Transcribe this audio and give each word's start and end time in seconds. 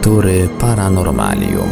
Lektury 0.00 0.48
Paranormalium. 0.60 1.68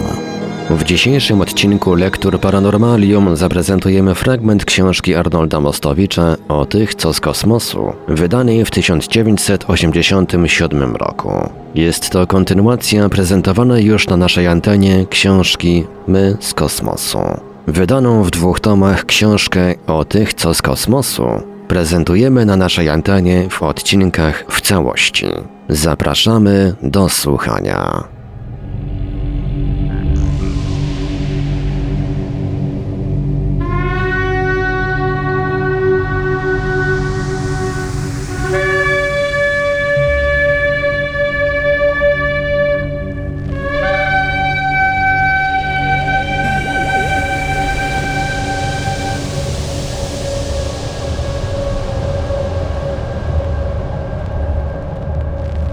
W 0.71 0.85
dzisiejszym 0.85 1.41
odcinku 1.41 1.95
Lektur 1.95 2.41
Paranormalium 2.41 3.37
zaprezentujemy 3.37 4.15
fragment 4.15 4.65
książki 4.65 5.15
Arnolda 5.15 5.61
Mostowicza 5.61 6.37
o 6.49 6.65
tych, 6.65 6.95
co 6.95 7.13
z 7.13 7.21
kosmosu, 7.21 7.93
wydanej 8.09 8.65
w 8.65 8.71
1987 8.71 10.97
roku. 10.97 11.49
Jest 11.75 12.11
to 12.11 12.27
kontynuacja 12.27 13.09
prezentowanej 13.09 13.85
już 13.85 14.09
na 14.09 14.17
naszej 14.17 14.47
antenie 14.47 15.07
książki 15.11 15.85
My 16.07 16.37
z 16.41 16.55
kosmosu. 16.55 17.19
Wydaną 17.67 18.23
w 18.23 18.31
dwóch 18.31 18.61
tomach 18.61 19.05
książkę 19.05 19.75
o 19.87 20.05
tych, 20.05 20.35
co 20.35 20.55
z 20.55 20.63
kosmosu 20.63 21.27
prezentujemy 21.69 22.47
na 22.47 22.57
naszej 22.57 22.89
antenie 22.89 23.49
w 23.51 23.63
odcinkach 23.63 24.45
w 24.49 24.61
całości. 24.61 25.27
Zapraszamy 25.69 26.75
do 26.83 27.09
słuchania. 27.09 28.18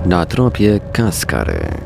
Na 0.06 0.26
tropie 0.26 0.80
Kaskary. 0.94 1.85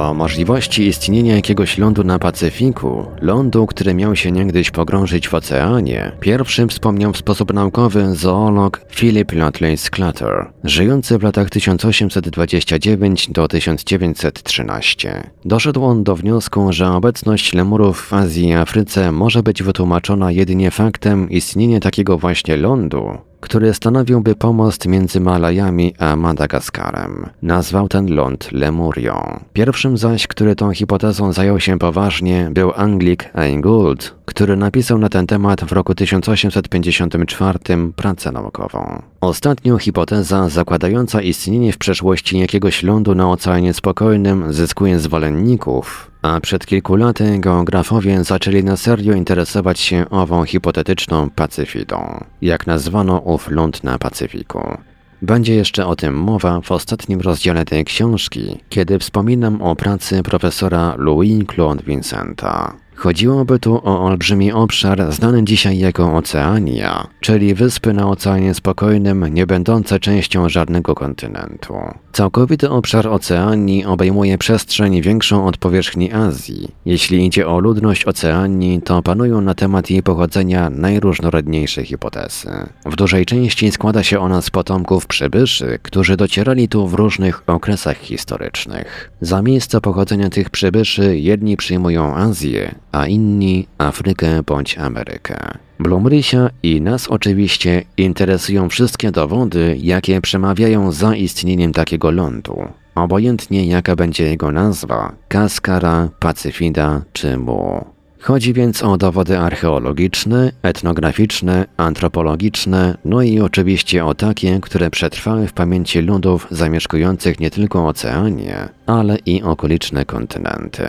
O 0.00 0.14
możliwości 0.14 0.86
istnienia 0.86 1.34
jakiegoś 1.34 1.78
lądu 1.78 2.04
na 2.04 2.18
Pacyfiku, 2.18 3.06
lądu, 3.20 3.66
który 3.66 3.94
miał 3.94 4.16
się 4.16 4.32
niegdyś 4.32 4.70
pogrążyć 4.70 5.28
w 5.28 5.34
oceanie, 5.34 6.12
pierwszym 6.20 6.68
wspomniał 6.68 7.12
w 7.12 7.16
sposób 7.16 7.52
naukowy 7.52 8.14
zoolog 8.14 8.80
Philip 8.90 9.32
Lutley 9.32 9.76
Sclater, 9.76 10.52
żyjący 10.64 11.18
w 11.18 11.22
latach 11.22 11.50
1829 11.50 13.28
do 13.30 13.48
1913. 13.48 15.30
Doszedł 15.44 15.84
on 15.84 16.04
do 16.04 16.16
wniosku, 16.16 16.72
że 16.72 16.92
obecność 16.92 17.54
lemurów 17.54 18.00
w 18.00 18.12
Azji 18.12 18.48
i 18.48 18.54
Afryce 18.54 19.12
może 19.12 19.42
być 19.42 19.62
wytłumaczona 19.62 20.32
jedynie 20.32 20.70
faktem 20.70 21.30
istnienia 21.30 21.80
takiego 21.80 22.18
właśnie 22.18 22.56
lądu, 22.56 23.18
który 23.40 23.74
stanowiłby 23.74 24.34
pomost 24.34 24.86
między 24.86 25.20
Malajami 25.20 25.94
a 25.98 26.16
Madagaskarem. 26.16 27.26
Nazwał 27.42 27.88
ten 27.88 28.14
ląd 28.14 28.52
Lemurią. 28.52 29.40
Pierwszym 29.52 29.96
zaś, 29.96 30.26
który 30.26 30.56
tą 30.56 30.72
hipotezą 30.72 31.32
zajął 31.32 31.60
się 31.60 31.78
poważnie, 31.78 32.48
był 32.52 32.72
Anglik. 32.76 33.30
Gould, 33.56 34.14
który 34.24 34.56
napisał 34.56 34.98
na 34.98 35.08
ten 35.08 35.26
temat 35.26 35.64
w 35.64 35.72
roku 35.72 35.94
1854 35.94 37.58
pracę 37.96 38.32
naukową. 38.32 39.02
Ostatnią 39.20 39.78
hipoteza 39.78 40.48
zakładająca 40.48 41.22
istnienie 41.22 41.72
w 41.72 41.78
przeszłości 41.78 42.38
jakiegoś 42.38 42.82
lądu 42.82 43.14
na 43.14 43.30
Oceanie 43.30 43.74
Spokojnym 43.74 44.52
zyskuje 44.52 45.00
zwolenników, 45.00 46.10
a 46.22 46.40
przed 46.40 46.66
kilku 46.66 46.96
laty 46.96 47.38
geografowie 47.38 48.24
zaczęli 48.24 48.64
na 48.64 48.76
serio 48.76 49.14
interesować 49.14 49.80
się 49.80 50.10
ową 50.10 50.44
hipotetyczną 50.44 51.30
Pacyfidą, 51.30 52.24
jak 52.42 52.66
nazwano 52.66 53.18
ów 53.18 53.50
ląd 53.50 53.84
na 53.84 53.98
Pacyfiku. 53.98 54.78
Będzie 55.22 55.54
jeszcze 55.54 55.86
o 55.86 55.96
tym 55.96 56.14
mowa 56.14 56.60
w 56.60 56.72
ostatnim 56.72 57.20
rozdziale 57.20 57.64
tej 57.64 57.84
książki, 57.84 58.58
kiedy 58.68 58.98
wspominam 58.98 59.62
o 59.62 59.76
pracy 59.76 60.22
profesora 60.22 60.94
Louis 60.98 61.44
Claude 61.54 61.82
Vincenta. 61.82 62.72
Chodziłoby 63.00 63.58
tu 63.58 63.80
o 63.84 64.04
olbrzymi 64.04 64.52
obszar 64.52 65.12
znany 65.12 65.44
dzisiaj 65.44 65.78
jako 65.78 66.14
Oceania, 66.14 67.06
czyli 67.20 67.54
wyspy 67.54 67.92
na 67.92 68.08
Oceanie 68.08 68.54
Spokojnym, 68.54 69.34
nie 69.34 69.46
będące 69.46 70.00
częścią 70.00 70.48
żadnego 70.48 70.94
kontynentu. 70.94 71.74
Całkowity 72.12 72.70
obszar 72.70 73.06
Oceanii 73.06 73.84
obejmuje 73.84 74.38
przestrzeń 74.38 75.02
większą 75.02 75.46
od 75.46 75.56
powierzchni 75.56 76.12
Azji. 76.12 76.68
Jeśli 76.84 77.26
idzie 77.26 77.48
o 77.48 77.58
ludność 77.58 78.04
Oceanii, 78.04 78.82
to 78.82 79.02
panują 79.02 79.40
na 79.40 79.54
temat 79.54 79.90
jej 79.90 80.02
pochodzenia 80.02 80.70
najróżnorodniejsze 80.70 81.84
hipotezy. 81.84 82.50
W 82.86 82.96
dużej 82.96 83.26
części 83.26 83.70
składa 83.70 84.02
się 84.02 84.18
ona 84.18 84.42
z 84.42 84.50
potomków 84.50 85.06
przybyszy, 85.06 85.78
którzy 85.82 86.16
docierali 86.16 86.68
tu 86.68 86.88
w 86.88 86.94
różnych 86.94 87.42
okresach 87.46 87.98
historycznych. 87.98 89.10
Za 89.20 89.42
miejsce 89.42 89.80
pochodzenia 89.80 90.30
tych 90.30 90.50
przybyszy 90.50 91.18
jedni 91.18 91.56
przyjmują 91.56 92.14
Azję, 92.14 92.74
a 92.92 93.06
inni 93.06 93.66
Afrykę 93.78 94.42
bądź 94.42 94.78
Amerykę. 94.78 95.36
Blumrysia 95.78 96.50
i 96.62 96.80
nas 96.80 97.08
oczywiście 97.08 97.82
interesują 97.96 98.68
wszystkie 98.68 99.10
dowody, 99.10 99.76
jakie 99.80 100.20
przemawiają 100.20 100.92
za 100.92 101.14
istnieniem 101.14 101.72
takiego 101.72 102.10
lądu. 102.10 102.56
Obojętnie 102.94 103.66
jaka 103.66 103.96
będzie 103.96 104.24
jego 104.24 104.52
nazwa, 104.52 105.12
Kaskara, 105.28 106.08
Pacyfida 106.18 107.02
czy 107.12 107.36
Mu. 107.36 107.84
Chodzi 108.20 108.52
więc 108.52 108.82
o 108.82 108.96
dowody 108.96 109.38
archeologiczne, 109.38 110.52
etnograficzne, 110.62 111.66
antropologiczne, 111.76 112.96
no 113.04 113.22
i 113.22 113.40
oczywiście 113.40 114.04
o 114.04 114.14
takie, 114.14 114.60
które 114.60 114.90
przetrwały 114.90 115.46
w 115.46 115.52
pamięci 115.52 116.00
ludów 116.00 116.46
zamieszkujących 116.50 117.40
nie 117.40 117.50
tylko 117.50 117.88
Oceanie, 117.88 118.68
ale 118.86 119.18
i 119.26 119.42
okoliczne 119.42 120.04
kontynenty. 120.04 120.84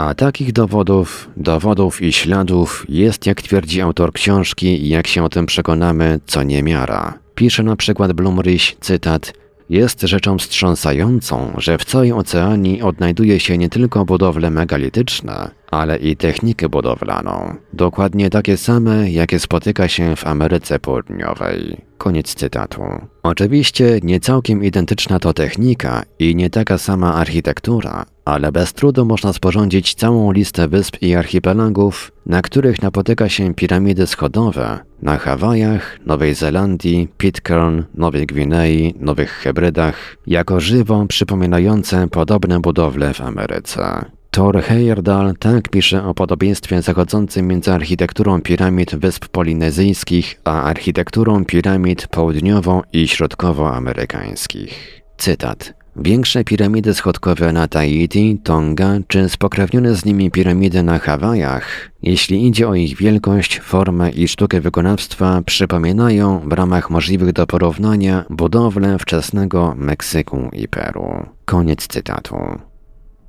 A 0.00 0.14
takich 0.14 0.52
dowodów, 0.52 1.30
dowodów 1.36 2.02
i 2.02 2.12
śladów 2.12 2.86
jest, 2.88 3.26
jak 3.26 3.42
twierdzi 3.42 3.80
autor 3.80 4.12
książki, 4.12 4.88
jak 4.88 5.06
się 5.06 5.24
o 5.24 5.28
tym 5.28 5.46
przekonamy, 5.46 6.20
co 6.26 6.42
niemiara. 6.42 7.18
Pisze 7.34 7.62
na 7.62 7.76
przykład 7.76 8.12
Blumryś, 8.12 8.76
cytat, 8.80 9.32
jest 9.70 10.00
rzeczą 10.02 10.38
wstrząsającą, 10.38 11.52
że 11.56 11.78
w 11.78 11.84
całej 11.84 12.12
oceanii 12.12 12.82
odnajduje 12.82 13.40
się 13.40 13.58
nie 13.58 13.68
tylko 13.68 14.04
budowle 14.04 14.50
megalityczne, 14.50 15.50
ale 15.70 15.96
i 15.96 16.16
technikę 16.16 16.68
budowlaną. 16.68 17.54
Dokładnie 17.72 18.30
takie 18.30 18.56
same, 18.56 19.10
jakie 19.10 19.38
spotyka 19.38 19.88
się 19.88 20.16
w 20.16 20.26
Ameryce 20.26 20.78
Południowej. 20.78 21.76
Koniec 21.98 22.34
cytatu. 22.34 22.82
Oczywiście 23.22 24.00
nie 24.02 24.20
całkiem 24.20 24.64
identyczna 24.64 25.18
to 25.18 25.32
technika 25.32 26.02
i 26.18 26.36
nie 26.36 26.50
taka 26.50 26.78
sama 26.78 27.14
architektura, 27.14 28.06
ale 28.24 28.52
bez 28.52 28.72
trudu 28.72 29.04
można 29.04 29.32
sporządzić 29.32 29.94
całą 29.94 30.32
listę 30.32 30.68
wysp 30.68 30.96
i 31.02 31.14
archipelagów, 31.14 32.12
na 32.26 32.42
których 32.42 32.82
napotyka 32.82 33.28
się 33.28 33.54
piramidy 33.54 34.06
schodowe 34.06 34.78
na 35.02 35.16
Hawajach, 35.16 35.98
Nowej 36.06 36.34
Zelandii, 36.34 37.08
Pitcairn, 37.18 37.82
Nowej 37.94 38.26
Gwinei, 38.26 38.94
Nowych 38.98 39.30
Hebrydach, 39.30 40.16
jako 40.26 40.60
żywo 40.60 41.06
przypominające 41.08 42.08
podobne 42.08 42.60
budowle 42.60 43.14
w 43.14 43.20
Ameryce. 43.20 44.04
Thor 44.30 44.62
Heyerdahl 44.62 45.34
tak 45.38 45.68
pisze 45.68 46.04
o 46.04 46.14
podobieństwie 46.14 46.82
zachodzącym 46.82 47.46
między 47.46 47.72
architekturą 47.72 48.40
piramid 48.42 48.94
Wysp 48.94 49.28
Polinezyjskich 49.28 50.40
a 50.44 50.62
architekturą 50.62 51.44
piramid 51.44 52.08
południowo- 52.08 52.82
i 52.92 53.08
środkowoamerykańskich. 53.08 55.02
Cytat. 55.16 55.79
Większe 55.96 56.44
piramidy 56.44 56.94
schodkowe 56.94 57.52
na 57.52 57.68
Tahiti, 57.68 58.40
Tonga 58.44 58.98
czy 59.08 59.28
spokrewnione 59.28 59.94
z 59.94 60.04
nimi 60.04 60.30
piramidy 60.30 60.82
na 60.82 60.98
Hawajach, 60.98 61.90
jeśli 62.02 62.46
idzie 62.46 62.68
o 62.68 62.74
ich 62.74 62.96
wielkość, 62.96 63.60
formę 63.60 64.10
i 64.10 64.28
sztukę 64.28 64.60
wykonawstwa, 64.60 65.42
przypominają 65.46 66.48
w 66.48 66.52
ramach 66.52 66.90
możliwych 66.90 67.32
do 67.32 67.46
porównania 67.46 68.24
budowle 68.30 68.98
wczesnego 68.98 69.74
Meksyku 69.76 70.50
i 70.52 70.68
Peru. 70.68 71.26
Koniec 71.44 71.86
cytatu. 71.86 72.36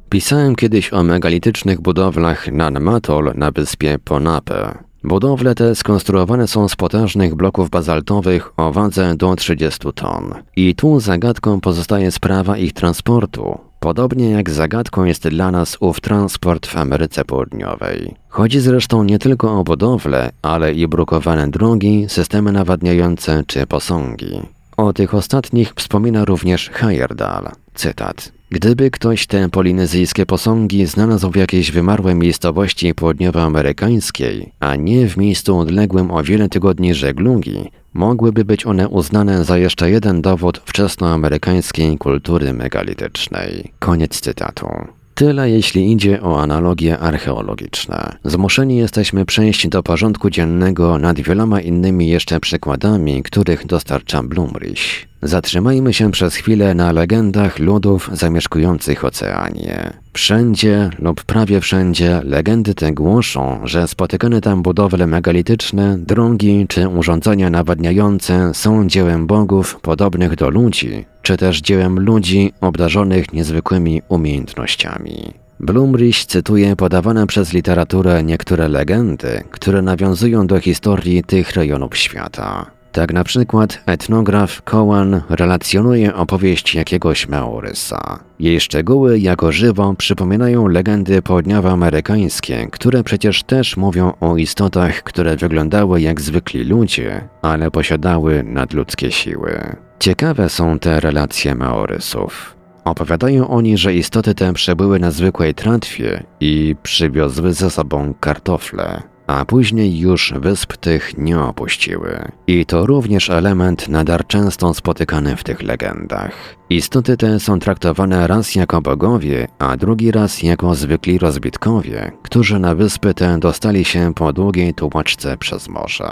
Pisałem 0.10 0.56
kiedyś 0.56 0.94
o 0.94 1.04
megalitycznych 1.04 1.82
budowlach 1.82 2.48
Nan 2.52 2.80
Matol 2.80 3.32
na 3.36 3.52
wyspie 3.52 4.00
Ponape. 4.04 4.91
Budowle 5.04 5.56
te 5.56 5.76
skonstruowane 5.76 6.48
są 6.48 6.70
z 6.70 6.76
potężnych 6.76 7.36
bloków 7.36 7.70
bazaltowych 7.70 8.54
o 8.58 8.72
wadze 8.72 9.16
do 9.16 9.36
30 9.36 9.80
ton. 9.96 10.34
I 10.56 10.76
tu 10.76 11.00
zagadką 11.00 11.62
pozostaje 11.62 12.12
sprawa 12.12 12.58
ich 12.58 12.74
transportu. 12.74 13.58
Podobnie 13.80 14.30
jak 14.30 14.50
zagadką 14.50 15.04
jest 15.04 15.28
dla 15.28 15.52
nas 15.52 15.78
ów 15.80 16.02
transport 16.02 16.68
w 16.68 16.78
Ameryce 16.78 17.26
Południowej. 17.26 18.16
Chodzi 18.30 18.60
zresztą 18.60 19.04
nie 19.04 19.20
tylko 19.20 19.60
o 19.60 19.64
budowle, 19.64 20.32
ale 20.42 20.74
i 20.74 20.88
brukowane 20.88 21.48
drogi, 21.48 22.06
systemy 22.08 22.52
nawadniające 22.52 23.44
czy 23.48 23.68
posągi. 23.68 24.42
O 24.78 24.94
tych 24.94 25.14
ostatnich 25.14 25.74
wspomina 25.76 26.26
również 26.26 26.70
Heyerdahl. 26.70 27.50
Cytat. 27.74 28.41
Gdyby 28.52 28.92
ktoś 28.92 29.28
te 29.28 29.50
polinezyjskie 29.50 30.26
posągi 30.26 30.86
znalazł 30.86 31.32
w 31.32 31.36
jakiejś 31.36 31.72
wymarłej 31.72 32.16
miejscowości 32.16 32.96
południowoamerykańskiej, 32.96 34.52
a 34.60 34.76
nie 34.76 35.08
w 35.08 35.18
miejscu 35.18 35.60
odległym 35.60 36.12
o 36.12 36.24
wiele 36.24 36.50
tygodni 36.50 36.94
żeglugi, 36.94 37.70
Mogłyby 37.94 38.46
być 38.46 38.66
one 38.66 38.90
uznane 38.90 39.46
za 39.46 39.58
jeszcze 39.58 39.92
jeden 39.92 40.22
dowód 40.22 40.62
wczesnoamerykańskiej 40.66 41.98
kultury 41.98 42.54
megalitycznej. 42.54 43.72
Koniec 43.80 44.20
cytatu. 44.20 44.68
Tyle 45.14 45.50
jeśli 45.50 45.92
idzie 45.92 46.22
o 46.22 46.42
analogie 46.42 47.00
archeologiczne. 47.00 48.18
Zmuszeni 48.24 48.78
jesteśmy 48.78 49.26
przejść 49.26 49.68
do 49.68 49.84
porządku 49.84 50.30
dziennego 50.30 50.98
nad 50.98 51.20
wieloma 51.20 51.62
innymi 51.62 52.08
jeszcze 52.08 52.40
przykładami, 52.40 53.24
których 53.24 53.66
dostarcza 53.66 54.24
Blumrich. 54.24 55.11
Zatrzymajmy 55.24 55.94
się 55.94 56.12
przez 56.12 56.36
chwilę 56.36 56.74
na 56.76 56.92
legendach 56.92 57.60
ludów 57.60 58.10
zamieszkujących 58.14 59.06
Oceanię. 59.06 59.94
Wszędzie 60.14 60.90
lub 61.00 61.24
prawie 61.24 61.62
wszędzie 61.62 62.22
legendy 62.24 62.74
te 62.76 62.92
głoszą, 62.92 63.60
że 63.64 63.88
spotykane 63.88 64.42
tam 64.42 64.62
budowle 64.62 65.08
megalityczne, 65.08 65.98
drogi 65.98 66.66
czy 66.70 66.88
urządzenia 66.88 67.50
nawadniające 67.50 68.52
są 68.54 68.88
dziełem 68.88 69.28
bogów 69.28 69.80
podobnych 69.82 70.36
do 70.36 70.50
ludzi, 70.50 71.06
czy 71.22 71.38
też 71.38 71.62
dziełem 71.62 72.00
ludzi 72.00 72.54
obdarzonych 72.62 73.34
niezwykłymi 73.34 74.02
umiejętnościami. 74.10 75.34
Blumrich 75.60 76.26
cytuje 76.26 76.76
podawane 76.76 77.28
przez 77.28 77.54
literaturę 77.54 78.24
niektóre 78.24 78.68
legendy, 78.68 79.44
które 79.52 79.82
nawiązują 79.82 80.48
do 80.48 80.60
historii 80.60 81.24
tych 81.24 81.52
rejonów 81.52 81.98
świata. 81.98 82.81
Tak 82.92 83.14
na 83.14 83.24
przykład 83.24 83.82
etnograf 83.86 84.62
Cowan 84.62 85.22
relacjonuje 85.30 86.16
opowieść 86.16 86.76
jakiegoś 86.76 87.28
Maorysa. 87.28 88.20
Jej 88.40 88.62
szczegóły 88.62 89.20
jako 89.20 89.52
żywo 89.52 89.94
przypominają 89.98 90.68
legendy 90.68 91.22
południowoamerykańskie, 91.22 92.68
które 92.72 93.04
przecież 93.04 93.44
też 93.44 93.78
mówią 93.78 94.14
o 94.20 94.38
istotach, 94.38 95.04
które 95.04 95.38
wyglądały 95.38 96.02
jak 96.02 96.22
zwykli 96.22 96.64
ludzie, 96.64 97.28
ale 97.42 97.72
posiadały 97.72 98.44
nadludzkie 98.44 99.12
siły. 99.12 99.76
Ciekawe 100.00 100.50
są 100.50 100.80
te 100.80 101.00
relacje 101.00 101.56
Maorysów. 101.56 102.56
Opowiadają 102.84 103.48
oni, 103.48 103.78
że 103.78 103.94
istoty 103.94 104.36
te 104.36 104.54
przebyły 104.54 105.00
na 105.00 105.12
zwykłej 105.12 105.54
tratwie 105.54 106.24
i 106.40 106.76
przywiozły 106.84 107.54
ze 107.54 107.70
sobą 107.70 108.14
kartofle 108.20 109.02
a 109.32 109.46
później 109.46 110.00
już 110.00 110.34
wysp 110.40 110.78
tych 110.78 111.18
nie 111.18 111.40
opuściły. 111.40 112.32
I 112.48 112.66
to 112.66 112.86
również 112.86 113.30
element 113.30 113.90
nadal 113.90 114.20
często 114.28 114.74
spotykany 114.74 115.36
w 115.36 115.44
tych 115.44 115.62
legendach. 115.62 116.32
Istoty 116.70 117.18
te 117.18 117.40
są 117.40 117.60
traktowane 117.60 118.28
raz 118.28 118.56
jako 118.56 118.82
bogowie, 118.82 119.48
a 119.60 119.78
drugi 119.78 120.12
raz 120.12 120.44
jako 120.44 120.76
zwykli 120.76 121.18
rozbitkowie, 121.18 122.12
którzy 122.24 122.60
na 122.60 122.76
wyspy 122.76 123.14
te 123.14 123.40
dostali 123.40 123.86
się 123.86 124.14
po 124.14 124.34
długiej 124.34 124.74
tłumaczce 124.74 125.38
przez 125.38 125.70
morze. 125.70 126.10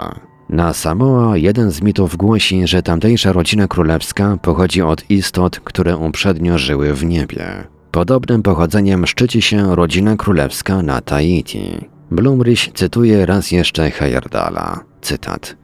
Na 0.49 0.73
Samoa 0.73 1.37
jeden 1.37 1.71
z 1.71 1.81
mitów 1.81 2.15
głosi, 2.15 2.67
że 2.67 2.83
tamtejsza 2.83 3.31
rodzina 3.31 3.67
królewska 3.67 4.37
pochodzi 4.41 4.81
od 4.81 5.09
istot, 5.09 5.59
które 5.59 5.97
uprzednio 5.97 6.57
żyły 6.57 6.93
w 6.93 7.05
niebie. 7.05 7.45
Podobnym 7.91 8.43
pochodzeniem 8.43 9.07
szczyci 9.07 9.41
się 9.41 9.75
rodzina 9.75 10.15
królewska 10.15 10.81
na 10.81 11.01
Tahiti. 11.01 11.98
Blumrich 12.11 12.71
cytuje 12.73 13.25
raz 13.25 13.51
jeszcze 13.51 13.91
Heyerdala. 13.91 14.79
Cytat. 15.01 15.55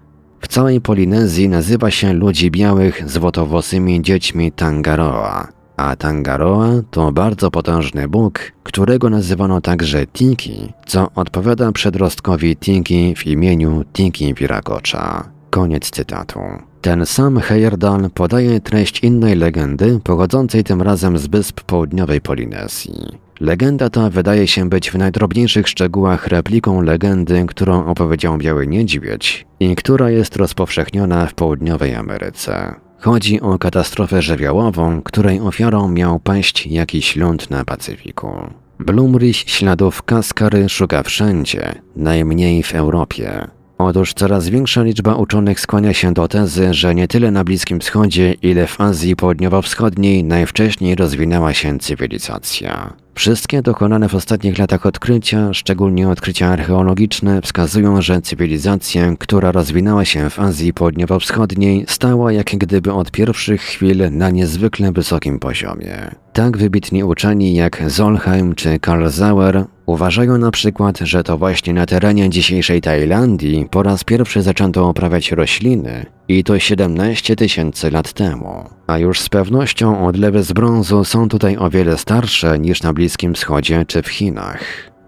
W 0.42 0.48
całej 0.48 0.82
Polinezji 0.82 1.50
nazywa 1.50 1.92
się 1.92 2.14
ludzi 2.14 2.52
białych 2.52 3.10
złotowłosymi 3.10 4.02
dziećmi 4.02 4.52
Tangaroa, 4.52 5.48
a 5.78 5.96
Tangaroa 5.96 6.70
to 6.92 7.12
bardzo 7.12 7.52
potężny 7.52 8.08
bóg, 8.08 8.40
którego 8.64 9.10
nazywano 9.10 9.62
także 9.62 10.08
Tiki, 10.08 10.74
co 10.86 11.12
odpowiada 11.16 11.72
przedrostkowi 11.72 12.56
Tiki 12.56 13.16
w 13.16 13.28
imieniu 13.28 13.84
Tiki 13.94 14.34
Viragocza. 14.34 15.30
Koniec 15.50 15.90
cytatu. 15.90 16.40
Ten 16.82 17.06
sam 17.06 17.40
Heyerdahl 17.40 18.10
podaje 18.14 18.60
treść 18.60 19.04
innej 19.04 19.36
legendy 19.36 20.00
pochodzącej 20.04 20.64
tym 20.64 20.82
razem 20.82 21.18
z 21.18 21.28
wysp 21.28 21.62
południowej 21.62 22.22
Polinezji. 22.22 23.25
Legenda 23.40 23.90
ta 23.90 24.10
wydaje 24.10 24.48
się 24.48 24.70
być 24.70 24.92
w 24.92 24.96
najdrobniejszych 24.96 25.68
szczegółach 25.68 26.28
repliką 26.28 26.82
legendy, 26.82 27.46
którą 27.48 27.86
opowiedział 27.86 28.38
Biały 28.38 28.68
Niedźwiedź 28.68 29.46
i 29.60 29.76
która 29.76 30.10
jest 30.10 30.36
rozpowszechniona 30.36 31.26
w 31.26 31.34
południowej 31.34 31.96
Ameryce. 31.96 32.76
Chodzi 33.00 33.42
o 33.42 33.58
katastrofę 33.58 34.22
żywiołową, 34.22 35.02
której 35.02 35.40
ofiarą 35.40 35.88
miał 35.88 36.20
paść 36.20 36.68
jakiś 36.68 37.16
ląd 37.16 37.50
na 37.50 37.66
Pacyfiku. 37.66 38.30
Blumrich 38.80 39.36
śladów 39.36 40.04
Kaskary 40.04 40.70
szuka 40.70 41.04
wszędzie, 41.04 41.76
najmniej 41.96 42.64
w 42.64 42.76
Europie. 42.76 43.48
Otóż 43.78 44.14
coraz 44.14 44.50
większa 44.50 44.84
liczba 44.84 45.16
uczonych 45.16 45.60
skłania 45.60 45.94
się 45.94 46.14
do 46.14 46.28
tezy, 46.28 46.74
że 46.74 46.96
nie 46.96 47.08
tyle 47.08 47.32
na 47.32 47.44
Bliskim 47.44 47.80
Wschodzie, 47.80 48.34
ile 48.34 48.68
w 48.68 48.82
Azji 48.82 49.16
Południowo-Wschodniej 49.16 50.24
najwcześniej 50.24 50.96
rozwinęła 50.96 51.54
się 51.54 51.80
cywilizacja. 51.80 52.94
Wszystkie 53.16 53.62
dokonane 53.62 54.10
w 54.10 54.16
ostatnich 54.16 54.58
latach 54.58 54.86
odkrycia, 54.86 55.54
szczególnie 55.54 56.10
odkrycia 56.10 56.48
archeologiczne, 56.48 57.42
wskazują, 57.42 58.02
że 58.02 58.22
cywilizacja, 58.22 59.16
która 59.20 59.52
rozwinęła 59.52 60.06
się 60.06 60.30
w 60.30 60.40
Azji 60.40 60.74
Południowo-Wschodniej, 60.74 61.86
stała 61.88 62.32
jak 62.32 62.46
gdyby 62.46 62.94
od 62.94 63.12
pierwszych 63.12 63.62
chwil 63.62 64.12
na 64.12 64.30
niezwykle 64.30 64.92
wysokim 64.92 65.40
poziomie. 65.40 66.12
Tak 66.34 66.58
wybitni 66.58 67.04
uczeni 67.04 67.56
jak 67.56 67.84
Zolheim 67.88 68.56
czy 68.56 68.80
Karl 68.80 69.10
Sauer 69.10 69.66
uważają 69.86 70.38
na 70.38 70.52
przykład, 70.52 71.00
że 71.00 71.24
to 71.24 71.38
właśnie 71.38 71.74
na 71.74 71.86
terenie 71.86 72.30
dzisiejszej 72.30 72.82
Tajlandii 72.82 73.68
po 73.72 73.84
raz 73.84 74.04
pierwszy 74.04 74.42
zaczęto 74.42 74.90
uprawiać 74.90 75.32
rośliny 75.32 76.06
i 76.28 76.44
to 76.44 76.60
17 76.60 77.36
tysięcy 77.36 77.92
lat 77.92 78.14
temu. 78.14 78.70
A 78.88 78.98
już 78.98 79.20
z 79.20 79.30
pewnością 79.30 80.08
odlewy 80.08 80.44
z 80.44 80.54
brązu 80.54 81.04
są 81.04 81.30
tutaj 81.30 81.58
o 81.58 81.70
wiele 81.70 81.98
starsze 81.98 82.60
niż 82.60 82.84
na 82.84 82.94
Bliskim 82.94 83.34
Wschodzie 83.34 83.86
czy 83.88 84.02
w 84.02 84.08
Chinach. 84.08 84.60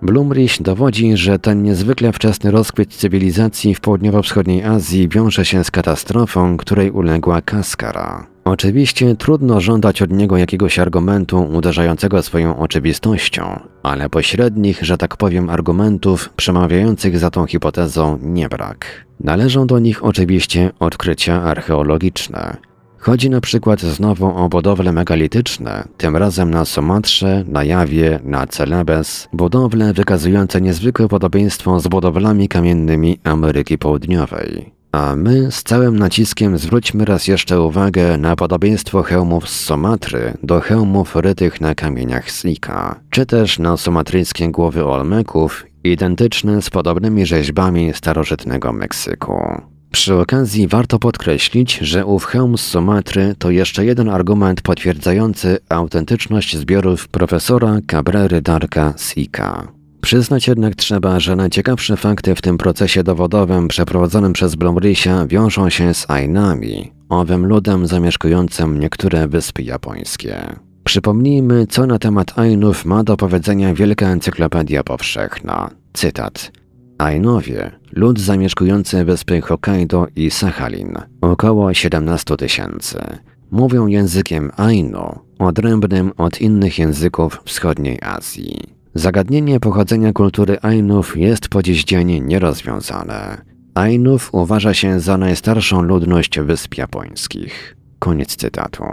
Blumrich 0.02 0.62
dowodzi, 0.62 1.18
że 1.18 1.40
ten 1.40 1.64
niezwykle 1.64 2.14
wczesny 2.14 2.52
rozkwit 2.52 2.96
cywilizacji 2.96 3.76
w 3.76 3.82
południowo-wschodniej 3.82 4.64
Azji 4.64 5.10
wiąże 5.10 5.46
się 5.46 5.64
z 5.64 5.72
katastrofą, 5.72 6.58
której 6.58 6.92
uległa 6.92 7.42
Kaskara. 7.42 8.37
Oczywiście 8.48 9.16
trudno 9.16 9.62
żądać 9.62 10.02
od 10.02 10.12
niego 10.12 10.38
jakiegoś 10.38 10.80
argumentu 10.80 11.44
uderzającego 11.54 12.22
swoją 12.22 12.60
oczywistością, 12.60 13.60
ale 13.84 14.10
pośrednich, 14.10 14.84
że 14.84 14.98
tak 14.98 15.18
powiem, 15.18 15.50
argumentów 15.50 16.30
przemawiających 16.36 17.20
za 17.20 17.30
tą 17.30 17.46
hipotezą 17.46 18.20
nie 18.22 18.50
brak. 18.50 19.06
Należą 19.20 19.68
do 19.68 19.80
nich 19.80 20.06
oczywiście 20.06 20.72
odkrycia 20.80 21.44
archeologiczne. 21.44 22.58
Chodzi 22.98 23.30
na 23.30 23.42
przykład 23.42 23.82
znowu 23.82 24.26
o 24.26 24.50
budowle 24.50 24.92
megalityczne, 24.92 25.88
tym 25.98 26.18
razem 26.18 26.52
na 26.52 26.66
Sumatrze, 26.66 27.44
na 27.48 27.64
Jawie, 27.64 28.20
na 28.24 28.48
Celebes, 28.48 29.30
budowle 29.34 29.94
wykazujące 29.94 30.62
niezwykłe 30.62 31.08
podobieństwo 31.08 31.80
z 31.80 31.88
budowlami 31.88 32.48
kamiennymi 32.48 33.20
Ameryki 33.24 33.78
Południowej. 33.78 34.77
A 34.92 35.16
my 35.16 35.52
z 35.52 35.64
całym 35.64 36.00
naciskiem 36.00 36.58
zwróćmy 36.58 37.06
raz 37.06 37.28
jeszcze 37.28 37.62
uwagę 37.62 38.18
na 38.18 38.36
podobieństwo 38.36 39.04
hełmów 39.04 39.50
z 39.50 39.60
Sumatry 39.66 40.34
do 40.44 40.60
hełmów 40.60 41.16
rytych 41.16 41.62
na 41.62 41.76
kamieniach 41.76 42.32
Sika, 42.32 43.00
czy 43.10 43.26
też 43.26 43.60
na 43.60 43.78
sumatryjskie 43.78 44.52
głowy 44.52 44.86
Olmeków, 44.86 45.66
identyczne 45.84 46.62
z 46.62 46.70
podobnymi 46.70 47.26
rzeźbami 47.26 47.94
starożytnego 47.94 48.74
Meksyku. 48.74 49.62
Przy 49.92 50.16
okazji 50.16 50.68
warto 50.68 51.00
podkreślić, 51.00 51.78
że 51.78 52.06
ów 52.06 52.26
hełm 52.26 52.58
z 52.58 52.62
Sumatry 52.62 53.36
to 53.40 53.52
jeszcze 53.52 53.86
jeden 53.86 54.10
argument 54.10 54.62
potwierdzający 54.62 55.58
autentyczność 55.70 56.58
zbiorów 56.58 57.08
profesora 57.08 57.78
Cabrery 57.88 58.42
Darka 58.42 58.94
Sika. 58.98 59.77
Przyznać 60.08 60.48
jednak 60.48 60.76
trzeba, 60.76 61.20
że 61.20 61.36
najciekawsze 61.36 61.98
fakty 61.98 62.36
w 62.36 62.42
tym 62.42 62.58
procesie 62.58 63.04
dowodowym 63.04 63.68
przeprowadzonym 63.68 64.34
przez 64.34 64.56
Blomrisia 64.56 65.28
wiążą 65.28 65.70
się 65.70 65.94
z 65.94 66.10
Ainami, 66.10 66.92
owym 67.10 67.46
ludem 67.46 67.88
zamieszkującym 67.88 68.80
niektóre 68.80 69.28
wyspy 69.28 69.62
japońskie. 69.64 70.56
Przypomnijmy, 70.84 71.68
co 71.70 71.86
na 71.86 72.00
temat 72.00 72.40
Ainów 72.40 72.86
ma 72.86 73.04
do 73.04 73.18
powiedzenia 73.18 73.74
Wielka 73.74 74.06
Encyklopedia 74.06 74.84
Powszechna. 74.84 75.70
Cytat. 75.94 76.52
Ainowie, 76.98 77.72
lud 77.92 78.20
zamieszkujący 78.20 79.06
wyspy 79.06 79.42
Hokkaido 79.42 80.08
i 80.16 80.32
Sachalin, 80.32 80.94
około 81.22 81.74
17 81.74 82.38
tysięcy. 82.38 83.00
Mówią 83.52 83.88
językiem 83.88 84.52
Ainu, 84.58 85.20
odrębnym 85.40 86.12
od 86.18 86.42
innych 86.42 86.80
języków 86.80 87.42
wschodniej 87.46 88.00
Azji. 88.02 88.77
Zagadnienie 88.94 89.60
pochodzenia 89.60 90.14
kultury 90.14 90.58
Ainów 90.62 91.18
jest 91.18 91.50
po 91.50 91.64
dziś 91.64 91.84
dzień 91.84 92.22
nierozwiązane. 92.22 93.42
Ainów 93.76 94.30
uważa 94.34 94.74
się 94.74 95.00
za 95.00 95.18
najstarszą 95.18 95.82
ludność 95.82 96.40
wysp 96.40 96.78
japońskich. 96.78 97.76
Koniec 98.00 98.36
cytatu. 98.36 98.84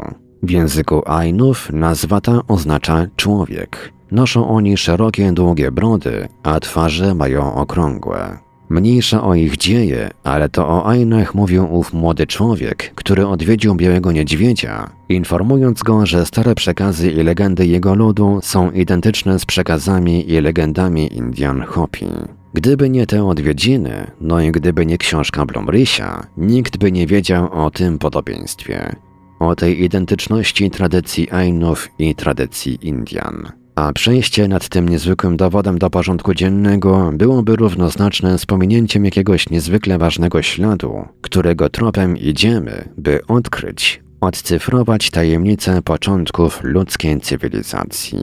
W 0.42 0.50
języku 0.50 1.02
Ainów 1.06 1.70
nazwa 1.72 2.20
ta 2.20 2.40
oznacza 2.48 3.06
człowiek. 3.16 3.92
Noszą 4.10 4.48
oni 4.48 4.76
szerokie, 4.76 5.32
długie 5.32 5.70
brody, 5.70 6.28
a 6.42 6.60
twarze 6.60 7.14
mają 7.14 7.54
okrągłe. 7.54 8.43
Mniejsza 8.68 9.24
o 9.24 9.34
ich 9.34 9.56
dzieje, 9.56 10.10
ale 10.24 10.48
to 10.48 10.68
o 10.68 10.88
Ainach 10.88 11.34
mówił 11.34 11.74
ów 11.74 11.92
młody 11.92 12.26
człowiek, 12.26 12.92
który 12.94 13.26
odwiedził 13.26 13.74
Białego 13.74 14.12
Niedźwiedzia, 14.12 14.90
informując 15.08 15.82
go, 15.82 16.06
że 16.06 16.26
stare 16.26 16.54
przekazy 16.54 17.10
i 17.10 17.22
legendy 17.22 17.66
jego 17.66 17.94
ludu 17.94 18.38
są 18.42 18.70
identyczne 18.70 19.38
z 19.38 19.46
przekazami 19.46 20.30
i 20.30 20.40
legendami 20.40 21.16
Indian 21.16 21.62
Hopi. 21.62 22.06
Gdyby 22.54 22.90
nie 22.90 23.06
te 23.06 23.26
odwiedziny, 23.26 24.10
no 24.20 24.40
i 24.40 24.52
gdyby 24.52 24.86
nie 24.86 24.98
książka 24.98 25.46
Blomrysia, 25.46 26.26
nikt 26.36 26.76
by 26.76 26.92
nie 26.92 27.06
wiedział 27.06 27.52
o 27.52 27.70
tym 27.70 27.98
podobieństwie. 27.98 28.96
O 29.38 29.54
tej 29.54 29.82
identyczności 29.82 30.70
tradycji 30.70 31.30
Ainów 31.30 31.88
i 31.98 32.14
tradycji 32.14 32.78
Indian. 32.82 33.63
A 33.74 33.92
przejście 33.92 34.48
nad 34.48 34.68
tym 34.68 34.88
niezwykłym 34.88 35.36
dowodem 35.36 35.78
do 35.78 35.90
porządku 35.90 36.34
dziennego 36.34 37.10
byłoby 37.14 37.56
równoznaczne 37.56 38.38
z 38.38 38.46
pominięciem 38.46 39.04
jakiegoś 39.04 39.50
niezwykle 39.50 39.98
ważnego 39.98 40.42
śladu, 40.42 41.08
którego 41.20 41.68
tropem 41.68 42.16
idziemy, 42.16 42.88
by 42.98 43.26
odkryć, 43.26 44.02
odcyfrować 44.20 45.10
tajemnice 45.10 45.82
początków 45.82 46.60
ludzkiej 46.62 47.20
cywilizacji. 47.20 48.18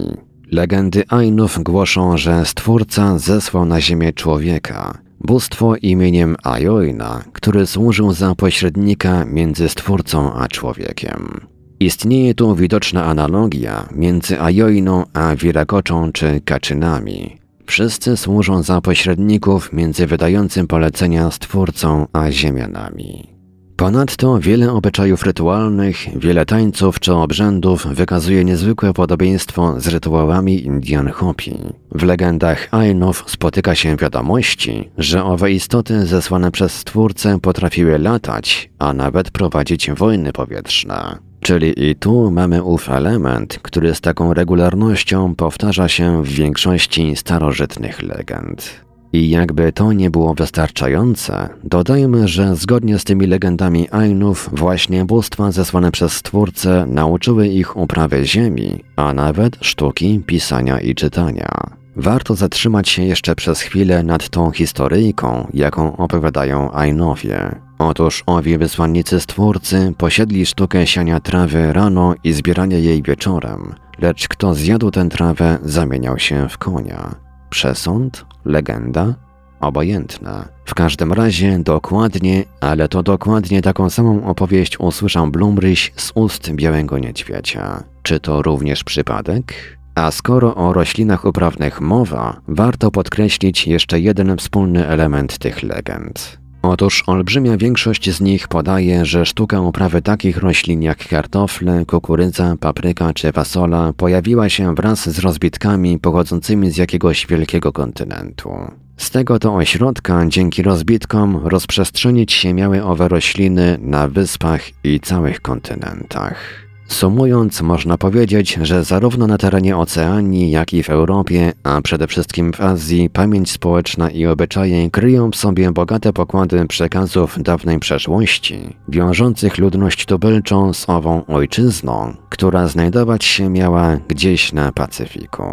Legendy 0.51 1.03
Ainów 1.09 1.59
głoszą, 1.63 2.17
że 2.17 2.45
Stwórca 2.45 3.17
zesłał 3.17 3.65
na 3.65 3.81
ziemię 3.81 4.13
człowieka, 4.13 4.97
bóstwo 5.19 5.75
imieniem 5.75 6.35
Ajoina, 6.43 7.23
który 7.33 7.67
służył 7.67 8.13
za 8.13 8.35
pośrednika 8.35 9.25
między 9.25 9.69
Stwórcą 9.69 10.33
a 10.33 10.47
człowiekiem. 10.47 11.41
Istnieje 11.81 12.33
tu 12.33 12.55
widoczna 12.55 13.05
analogia 13.05 13.89
między 13.95 14.41
Ajoiną 14.41 15.03
a 15.13 15.35
Wirakoczą 15.35 16.11
czy 16.11 16.41
Kaczynami. 16.45 17.37
Wszyscy 17.65 18.17
służą 18.17 18.63
za 18.63 18.81
pośredników 18.81 19.73
między 19.73 20.07
wydającym 20.07 20.67
polecenia 20.67 21.31
Stwórcą 21.31 22.07
a 22.13 22.31
Ziemianami. 22.31 23.27
Ponadto 23.75 24.39
wiele 24.39 24.71
obyczajów 24.71 25.23
rytualnych, 25.23 25.97
wiele 26.15 26.45
tańców 26.45 26.99
czy 26.99 27.13
obrzędów 27.13 27.87
wykazuje 27.87 28.45
niezwykłe 28.45 28.93
podobieństwo 28.93 29.79
z 29.79 29.87
rytuałami 29.87 30.65
Indian 30.65 31.09
Hopi. 31.09 31.57
W 31.91 32.03
legendach 32.03 32.67
Ainów 32.71 33.23
spotyka 33.27 33.75
się 33.75 33.95
wiadomości, 33.95 34.89
że 34.97 35.23
owe 35.23 35.51
istoty 35.51 36.05
zesłane 36.05 36.51
przez 36.51 36.71
Stwórcę 36.71 37.39
potrafiły 37.39 37.99
latać, 37.99 38.69
a 38.79 38.93
nawet 38.93 39.31
prowadzić 39.31 39.91
wojny 39.91 40.33
powietrzne. 40.33 41.30
Czyli 41.41 41.89
i 41.89 41.95
tu 41.95 42.31
mamy 42.31 42.63
ów 42.63 42.89
element, 42.89 43.59
który 43.61 43.95
z 43.95 44.01
taką 44.01 44.33
regularnością 44.33 45.35
powtarza 45.35 45.87
się 45.87 46.23
w 46.23 46.27
większości 46.27 47.15
starożytnych 47.15 48.01
legend. 48.01 48.81
I 49.13 49.29
jakby 49.29 49.71
to 49.71 49.93
nie 49.93 50.09
było 50.09 50.33
wystarczające, 50.33 51.49
dodajmy, 51.63 52.27
że 52.27 52.55
zgodnie 52.55 52.99
z 52.99 53.03
tymi 53.03 53.27
legendami 53.27 53.87
Ainów, 53.91 54.49
właśnie 54.53 55.05
bóstwa 55.05 55.51
zesłane 55.51 55.91
przez 55.91 56.13
Stwórcę 56.13 56.85
nauczyły 56.87 57.47
ich 57.47 57.77
uprawy 57.77 58.25
ziemi, 58.25 58.83
a 58.95 59.13
nawet 59.13 59.57
sztuki 59.61 60.19
pisania 60.25 60.79
i 60.79 60.95
czytania. 60.95 61.81
Warto 61.95 62.35
zatrzymać 62.35 62.89
się 62.89 63.03
jeszcze 63.03 63.35
przez 63.35 63.61
chwilę 63.61 64.03
nad 64.03 64.29
tą 64.29 64.51
historyjką, 64.51 65.47
jaką 65.53 65.97
opowiadają 65.97 66.73
Ainowie. 66.73 67.55
Otóż 67.83 68.23
owi 68.25 68.57
wysłannicy 68.57 69.19
Stwórcy 69.19 69.93
posiedli 69.97 70.45
sztukę 70.45 70.87
siania 70.87 71.19
trawy 71.19 71.73
rano 71.73 72.13
i 72.23 72.33
zbierania 72.33 72.77
jej 72.77 73.03
wieczorem, 73.03 73.75
lecz 73.99 74.27
kto 74.27 74.53
zjadł 74.53 74.91
tę 74.91 75.09
trawę, 75.09 75.59
zamieniał 75.63 76.19
się 76.19 76.49
w 76.49 76.57
konia. 76.57 77.15
Przesąd? 77.49 78.25
Legenda? 78.45 79.15
Obojętna. 79.59 80.47
W 80.65 80.75
każdym 80.75 81.13
razie 81.13 81.59
dokładnie, 81.59 82.43
ale 82.59 82.87
to 82.87 83.03
dokładnie 83.03 83.61
taką 83.61 83.89
samą 83.89 84.25
opowieść 84.25 84.79
usłyszał 84.79 85.27
Blumryś 85.27 85.93
z 85.95 86.11
ust 86.15 86.51
Białego 86.51 86.99
Niedźwiedzia. 86.99 87.83
Czy 88.03 88.19
to 88.19 88.41
również 88.41 88.83
przypadek? 88.83 89.53
A 89.95 90.11
skoro 90.11 90.55
o 90.55 90.73
roślinach 90.73 91.25
uprawnych 91.25 91.81
mowa, 91.81 92.41
warto 92.47 92.91
podkreślić 92.91 93.67
jeszcze 93.67 93.99
jeden 93.99 94.37
wspólny 94.37 94.87
element 94.87 95.37
tych 95.37 95.63
legend. 95.63 96.40
Otóż 96.61 97.03
olbrzymia 97.07 97.57
większość 97.57 98.11
z 98.11 98.21
nich 98.21 98.47
podaje, 98.47 99.05
że 99.05 99.25
sztuka 99.25 99.61
uprawy 99.61 100.01
takich 100.01 100.37
roślin 100.37 100.81
jak 100.81 101.07
kartofle, 101.07 101.85
kukurydza, 101.85 102.55
papryka 102.59 103.13
czy 103.13 103.31
fasola 103.31 103.93
pojawiła 103.93 104.49
się 104.49 104.75
wraz 104.75 105.09
z 105.09 105.19
rozbitkami 105.19 105.99
pochodzącymi 105.99 106.71
z 106.71 106.77
jakiegoś 106.77 107.27
wielkiego 107.27 107.71
kontynentu. 107.71 108.49
Z 108.97 109.09
tego 109.11 109.39
to 109.39 109.55
ośrodka 109.55 110.25
dzięki 110.27 110.63
rozbitkom 110.63 111.41
rozprzestrzenić 111.43 112.33
się 112.33 112.53
miały 112.53 112.83
owe 112.83 113.07
rośliny 113.07 113.77
na 113.81 114.07
wyspach 114.07 114.61
i 114.83 114.99
całych 114.99 115.41
kontynentach. 115.41 116.70
Sumując, 116.91 117.61
można 117.61 117.97
powiedzieć, 117.97 118.59
że 118.61 118.83
zarówno 118.83 119.27
na 119.27 119.37
terenie 119.37 119.77
Oceanii, 119.77 120.51
jak 120.51 120.73
i 120.73 120.83
w 120.83 120.89
Europie, 120.89 121.53
a 121.63 121.81
przede 121.81 122.07
wszystkim 122.07 122.53
w 122.53 122.61
Azji, 122.61 123.09
pamięć 123.09 123.51
społeczna 123.51 124.09
i 124.09 124.25
obyczaje 124.25 124.89
kryją 124.89 125.31
w 125.31 125.35
sobie 125.35 125.71
bogate 125.71 126.13
pokłady 126.13 126.67
przekazów 126.67 127.43
dawnej 127.43 127.79
przeszłości, 127.79 128.75
wiążących 128.89 129.57
ludność 129.57 130.05
tubylczą 130.05 130.73
z 130.73 130.89
ową 130.89 131.25
ojczyzną, 131.25 132.13
która 132.29 132.67
znajdować 132.67 133.25
się 133.25 133.49
miała 133.49 133.97
gdzieś 134.07 134.53
na 134.53 134.71
Pacyfiku. 134.71 135.43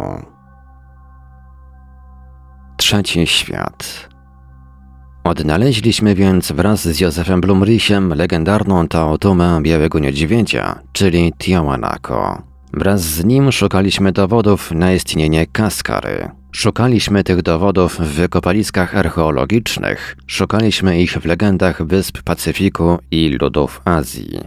Trzeci 2.77 3.27
świat. 3.27 4.08
Odnaleźliśmy 5.29 6.15
więc 6.15 6.51
wraz 6.51 6.87
z 6.87 6.99
Józefem 6.99 7.41
Blumrysiem 7.41 8.13
legendarną 8.13 8.87
Taotumę 8.87 9.59
Białego 9.63 9.99
Niedźwiedzia, 9.99 10.79
czyli 10.93 11.33
Tiawanako. 11.39 12.41
Wraz 12.73 13.01
z 13.01 13.25
nim 13.25 13.51
szukaliśmy 13.51 14.11
dowodów 14.11 14.71
na 14.71 14.93
istnienie 14.93 15.47
Kaskary. 15.47 16.29
Szukaliśmy 16.51 17.23
tych 17.23 17.41
dowodów 17.41 17.99
w 17.99 18.07
wykopaliskach 18.07 18.95
archeologicznych, 18.95 20.15
szukaliśmy 20.27 21.01
ich 21.01 21.11
w 21.11 21.25
legendach 21.25 21.83
wysp 21.83 22.21
Pacyfiku 22.23 22.97
i 23.11 23.29
ludów 23.41 23.81
Azji. 23.85 24.39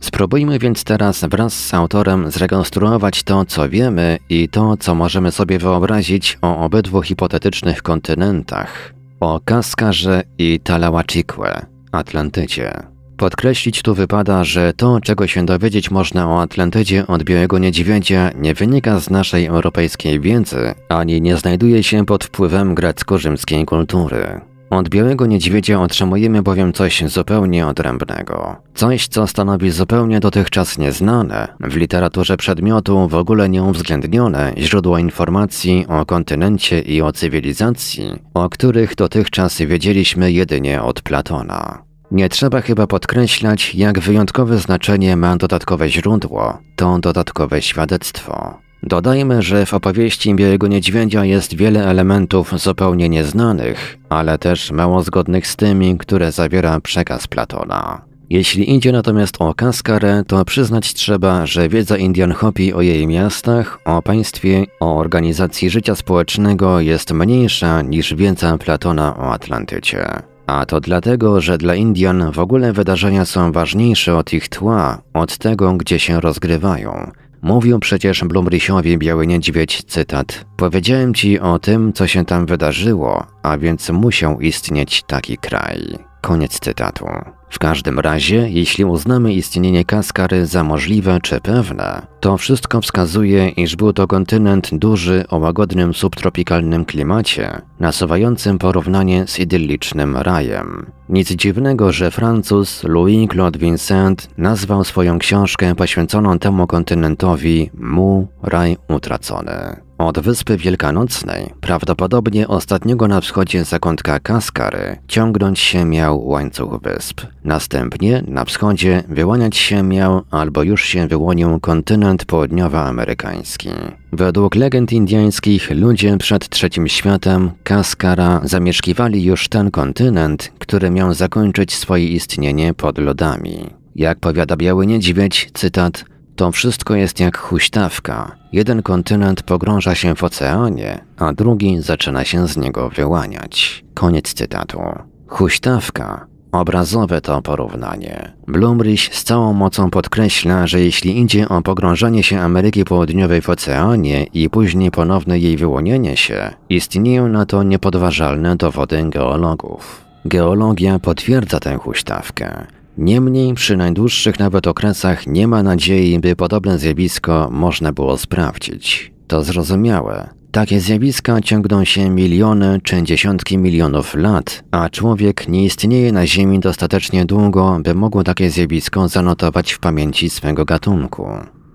Spróbujmy 0.00 0.58
więc 0.58 0.84
teraz 0.84 1.24
wraz 1.24 1.66
z 1.66 1.74
autorem 1.74 2.30
zrekonstruować 2.30 3.22
to, 3.22 3.44
co 3.44 3.68
wiemy 3.68 4.18
i 4.28 4.48
to, 4.48 4.76
co 4.76 4.94
możemy 4.94 5.32
sobie 5.32 5.58
wyobrazić 5.58 6.38
o 6.42 6.58
obydwu 6.58 7.02
hipotetycznych 7.02 7.82
kontynentach 7.82 9.01
o 9.22 9.40
Kaskarze 9.44 10.22
i 10.38 10.60
Talawachique, 10.60 11.66
Atlantycie. 11.92 12.72
Podkreślić 13.16 13.82
tu 13.82 13.94
wypada, 13.94 14.44
że 14.44 14.72
to, 14.72 15.00
czego 15.00 15.26
się 15.26 15.46
dowiedzieć 15.46 15.90
można 15.90 16.30
o 16.30 16.42
Atlantydzie 16.42 17.06
od 17.06 17.22
Białego 17.22 17.58
Niedźwiedzia, 17.58 18.30
nie 18.36 18.54
wynika 18.54 19.00
z 19.00 19.10
naszej 19.10 19.46
europejskiej 19.46 20.20
wiedzy, 20.20 20.74
ani 20.88 21.20
nie 21.20 21.36
znajduje 21.36 21.82
się 21.82 22.06
pod 22.06 22.24
wpływem 22.24 22.74
grecko-rzymskiej 22.74 23.64
kultury. 23.64 24.40
Od 24.72 24.88
Białego 24.88 25.26
Niedźwiedzia 25.26 25.80
otrzymujemy 25.80 26.42
bowiem 26.42 26.72
coś 26.72 27.04
zupełnie 27.06 27.66
odrębnego. 27.66 28.56
Coś, 28.74 29.08
co 29.08 29.26
stanowi 29.26 29.70
zupełnie 29.70 30.20
dotychczas 30.20 30.78
nieznane, 30.78 31.48
w 31.60 31.76
literaturze 31.76 32.36
przedmiotu 32.36 33.08
w 33.08 33.14
ogóle 33.14 33.48
nieuwzględnione 33.48 34.52
źródło 34.58 34.98
informacji 34.98 35.86
o 35.88 36.06
kontynencie 36.06 36.80
i 36.80 37.02
o 37.02 37.12
cywilizacji, 37.12 38.12
o 38.34 38.48
których 38.48 38.94
dotychczas 38.94 39.58
wiedzieliśmy 39.58 40.32
jedynie 40.32 40.82
od 40.82 41.02
Platona. 41.02 41.82
Nie 42.10 42.28
trzeba 42.28 42.60
chyba 42.60 42.86
podkreślać, 42.86 43.74
jak 43.74 44.00
wyjątkowe 44.00 44.58
znaczenie 44.58 45.16
ma 45.16 45.36
dodatkowe 45.36 45.88
źródło, 45.88 46.58
to 46.76 46.98
dodatkowe 46.98 47.62
świadectwo. 47.62 48.58
Dodajmy, 48.82 49.42
że 49.42 49.66
w 49.66 49.74
opowieści 49.74 50.34
Białego 50.34 50.66
Niedźwiedzia 50.66 51.24
jest 51.24 51.54
wiele 51.54 51.86
elementów 51.86 52.60
zupełnie 52.60 53.08
nieznanych, 53.08 53.98
ale 54.08 54.38
też 54.38 54.70
mało 54.70 55.02
zgodnych 55.02 55.46
z 55.46 55.56
tymi, 55.56 55.98
które 55.98 56.32
zawiera 56.32 56.80
przekaz 56.80 57.26
Platona. 57.26 58.02
Jeśli 58.30 58.74
idzie 58.74 58.92
natomiast 58.92 59.36
o 59.38 59.54
Kaskarę, 59.54 60.22
to 60.26 60.44
przyznać 60.44 60.94
trzeba, 60.94 61.46
że 61.46 61.68
wiedza 61.68 61.96
Indian 61.96 62.32
Hopi 62.32 62.72
o 62.72 62.80
jej 62.80 63.06
miastach, 63.06 63.78
o 63.84 64.02
państwie, 64.02 64.64
o 64.80 64.98
organizacji 64.98 65.70
życia 65.70 65.94
społecznego 65.94 66.80
jest 66.80 67.12
mniejsza 67.12 67.82
niż 67.82 68.14
wiedza 68.14 68.58
Platona 68.58 69.16
o 69.16 69.32
Atlantycie. 69.32 70.22
A 70.46 70.66
to 70.66 70.80
dlatego, 70.80 71.40
że 71.40 71.58
dla 71.58 71.74
Indian 71.74 72.32
w 72.32 72.38
ogóle 72.38 72.72
wydarzenia 72.72 73.24
są 73.24 73.52
ważniejsze 73.52 74.16
od 74.16 74.32
ich 74.32 74.48
tła, 74.48 75.02
od 75.14 75.38
tego, 75.38 75.72
gdzie 75.72 75.98
się 75.98 76.20
rozgrywają. 76.20 77.10
Mówił 77.42 77.78
przecież 77.78 78.24
Blumrysiowi 78.24 78.98
Biały 78.98 79.26
Niedźwiedź, 79.26 79.82
cytat, 79.86 80.44
Powiedziałem 80.56 81.14
ci 81.14 81.40
o 81.40 81.58
tym, 81.58 81.92
co 81.92 82.06
się 82.06 82.24
tam 82.24 82.46
wydarzyło, 82.46 83.26
a 83.42 83.58
więc 83.58 83.90
musiał 83.90 84.40
istnieć 84.40 85.02
taki 85.02 85.38
kraj. 85.38 85.98
Koniec 86.20 86.60
cytatu. 86.60 87.06
W 87.52 87.58
każdym 87.58 87.98
razie, 87.98 88.48
jeśli 88.50 88.84
uznamy 88.84 89.32
istnienie 89.34 89.84
Kaskary 89.84 90.46
za 90.46 90.64
możliwe 90.64 91.18
czy 91.22 91.40
pewne, 91.40 92.06
to 92.20 92.36
wszystko 92.36 92.80
wskazuje, 92.80 93.48
iż 93.48 93.76
był 93.76 93.92
to 93.92 94.06
kontynent 94.06 94.74
duży 94.74 95.24
o 95.28 95.38
łagodnym 95.38 95.94
subtropikalnym 95.94 96.84
klimacie, 96.84 97.60
nasuwającym 97.80 98.58
porównanie 98.58 99.24
z 99.26 99.38
idyllicznym 99.38 100.16
rajem. 100.16 100.86
Nic 101.08 101.28
dziwnego, 101.28 101.92
że 101.92 102.10
Francuz 102.10 102.84
Louis-Claude 102.84 103.58
Vincent 103.58 104.28
nazwał 104.38 104.84
swoją 104.84 105.18
książkę 105.18 105.74
poświęconą 105.74 106.38
temu 106.38 106.66
kontynentowi 106.66 107.70
Mu 107.74 108.28
Raj 108.42 108.76
Utracony. 108.88 109.76
Od 110.02 110.18
Wyspy 110.18 110.56
Wielkanocnej, 110.56 111.52
prawdopodobnie 111.60 112.48
ostatniego 112.48 113.08
na 113.08 113.20
wschodzie 113.20 113.64
zakątka 113.64 114.20
Kaskary, 114.20 114.96
ciągnąć 115.08 115.58
się 115.58 115.84
miał 115.84 116.28
łańcuch 116.28 116.80
wysp. 116.82 117.20
Następnie 117.44 118.22
na 118.26 118.44
wschodzie 118.44 119.02
wyłaniać 119.08 119.56
się 119.56 119.82
miał 119.82 120.22
albo 120.30 120.62
już 120.62 120.84
się 120.84 121.08
wyłonił 121.08 121.60
kontynent 121.60 122.24
południowoamerykański. 122.24 123.68
Według 124.12 124.54
legend 124.54 124.92
indiańskich 124.92 125.70
ludzie 125.70 126.16
przed 126.18 126.48
trzecim 126.48 126.88
światem 126.88 127.50
Kaskara 127.62 128.40
zamieszkiwali 128.44 129.24
już 129.24 129.48
ten 129.48 129.70
kontynent, 129.70 130.52
który 130.58 130.90
miał 130.90 131.14
zakończyć 131.14 131.74
swoje 131.74 132.08
istnienie 132.08 132.74
pod 132.74 132.98
lodami. 132.98 133.70
Jak 133.96 134.18
powiada 134.18 134.56
Biały 134.56 134.86
Niedźwiedź, 134.86 135.50
cytat, 135.54 136.04
to 136.42 136.52
wszystko 136.52 136.94
jest 136.94 137.20
jak 137.20 137.38
huśtawka. 137.38 138.36
Jeden 138.52 138.82
kontynent 138.82 139.42
pogrąża 139.42 139.94
się 139.94 140.14
w 140.14 140.24
oceanie, 140.24 141.04
a 141.16 141.32
drugi 141.32 141.82
zaczyna 141.82 142.24
się 142.24 142.48
z 142.48 142.56
niego 142.56 142.88
wyłaniać. 142.88 143.84
Koniec 143.94 144.34
cytatu. 144.34 144.80
Huśtawka. 145.26 146.26
Obrazowe 146.52 147.20
to 147.20 147.42
porównanie. 147.42 148.32
Blumrich 148.46 149.14
z 149.14 149.24
całą 149.24 149.52
mocą 149.52 149.90
podkreśla, 149.90 150.66
że 150.66 150.80
jeśli 150.80 151.20
idzie 151.20 151.48
o 151.48 151.62
pogrążanie 151.62 152.22
się 152.22 152.40
Ameryki 152.40 152.84
Południowej 152.84 153.40
w 153.40 153.48
oceanie 153.48 154.24
i 154.24 154.50
później 154.50 154.90
ponowne 154.90 155.38
jej 155.38 155.56
wyłonienie 155.56 156.16
się, 156.16 156.50
istnieją 156.68 157.28
na 157.28 157.46
to 157.46 157.62
niepodważalne 157.62 158.56
dowody 158.56 159.04
geologów. 159.10 160.04
Geologia 160.24 160.98
potwierdza 160.98 161.60
tę 161.60 161.76
huśtawkę. 161.76 162.66
Niemniej 162.98 163.54
przy 163.54 163.76
najdłuższych 163.76 164.38
nawet 164.38 164.66
okresach 164.66 165.26
nie 165.26 165.48
ma 165.48 165.62
nadziei, 165.62 166.18
by 166.20 166.36
podobne 166.36 166.78
zjawisko 166.78 167.48
można 167.50 167.92
było 167.92 168.18
sprawdzić. 168.18 169.12
To 169.26 169.42
zrozumiałe. 169.42 170.28
Takie 170.52 170.80
zjawiska 170.80 171.40
ciągną 171.40 171.84
się 171.84 172.10
miliony 172.10 172.80
czy 172.82 173.02
dziesiątki 173.02 173.58
milionów 173.58 174.14
lat, 174.14 174.64
a 174.70 174.88
człowiek 174.88 175.48
nie 175.48 175.64
istnieje 175.64 176.12
na 176.12 176.26
Ziemi 176.26 176.60
dostatecznie 176.60 177.24
długo, 177.24 177.78
by 177.84 177.94
mógł 177.94 178.22
takie 178.22 178.50
zjawisko 178.50 179.08
zanotować 179.08 179.72
w 179.72 179.78
pamięci 179.78 180.30
swego 180.30 180.64
gatunku. 180.64 181.26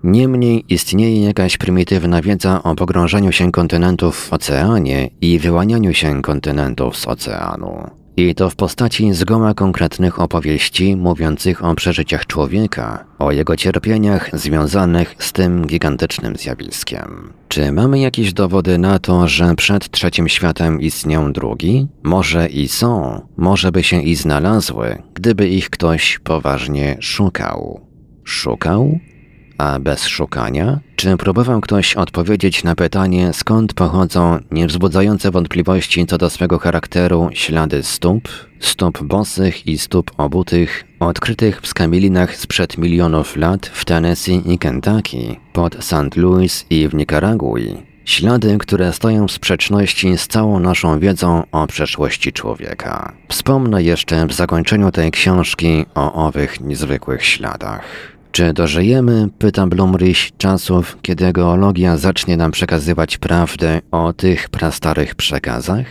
Niemniej 0.04 0.64
istnieje 0.68 1.24
jakaś 1.24 1.56
prymitywna 1.56 2.22
wiedza 2.22 2.62
o 2.62 2.74
pogrążeniu 2.74 3.32
się 3.32 3.52
kontynentów 3.52 4.16
w 4.16 4.32
oceanie 4.32 5.10
i 5.20 5.38
wyłanianiu 5.38 5.94
się 5.94 6.22
kontynentów 6.22 6.96
z 6.96 7.08
oceanu. 7.08 7.97
I 8.18 8.34
to 8.34 8.50
w 8.50 8.56
postaci 8.56 9.14
zgoła 9.14 9.54
konkretnych 9.54 10.20
opowieści 10.20 10.96
mówiących 10.96 11.64
o 11.64 11.74
przeżyciach 11.74 12.26
człowieka, 12.26 13.04
o 13.18 13.32
jego 13.32 13.56
cierpieniach 13.56 14.30
związanych 14.32 15.14
z 15.18 15.32
tym 15.32 15.66
gigantycznym 15.66 16.36
zjawiskiem. 16.36 17.32
Czy 17.48 17.72
mamy 17.72 17.98
jakieś 17.98 18.32
dowody 18.32 18.78
na 18.78 18.98
to, 18.98 19.28
że 19.28 19.54
przed 19.54 19.90
trzecim 19.90 20.28
światem 20.28 20.80
istniał 20.80 21.32
drugi? 21.32 21.86
Może 22.02 22.48
i 22.48 22.68
są, 22.68 23.20
może 23.36 23.72
by 23.72 23.82
się 23.82 24.02
i 24.02 24.14
znalazły, 24.14 25.02
gdyby 25.14 25.48
ich 25.48 25.70
ktoś 25.70 26.18
poważnie 26.18 26.96
szukał. 27.00 27.80
Szukał? 28.24 28.98
A 29.58 29.78
bez 29.78 30.06
szukania? 30.06 30.80
Czy 30.96 31.16
próbował 31.16 31.60
ktoś 31.60 31.94
odpowiedzieć 31.94 32.64
na 32.64 32.74
pytanie, 32.74 33.32
skąd 33.32 33.74
pochodzą 33.74 34.38
niewzbudzające 34.50 35.30
wątpliwości 35.30 36.06
co 36.06 36.18
do 36.18 36.30
swego 36.30 36.58
charakteru 36.58 37.30
ślady 37.32 37.82
stóp, 37.82 38.28
stóp 38.60 39.02
bosych 39.02 39.66
i 39.66 39.78
stóp 39.78 40.10
obutych, 40.16 40.84
odkrytych 41.00 41.60
w 41.60 41.66
skamielinach 41.66 42.36
sprzed 42.36 42.78
milionów 42.78 43.36
lat 43.36 43.66
w 43.66 43.84
Tennessee 43.84 44.42
i 44.46 44.58
Kentucky, 44.58 45.36
pod 45.52 45.84
St. 45.84 46.16
Louis 46.16 46.66
i 46.70 46.88
w 46.88 46.94
Nikaragui? 46.94 47.88
Ślady, 48.04 48.58
które 48.58 48.92
stoją 48.92 49.28
w 49.28 49.32
sprzeczności 49.32 50.18
z 50.18 50.28
całą 50.28 50.60
naszą 50.60 50.98
wiedzą 50.98 51.42
o 51.52 51.66
przeszłości 51.66 52.32
człowieka. 52.32 53.12
Wspomnę 53.28 53.82
jeszcze 53.82 54.26
w 54.26 54.32
zakończeniu 54.32 54.90
tej 54.90 55.10
książki 55.10 55.86
o 55.94 56.26
owych 56.26 56.60
niezwykłych 56.60 57.24
śladach. 57.24 58.17
Czy 58.32 58.52
dożyjemy, 58.52 59.28
pyta 59.38 59.66
Blumrich, 59.66 60.36
czasów, 60.36 60.98
kiedy 61.02 61.32
geologia 61.32 61.96
zacznie 61.96 62.36
nam 62.36 62.50
przekazywać 62.50 63.18
prawdę 63.18 63.80
o 63.90 64.12
tych 64.12 64.48
prastarych 64.48 65.14
przekazach? 65.14 65.86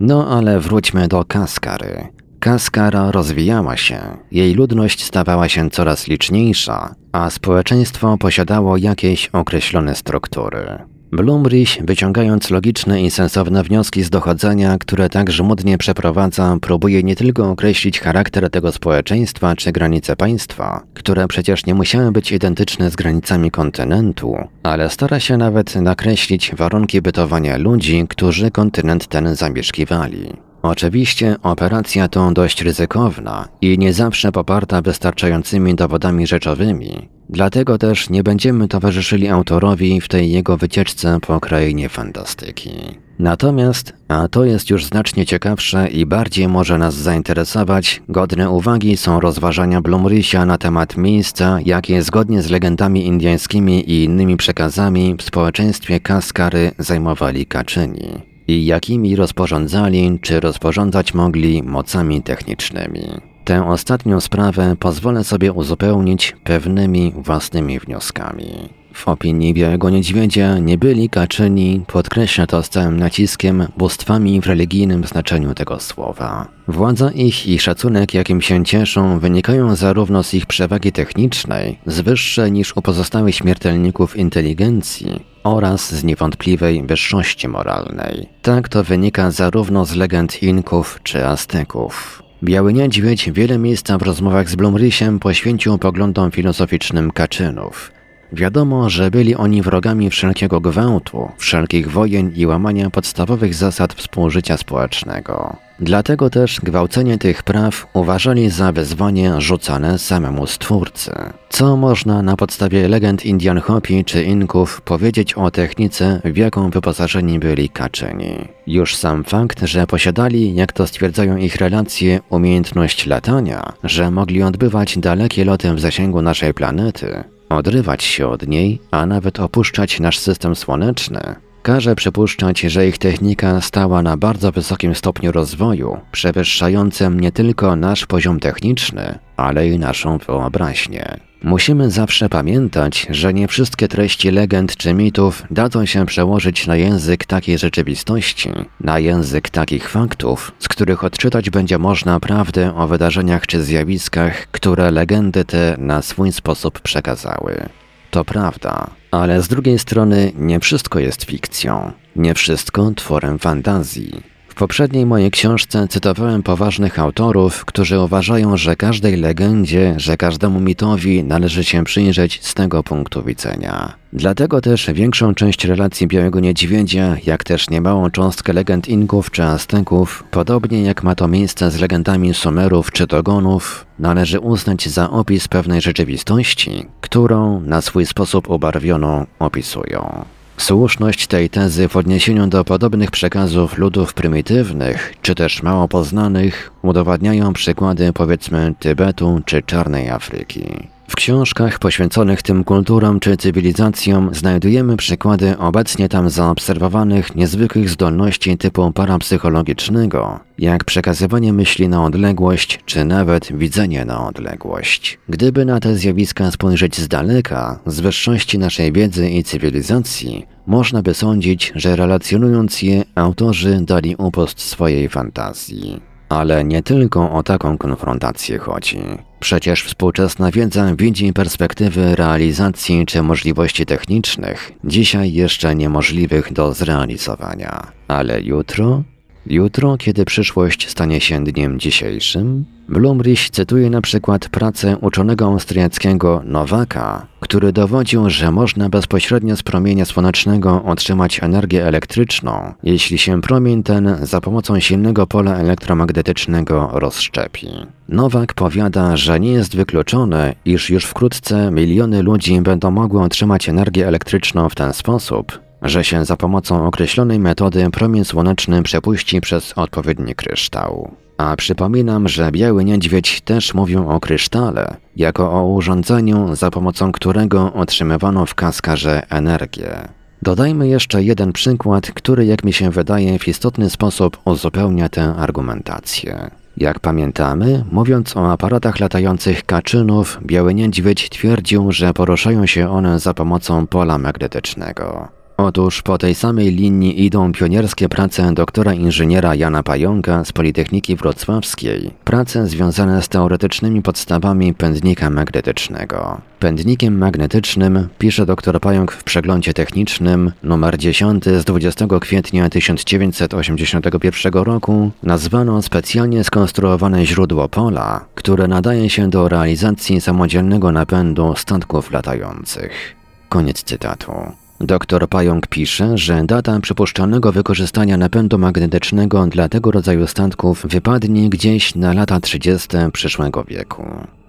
No 0.00 0.38
ale 0.38 0.60
wróćmy 0.60 1.08
do 1.08 1.24
Kaskary. 1.24 2.08
Kaskara 2.40 3.10
rozwijała 3.10 3.76
się, 3.76 3.98
jej 4.32 4.54
ludność 4.54 5.04
stawała 5.04 5.48
się 5.48 5.70
coraz 5.70 6.08
liczniejsza, 6.08 6.94
a 7.12 7.30
społeczeństwo 7.30 8.18
posiadało 8.18 8.76
jakieś 8.76 9.28
określone 9.28 9.94
struktury. 9.94 10.93
Blumrich, 11.14 11.78
wyciągając 11.80 12.50
logiczne 12.50 13.02
i 13.02 13.10
sensowne 13.10 13.62
wnioski 13.62 14.02
z 14.02 14.10
dochodzenia, 14.10 14.78
które 14.78 15.08
tak 15.08 15.30
żmudnie 15.30 15.78
przeprowadza, 15.78 16.56
próbuje 16.60 17.02
nie 17.02 17.16
tylko 17.16 17.50
określić 17.50 18.00
charakter 18.00 18.50
tego 18.50 18.72
społeczeństwa 18.72 19.56
czy 19.56 19.72
granice 19.72 20.16
państwa, 20.16 20.82
które 20.94 21.28
przecież 21.28 21.66
nie 21.66 21.74
musiały 21.74 22.12
być 22.12 22.32
identyczne 22.32 22.90
z 22.90 22.96
granicami 22.96 23.50
kontynentu, 23.50 24.36
ale 24.62 24.90
stara 24.90 25.20
się 25.20 25.36
nawet 25.36 25.76
nakreślić 25.76 26.54
warunki 26.54 27.02
bytowania 27.02 27.56
ludzi, 27.56 28.06
którzy 28.08 28.50
kontynent 28.50 29.06
ten 29.06 29.36
zamieszkiwali. 29.36 30.43
Oczywiście 30.64 31.36
operacja 31.42 32.08
to 32.08 32.30
dość 32.32 32.62
ryzykowna 32.62 33.48
i 33.60 33.78
nie 33.78 33.92
zawsze 33.92 34.32
poparta 34.32 34.82
wystarczającymi 34.82 35.74
dowodami 35.74 36.26
rzeczowymi, 36.26 37.08
dlatego 37.28 37.78
też 37.78 38.10
nie 38.10 38.22
będziemy 38.22 38.68
towarzyszyli 38.68 39.28
autorowi 39.28 40.00
w 40.00 40.08
tej 40.08 40.32
jego 40.32 40.56
wycieczce 40.56 41.18
po 41.20 41.40
krainie 41.40 41.88
fantastyki. 41.88 42.70
Natomiast, 43.18 43.92
a 44.08 44.28
to 44.28 44.44
jest 44.44 44.70
już 44.70 44.84
znacznie 44.84 45.26
ciekawsze 45.26 45.88
i 45.88 46.06
bardziej 46.06 46.48
może 46.48 46.78
nas 46.78 46.94
zainteresować, 46.94 48.02
godne 48.08 48.50
uwagi 48.50 48.96
są 48.96 49.20
rozważania 49.20 49.80
Blumrysia 49.80 50.46
na 50.46 50.58
temat 50.58 50.96
miejsca, 50.96 51.58
jakie 51.64 52.02
zgodnie 52.02 52.42
z 52.42 52.50
legendami 52.50 53.06
indyjskimi 53.06 53.90
i 53.90 54.04
innymi 54.04 54.36
przekazami 54.36 55.16
w 55.18 55.22
społeczeństwie 55.22 56.00
Kaskary 56.00 56.72
zajmowali 56.78 57.46
Kaczyni 57.46 58.33
i 58.48 58.66
jakimi 58.66 59.16
rozporządzali 59.16 60.18
czy 60.22 60.40
rozporządzać 60.40 61.14
mogli 61.14 61.62
mocami 61.62 62.22
technicznymi. 62.22 63.00
Tę 63.44 63.68
ostatnią 63.68 64.20
sprawę 64.20 64.76
pozwolę 64.80 65.24
sobie 65.24 65.52
uzupełnić 65.52 66.36
pewnymi 66.44 67.12
własnymi 67.16 67.78
wnioskami. 67.78 68.68
W 68.92 69.08
opinii 69.08 69.54
Białego 69.54 69.90
Niedźwiedzia 69.90 70.58
nie 70.58 70.78
byli 70.78 71.08
Kaczyni, 71.08 71.84
podkreśla 71.86 72.46
to 72.46 72.62
z 72.62 72.68
całym 72.68 72.96
naciskiem, 72.96 73.66
bóstwami 73.76 74.40
w 74.40 74.46
religijnym 74.46 75.04
znaczeniu 75.04 75.54
tego 75.54 75.80
słowa. 75.80 76.48
Władza 76.68 77.10
ich 77.10 77.46
i 77.46 77.58
szacunek, 77.58 78.14
jakim 78.14 78.40
się 78.40 78.64
cieszą, 78.64 79.18
wynikają 79.18 79.76
zarówno 79.76 80.22
z 80.22 80.34
ich 80.34 80.46
przewagi 80.46 80.92
technicznej, 80.92 81.78
z 81.86 82.00
wyższej 82.00 82.52
niż 82.52 82.76
u 82.76 82.82
pozostałych 82.82 83.34
śmiertelników 83.34 84.16
inteligencji, 84.16 85.33
oraz 85.44 85.94
z 85.94 86.04
niewątpliwej 86.04 86.82
wyższości 86.82 87.48
moralnej. 87.48 88.28
Tak 88.42 88.68
to 88.68 88.84
wynika 88.84 89.30
zarówno 89.30 89.84
z 89.84 89.94
legend 89.94 90.42
Inków 90.42 91.00
czy 91.02 91.26
Azteków. 91.26 92.22
Biały 92.42 92.72
Niedźwiedź 92.72 93.30
wiele 93.30 93.58
miejsca 93.58 93.98
w 93.98 94.02
rozmowach 94.02 94.48
z 94.48 94.54
Blumrysiem 94.54 95.18
poświęcił 95.18 95.78
poglądom 95.78 96.30
filozoficznym 96.30 97.10
Kaczynów. 97.10 97.93
Wiadomo, 98.34 98.90
że 98.90 99.10
byli 99.10 99.34
oni 99.34 99.62
wrogami 99.62 100.10
wszelkiego 100.10 100.60
gwałtu, 100.60 101.28
wszelkich 101.38 101.90
wojen 101.90 102.32
i 102.36 102.46
łamania 102.46 102.90
podstawowych 102.90 103.54
zasad 103.54 103.94
współżycia 103.94 104.56
społecznego. 104.56 105.56
Dlatego 105.80 106.30
też 106.30 106.60
gwałcenie 106.60 107.18
tych 107.18 107.42
praw 107.42 107.86
uważali 107.92 108.50
za 108.50 108.72
wyzwanie 108.72 109.40
rzucane 109.40 109.98
samemu 109.98 110.46
Stwórcy. 110.46 111.12
Co 111.48 111.76
można 111.76 112.22
na 112.22 112.36
podstawie 112.36 112.88
legend 112.88 113.26
Indian 113.26 113.60
Hopi 113.60 114.04
czy 114.04 114.24
Inków 114.24 114.80
powiedzieć 114.80 115.34
o 115.34 115.50
technice, 115.50 116.20
w 116.24 116.36
jaką 116.36 116.70
wyposażeni 116.70 117.38
byli 117.38 117.68
Kaczyni? 117.68 118.48
Już 118.66 118.96
sam 118.96 119.24
fakt, 119.24 119.60
że 119.64 119.86
posiadali, 119.86 120.54
jak 120.54 120.72
to 120.72 120.86
stwierdzają 120.86 121.36
ich 121.36 121.56
relacje, 121.56 122.20
umiejętność 122.30 123.06
latania, 123.06 123.72
że 123.84 124.10
mogli 124.10 124.42
odbywać 124.42 124.98
dalekie 124.98 125.44
loty 125.44 125.74
w 125.74 125.80
zasięgu 125.80 126.22
naszej 126.22 126.54
planety, 126.54 127.24
odrywać 127.48 128.02
się 128.04 128.28
od 128.28 128.46
niej, 128.46 128.80
a 128.90 129.06
nawet 129.06 129.40
opuszczać 129.40 130.00
nasz 130.00 130.18
system 130.18 130.56
słoneczny, 130.56 131.34
każe 131.62 131.94
przypuszczać, 131.94 132.60
że 132.60 132.88
ich 132.88 132.98
technika 132.98 133.60
stała 133.60 134.02
na 134.02 134.16
bardzo 134.16 134.52
wysokim 134.52 134.94
stopniu 134.94 135.32
rozwoju, 135.32 136.00
przewyższającym 136.12 137.20
nie 137.20 137.32
tylko 137.32 137.76
nasz 137.76 138.06
poziom 138.06 138.40
techniczny, 138.40 139.18
ale 139.36 139.68
i 139.68 139.78
naszą 139.78 140.18
wyobraźnię. 140.18 141.33
Musimy 141.44 141.90
zawsze 141.90 142.28
pamiętać, 142.28 143.06
że 143.10 143.34
nie 143.34 143.48
wszystkie 143.48 143.88
treści 143.88 144.30
legend 144.30 144.76
czy 144.76 144.94
mitów 144.94 145.42
dadzą 145.50 145.86
się 145.86 146.06
przełożyć 146.06 146.66
na 146.66 146.76
język 146.76 147.24
takiej 147.24 147.58
rzeczywistości, 147.58 148.50
na 148.80 148.98
język 148.98 149.50
takich 149.50 149.88
faktów, 149.88 150.52
z 150.58 150.68
których 150.68 151.04
odczytać 151.04 151.50
będzie 151.50 151.78
można 151.78 152.20
prawdę 152.20 152.74
o 152.76 152.88
wydarzeniach 152.88 153.46
czy 153.46 153.62
zjawiskach, 153.62 154.46
które 154.50 154.90
legendy 154.90 155.44
te 155.44 155.76
na 155.78 156.02
swój 156.02 156.32
sposób 156.32 156.80
przekazały. 156.80 157.68
To 158.10 158.24
prawda, 158.24 158.90
ale 159.10 159.42
z 159.42 159.48
drugiej 159.48 159.78
strony 159.78 160.32
nie 160.34 160.60
wszystko 160.60 160.98
jest 160.98 161.24
fikcją, 161.24 161.92
nie 162.16 162.34
wszystko 162.34 162.90
tworem 162.90 163.38
fantazji. 163.38 164.33
W 164.54 164.56
poprzedniej 164.56 165.06
mojej 165.06 165.30
książce 165.30 165.88
cytowałem 165.88 166.42
poważnych 166.42 166.98
autorów, 166.98 167.64
którzy 167.64 168.00
uważają, 168.00 168.56
że 168.56 168.76
każdej 168.76 169.16
legendzie, 169.16 169.94
że 169.96 170.16
każdemu 170.16 170.60
mitowi 170.60 171.24
należy 171.24 171.64
się 171.64 171.84
przyjrzeć 171.84 172.40
z 172.42 172.54
tego 172.54 172.82
punktu 172.82 173.22
widzenia. 173.22 173.92
Dlatego 174.12 174.60
też 174.60 174.90
większą 174.92 175.34
część 175.34 175.64
relacji 175.64 176.06
Białego 176.06 176.40
Niedźwiedzia, 176.40 177.16
jak 177.26 177.44
też 177.44 177.70
niemałą 177.70 178.10
cząstkę 178.10 178.52
legend 178.52 178.88
Inków 178.88 179.30
czy 179.30 179.42
Azteków, 179.42 180.24
podobnie 180.30 180.82
jak 180.82 181.02
ma 181.02 181.14
to 181.14 181.28
miejsce 181.28 181.70
z 181.70 181.80
legendami 181.80 182.34
Sumerów 182.34 182.92
czy 182.92 183.06
Dogonów, 183.06 183.86
należy 183.98 184.40
uznać 184.40 184.88
za 184.88 185.10
opis 185.10 185.48
pewnej 185.48 185.80
rzeczywistości, 185.80 186.86
którą 187.00 187.60
na 187.60 187.80
swój 187.80 188.06
sposób 188.06 188.50
ubarwioną 188.50 189.26
opisują. 189.38 190.24
Słuszność 190.56 191.26
tej 191.26 191.50
tezy 191.50 191.88
w 191.88 191.96
odniesieniu 191.96 192.46
do 192.46 192.64
podobnych 192.64 193.10
przekazów 193.10 193.78
ludów 193.78 194.14
prymitywnych, 194.14 195.14
czy 195.22 195.34
też 195.34 195.62
mało 195.62 195.88
poznanych, 195.88 196.70
udowadniają 196.82 197.52
przykłady 197.52 198.12
powiedzmy 198.12 198.74
Tybetu 198.78 199.40
czy 199.44 199.62
Czarnej 199.62 200.10
Afryki. 200.10 200.93
W 201.14 201.16
książkach 201.16 201.78
poświęconych 201.78 202.42
tym 202.42 202.64
kulturom 202.64 203.20
czy 203.20 203.36
cywilizacjom 203.36 204.34
znajdujemy 204.34 204.96
przykłady 204.96 205.58
obecnie 205.58 206.08
tam 206.08 206.30
zaobserwowanych 206.30 207.36
niezwykłych 207.36 207.90
zdolności 207.90 208.58
typu 208.58 208.92
parapsychologicznego, 208.92 210.40
jak 210.58 210.84
przekazywanie 210.84 211.52
myśli 211.52 211.88
na 211.88 212.04
odległość, 212.04 212.80
czy 212.84 213.04
nawet 213.04 213.56
widzenie 213.56 214.04
na 214.04 214.26
odległość. 214.26 215.18
Gdyby 215.28 215.64
na 215.64 215.80
te 215.80 215.96
zjawiska 215.96 216.50
spojrzeć 216.50 216.96
z 216.96 217.08
daleka, 217.08 217.80
z 217.86 218.00
wyższości 218.00 218.58
naszej 218.58 218.92
wiedzy 218.92 219.30
i 219.30 219.44
cywilizacji, 219.44 220.46
można 220.66 221.02
by 221.02 221.14
sądzić, 221.14 221.72
że 221.74 221.96
relacjonując 221.96 222.82
je, 222.82 223.04
autorzy 223.14 223.78
dali 223.82 224.16
upust 224.16 224.60
swojej 224.60 225.08
fantazji. 225.08 226.13
Ale 226.34 226.64
nie 226.64 226.82
tylko 226.82 227.32
o 227.32 227.42
taką 227.42 227.78
konfrontację 227.78 228.58
chodzi. 228.58 229.00
Przecież 229.40 229.84
współczesna 229.84 230.50
wiedza 230.50 230.94
widzi 230.96 231.32
perspektywy 231.32 232.16
realizacji 232.16 233.06
czy 233.06 233.22
możliwości 233.22 233.86
technicznych, 233.86 234.72
dzisiaj 234.84 235.32
jeszcze 235.32 235.74
niemożliwych 235.74 236.52
do 236.52 236.72
zrealizowania. 236.74 237.86
Ale 238.08 238.40
jutro? 238.40 239.02
Jutro, 239.46 239.96
kiedy 239.96 240.24
przyszłość 240.24 240.90
stanie 240.90 241.20
się 241.20 241.44
dniem 241.44 241.80
dzisiejszym? 241.80 242.64
Blumrich 242.88 243.50
cytuje 243.50 243.90
na 243.90 244.00
przykład 244.00 244.48
pracę 244.48 244.96
uczonego 245.00 245.46
austriackiego 245.46 246.42
Nowaka, 246.44 247.26
który 247.40 247.72
dowodził, 247.72 248.30
że 248.30 248.50
można 248.50 248.88
bezpośrednio 248.88 249.56
z 249.56 249.62
promienia 249.62 250.04
słonecznego 250.04 250.82
otrzymać 250.84 251.42
energię 251.42 251.86
elektryczną, 251.86 252.74
jeśli 252.82 253.18
się 253.18 253.40
promień 253.40 253.82
ten 253.82 254.16
za 254.22 254.40
pomocą 254.40 254.80
silnego 254.80 255.26
pola 255.26 255.56
elektromagnetycznego 255.56 256.90
rozszczepi. 256.92 257.68
Nowak 258.08 258.54
powiada, 258.54 259.16
że 259.16 259.40
nie 259.40 259.52
jest 259.52 259.76
wykluczone, 259.76 260.54
iż 260.64 260.90
już 260.90 261.04
wkrótce 261.04 261.70
miliony 261.70 262.22
ludzi 262.22 262.60
będą 262.60 262.90
mogły 262.90 263.22
otrzymać 263.22 263.68
energię 263.68 264.08
elektryczną 264.08 264.68
w 264.68 264.74
ten 264.74 264.92
sposób, 264.92 265.64
że 265.84 266.04
się 266.04 266.24
za 266.24 266.36
pomocą 266.36 266.86
określonej 266.86 267.38
metody 267.38 267.90
promień 267.90 268.24
słoneczny 268.24 268.82
przepuści 268.82 269.40
przez 269.40 269.72
odpowiedni 269.76 270.34
kryształ. 270.34 271.10
A 271.38 271.56
przypominam, 271.56 272.28
że 272.28 272.52
biały 272.52 272.84
niedźwiedź 272.84 273.40
też 273.40 273.74
mówił 273.74 274.10
o 274.10 274.20
krysztale, 274.20 274.96
jako 275.16 275.52
o 275.52 275.66
urządzeniu, 275.66 276.54
za 276.54 276.70
pomocą 276.70 277.12
którego 277.12 277.72
otrzymywano 277.72 278.46
w 278.46 278.54
kaskarze 278.54 279.22
energię. 279.30 280.08
Dodajmy 280.42 280.88
jeszcze 280.88 281.22
jeden 281.22 281.52
przykład, 281.52 282.10
który, 282.10 282.46
jak 282.46 282.64
mi 282.64 282.72
się 282.72 282.90
wydaje, 282.90 283.38
w 283.38 283.48
istotny 283.48 283.90
sposób 283.90 284.38
uzupełnia 284.44 285.08
tę 285.08 285.34
argumentację. 285.38 286.50
Jak 286.76 287.00
pamiętamy, 287.00 287.84
mówiąc 287.92 288.36
o 288.36 288.52
aparatach 288.52 289.00
latających 289.00 289.64
kaczynów, 289.66 290.38
biały 290.46 290.74
niedźwiedź 290.74 291.28
twierdził, 291.28 291.92
że 291.92 292.14
poruszają 292.14 292.66
się 292.66 292.90
one 292.90 293.18
za 293.18 293.34
pomocą 293.34 293.86
pola 293.86 294.18
magnetycznego. 294.18 295.28
Otóż 295.56 296.02
po 296.02 296.18
tej 296.18 296.34
samej 296.34 296.70
linii 296.70 297.24
idą 297.24 297.52
pionierskie 297.52 298.08
prace 298.08 298.52
doktora 298.54 298.94
inżyniera 298.94 299.54
Jana 299.54 299.82
Pająka 299.82 300.44
z 300.44 300.52
Politechniki 300.52 301.16
Wrocławskiej, 301.16 302.10
prace 302.24 302.66
związane 302.66 303.22
z 303.22 303.28
teoretycznymi 303.28 304.02
podstawami 304.02 304.74
pędnika 304.74 305.30
magnetycznego. 305.30 306.40
Pędnikiem 306.58 307.18
magnetycznym, 307.18 308.08
pisze 308.18 308.46
dr 308.46 308.80
Pająk 308.80 309.12
w 309.12 309.24
przeglądzie 309.24 309.74
technicznym 309.74 310.52
numer 310.62 310.98
10 310.98 311.44
z 311.44 311.64
20 311.64 312.06
kwietnia 312.20 312.70
1981 312.70 314.52
roku, 314.52 315.10
nazwano 315.22 315.82
specjalnie 315.82 316.44
skonstruowane 316.44 317.26
źródło 317.26 317.68
pola, 317.68 318.24
które 318.34 318.68
nadaje 318.68 319.10
się 319.10 319.30
do 319.30 319.48
realizacji 319.48 320.20
samodzielnego 320.20 320.92
napędu 320.92 321.54
statków 321.56 322.10
latających. 322.12 323.16
Koniec 323.48 323.82
cytatu. 323.82 324.63
Dr 324.86 325.28
Pająk 325.28 325.66
pisze, 325.66 326.18
że 326.18 326.44
data 326.44 326.80
przypuszczalnego 326.80 327.52
wykorzystania 327.52 328.16
napędu 328.16 328.58
magnetycznego 328.58 329.46
dla 329.46 329.68
tego 329.68 329.90
rodzaju 329.90 330.26
statków 330.26 330.86
wypadnie 330.88 331.50
gdzieś 331.50 331.94
na 331.94 332.12
lata 332.12 332.40
30. 332.40 332.88
przyszłego 333.12 333.64
wieku. 333.64 334.06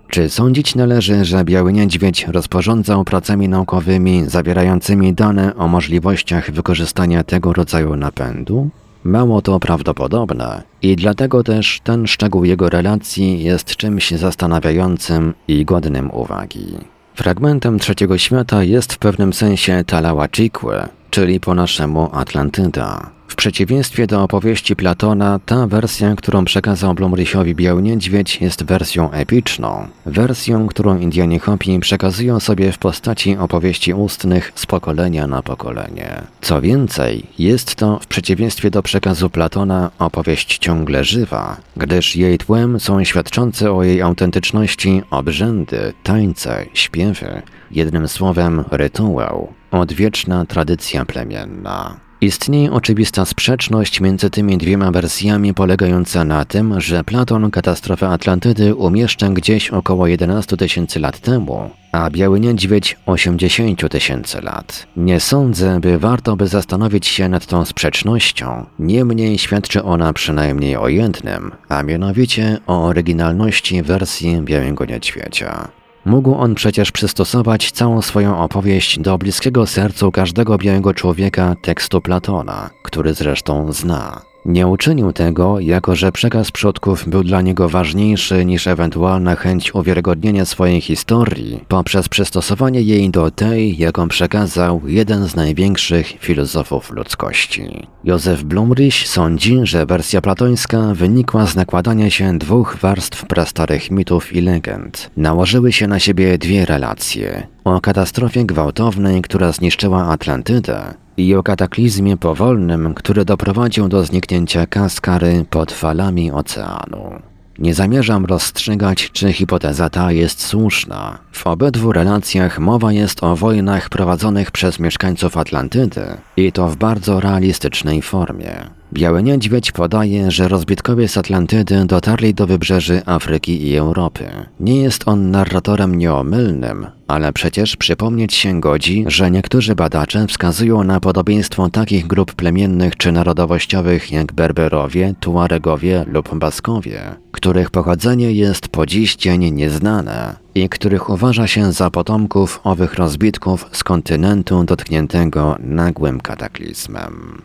Czy 0.08 0.30
sądzić 0.30 0.76
należy, 0.76 1.26
że 1.26 1.44
Biały 1.44 1.74
Niedźwiedź 1.74 2.28
rozporządzał 2.28 3.04
pracami 3.04 3.50
naukowymi 3.50 4.24
zawierającymi 4.28 5.14
dane 5.14 5.56
o 5.56 5.68
możliwościach 5.68 6.52
wykorzystania 6.52 7.24
tego 7.24 7.54
rodzaju 7.54 7.96
napędu? 7.96 8.70
Mało 9.04 9.42
to 9.42 9.60
prawdopodobne 9.60 10.64
i 10.82 10.96
dlatego 10.96 11.44
też 11.44 11.82
ten 11.84 12.08
szczegół 12.08 12.46
jego 12.46 12.70
relacji 12.70 13.44
jest 13.44 13.76
czymś 13.76 14.12
zastanawiającym 14.12 15.34
i 15.48 15.66
godnym 15.66 16.12
uwagi. 16.12 16.95
Fragmentem 17.16 17.80
trzeciego 17.80 18.18
świata 18.18 18.64
jest 18.64 18.94
w 18.94 18.98
pewnym 18.98 19.34
sensie 19.34 19.84
Talałachikwe, 19.88 20.90
czyli 21.10 21.40
po 21.40 21.56
naszemu 21.56 22.10
Atlantyda. 22.14 23.10
W 23.28 23.36
przeciwieństwie 23.36 24.08
do 24.08 24.24
opowieści 24.24 24.76
Platona, 24.76 25.40
ta 25.46 25.68
wersja, 25.68 26.16
którą 26.16 26.46
przekazał 26.46 26.94
Blumrichowi 26.94 27.56
Biały 27.56 27.82
Niedźwiedź, 27.82 28.42
jest 28.42 28.64
wersją 28.64 29.12
epyczną. 29.12 29.88
Wersją, 30.06 30.68
którą 30.68 31.00
Indianie 31.00 31.40
Hopi 31.40 31.80
przekazują 31.80 32.40
sobie 32.40 32.72
w 32.72 32.78
postaci 32.78 33.38
opowieści 33.38 33.94
ustnych 33.94 34.52
z 34.56 34.66
pokolenia 34.66 35.28
na 35.28 35.42
pokolenie. 35.42 36.22
Co 36.42 36.62
więcej, 36.62 37.24
jest 37.40 37.76
to, 37.76 38.00
w 38.00 38.08
przeciwieństwie 38.08 38.72
do 38.72 38.84
przekazu 38.84 39.30
Platona, 39.30 39.92
opowieść 40.00 40.58
ciągle 40.58 41.04
żywa, 41.04 41.58
gdyż 41.78 42.16
jej 42.16 42.38
tłem 42.38 42.80
są 42.80 43.04
świadczące 43.04 43.72
o 43.72 43.84
jej 43.84 44.02
autentyczności 44.02 45.02
obrzędy, 45.12 45.94
tańce, 46.04 46.66
śpiewy, 46.74 47.42
jednym 47.72 48.08
słowem 48.08 48.64
rytuał, 48.72 49.54
odwieczna 49.72 50.46
tradycja 50.46 51.06
plemienna. 51.06 52.05
Istnieje 52.22 52.72
oczywista 52.72 53.26
sprzeczność 53.26 54.02
między 54.02 54.30
tymi 54.30 54.58
dwiema 54.58 54.92
wersjami 54.92 55.54
polegająca 55.54 56.26
na 56.26 56.46
tym, 56.46 56.82
że 56.82 57.04
Platon 57.04 57.52
katastrofę 57.52 58.10
Atlantydy 58.10 58.76
umieszcza 58.76 59.30
gdzieś 59.30 59.70
około 59.70 60.08
11 60.08 60.58
tysięcy 60.58 61.00
lat 61.00 61.20
temu, 61.20 61.70
a 61.92 62.10
Biały 62.10 62.40
Niedźwiedź 62.40 62.98
80 63.06 63.90
tysięcy 63.90 64.42
lat. 64.42 64.88
Nie 64.98 65.20
sądzę, 65.20 65.80
by 65.80 66.00
warto 66.00 66.36
by 66.36 66.48
zastanowić 66.48 67.08
się 67.08 67.30
nad 67.30 67.46
tą 67.46 67.66
sprzecznością, 67.66 68.66
niemniej 68.80 69.38
świadczy 69.38 69.84
ona 69.84 70.14
przynajmniej 70.14 70.78
o 70.78 70.88
jednym, 70.88 71.52
a 71.70 71.84
mianowicie 71.84 72.58
o 72.68 72.86
oryginalności 72.86 73.82
wersji 73.82 74.42
Białego 74.42 74.86
Niedźwiedzia. 74.86 75.85
Mógł 76.06 76.36
on 76.36 76.56
przecież 76.56 76.92
przystosować 76.92 77.72
całą 77.72 78.02
swoją 78.02 78.40
opowieść 78.40 79.00
do 79.00 79.18
bliskiego 79.18 79.68
sercu 79.68 80.12
każdego 80.12 80.58
białego 80.58 80.94
człowieka 80.94 81.56
tekstu 81.62 82.02
Platona, 82.02 82.70
który 82.84 83.14
zresztą 83.14 83.74
zna. 83.74 84.35
Nie 84.46 84.68
uczynił 84.68 85.14
tego, 85.14 85.60
jako 85.60 85.96
że 85.96 86.12
przekaz 86.12 86.52
przodków 86.52 87.10
był 87.10 87.24
dla 87.24 87.42
niego 87.42 87.70
ważniejszy 87.70 88.46
niż 88.46 88.68
ewentualna 88.68 89.36
chęć 89.36 89.76
uwiarygodnienia 89.76 90.46
swojej 90.46 90.82
historii 90.82 91.64
poprzez 91.68 92.10
przystosowanie 92.10 92.82
jej 92.82 93.10
do 93.10 93.32
tej, 93.32 93.78
jaką 93.78 94.08
przekazał 94.08 94.82
jeden 94.86 95.28
z 95.28 95.36
największych 95.36 96.08
filozofów 96.08 96.92
ludzkości. 96.92 97.88
Józef 98.04 98.44
Blumrich 98.44 99.08
sądzi, 99.08 99.60
że 99.64 99.86
wersja 99.86 100.22
platońska 100.22 100.94
wynikła 100.94 101.46
z 101.46 101.56
nakładania 101.56 102.10
się 102.10 102.38
dwóch 102.38 102.78
warstw 102.82 103.26
prastarych 103.26 103.92
mitów 103.92 104.34
i 104.34 104.42
legend. 104.42 105.12
Nałożyły 105.18 105.72
się 105.72 105.88
na 105.88 106.00
siebie 106.00 106.38
dwie 106.38 106.66
relacje. 106.66 107.48
O 107.64 107.82
katastrofie 107.82 108.46
gwałtownej, 108.46 109.22
która 109.22 109.52
zniszczyła 109.52 110.08
Atlantydę 110.08 111.05
i 111.18 111.36
o 111.36 111.44
kataklizmie 111.44 112.18
powolnym, 112.18 112.94
który 112.94 113.26
doprowadził 113.26 113.88
do 113.88 114.06
zniknięcia 114.06 114.68
Kaskary 114.68 115.46
pod 115.50 115.72
falami 115.72 116.32
oceanu. 116.32 117.22
Nie 117.60 117.74
zamierzam 117.74 118.26
rozstrzygać, 118.26 119.12
czy 119.12 119.34
hipoteza 119.34 119.90
ta 119.90 120.12
jest 120.12 120.42
słuszna. 120.42 121.18
W 121.32 121.48
obydwu 121.48 121.92
relacjach 121.92 122.60
mowa 122.60 122.92
jest 122.92 123.24
o 123.24 123.36
wojnach 123.36 123.90
prowadzonych 123.90 124.52
przez 124.52 124.80
mieszkańców 124.80 125.38
Atlantydy 125.38 126.06
i 126.38 126.52
to 126.52 126.68
w 126.68 126.76
bardzo 126.76 127.20
realistycznej 127.20 128.02
formie. 128.02 128.70
Biały 128.96 129.24
Niedźwiedź 129.24 129.72
podaje, 129.72 130.32
że 130.32 130.48
rozbitkowie 130.48 131.08
z 131.08 131.18
Atlantydy 131.18 131.86
dotarli 131.86 132.34
do 132.34 132.48
wybrzeży 132.48 133.02
Afryki 133.06 133.68
i 133.68 133.76
Europy. 133.76 134.26
Nie 134.60 134.82
jest 134.82 135.08
on 135.08 135.32
narratorem 135.32 135.96
nieomylnym, 135.96 136.88
ale 137.08 137.34
przecież 137.34 137.76
przypomnieć 137.76 138.34
się 138.34 138.62
godzi, 138.62 139.06
że 139.08 139.32
niektórzy 139.32 139.76
badacze 139.76 140.28
wskazują 140.28 140.84
na 140.84 141.00
podobieństwo 141.00 141.70
takich 141.70 142.08
grup 142.08 142.34
plemiennych 142.34 142.98
czy 142.98 143.12
narodowościowych 143.12 144.12
jak 144.12 144.34
Berberowie, 144.34 145.14
Tuaregowie 145.20 146.06
lub 146.08 146.36
Baskowie, 146.36 147.02
których 147.32 147.72
pochodzenie 147.72 148.32
jest 148.32 148.68
po 148.68 148.86
dziś 148.86 149.16
dzień 149.16 149.52
nieznane 149.52 150.36
i 150.56 150.70
których 150.70 151.10
uważa 151.10 151.48
się 151.48 151.72
za 151.72 151.90
potomków 151.90 152.60
owych 152.64 152.94
rozbitków 152.94 153.70
z 153.72 153.84
kontynentu 153.84 154.64
dotkniętego 154.64 155.56
nagłym 155.60 156.22
kataklizmem. 156.22 157.42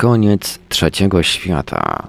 Koniec 0.00 0.58
trzeciego 0.68 1.22
świata. 1.22 2.08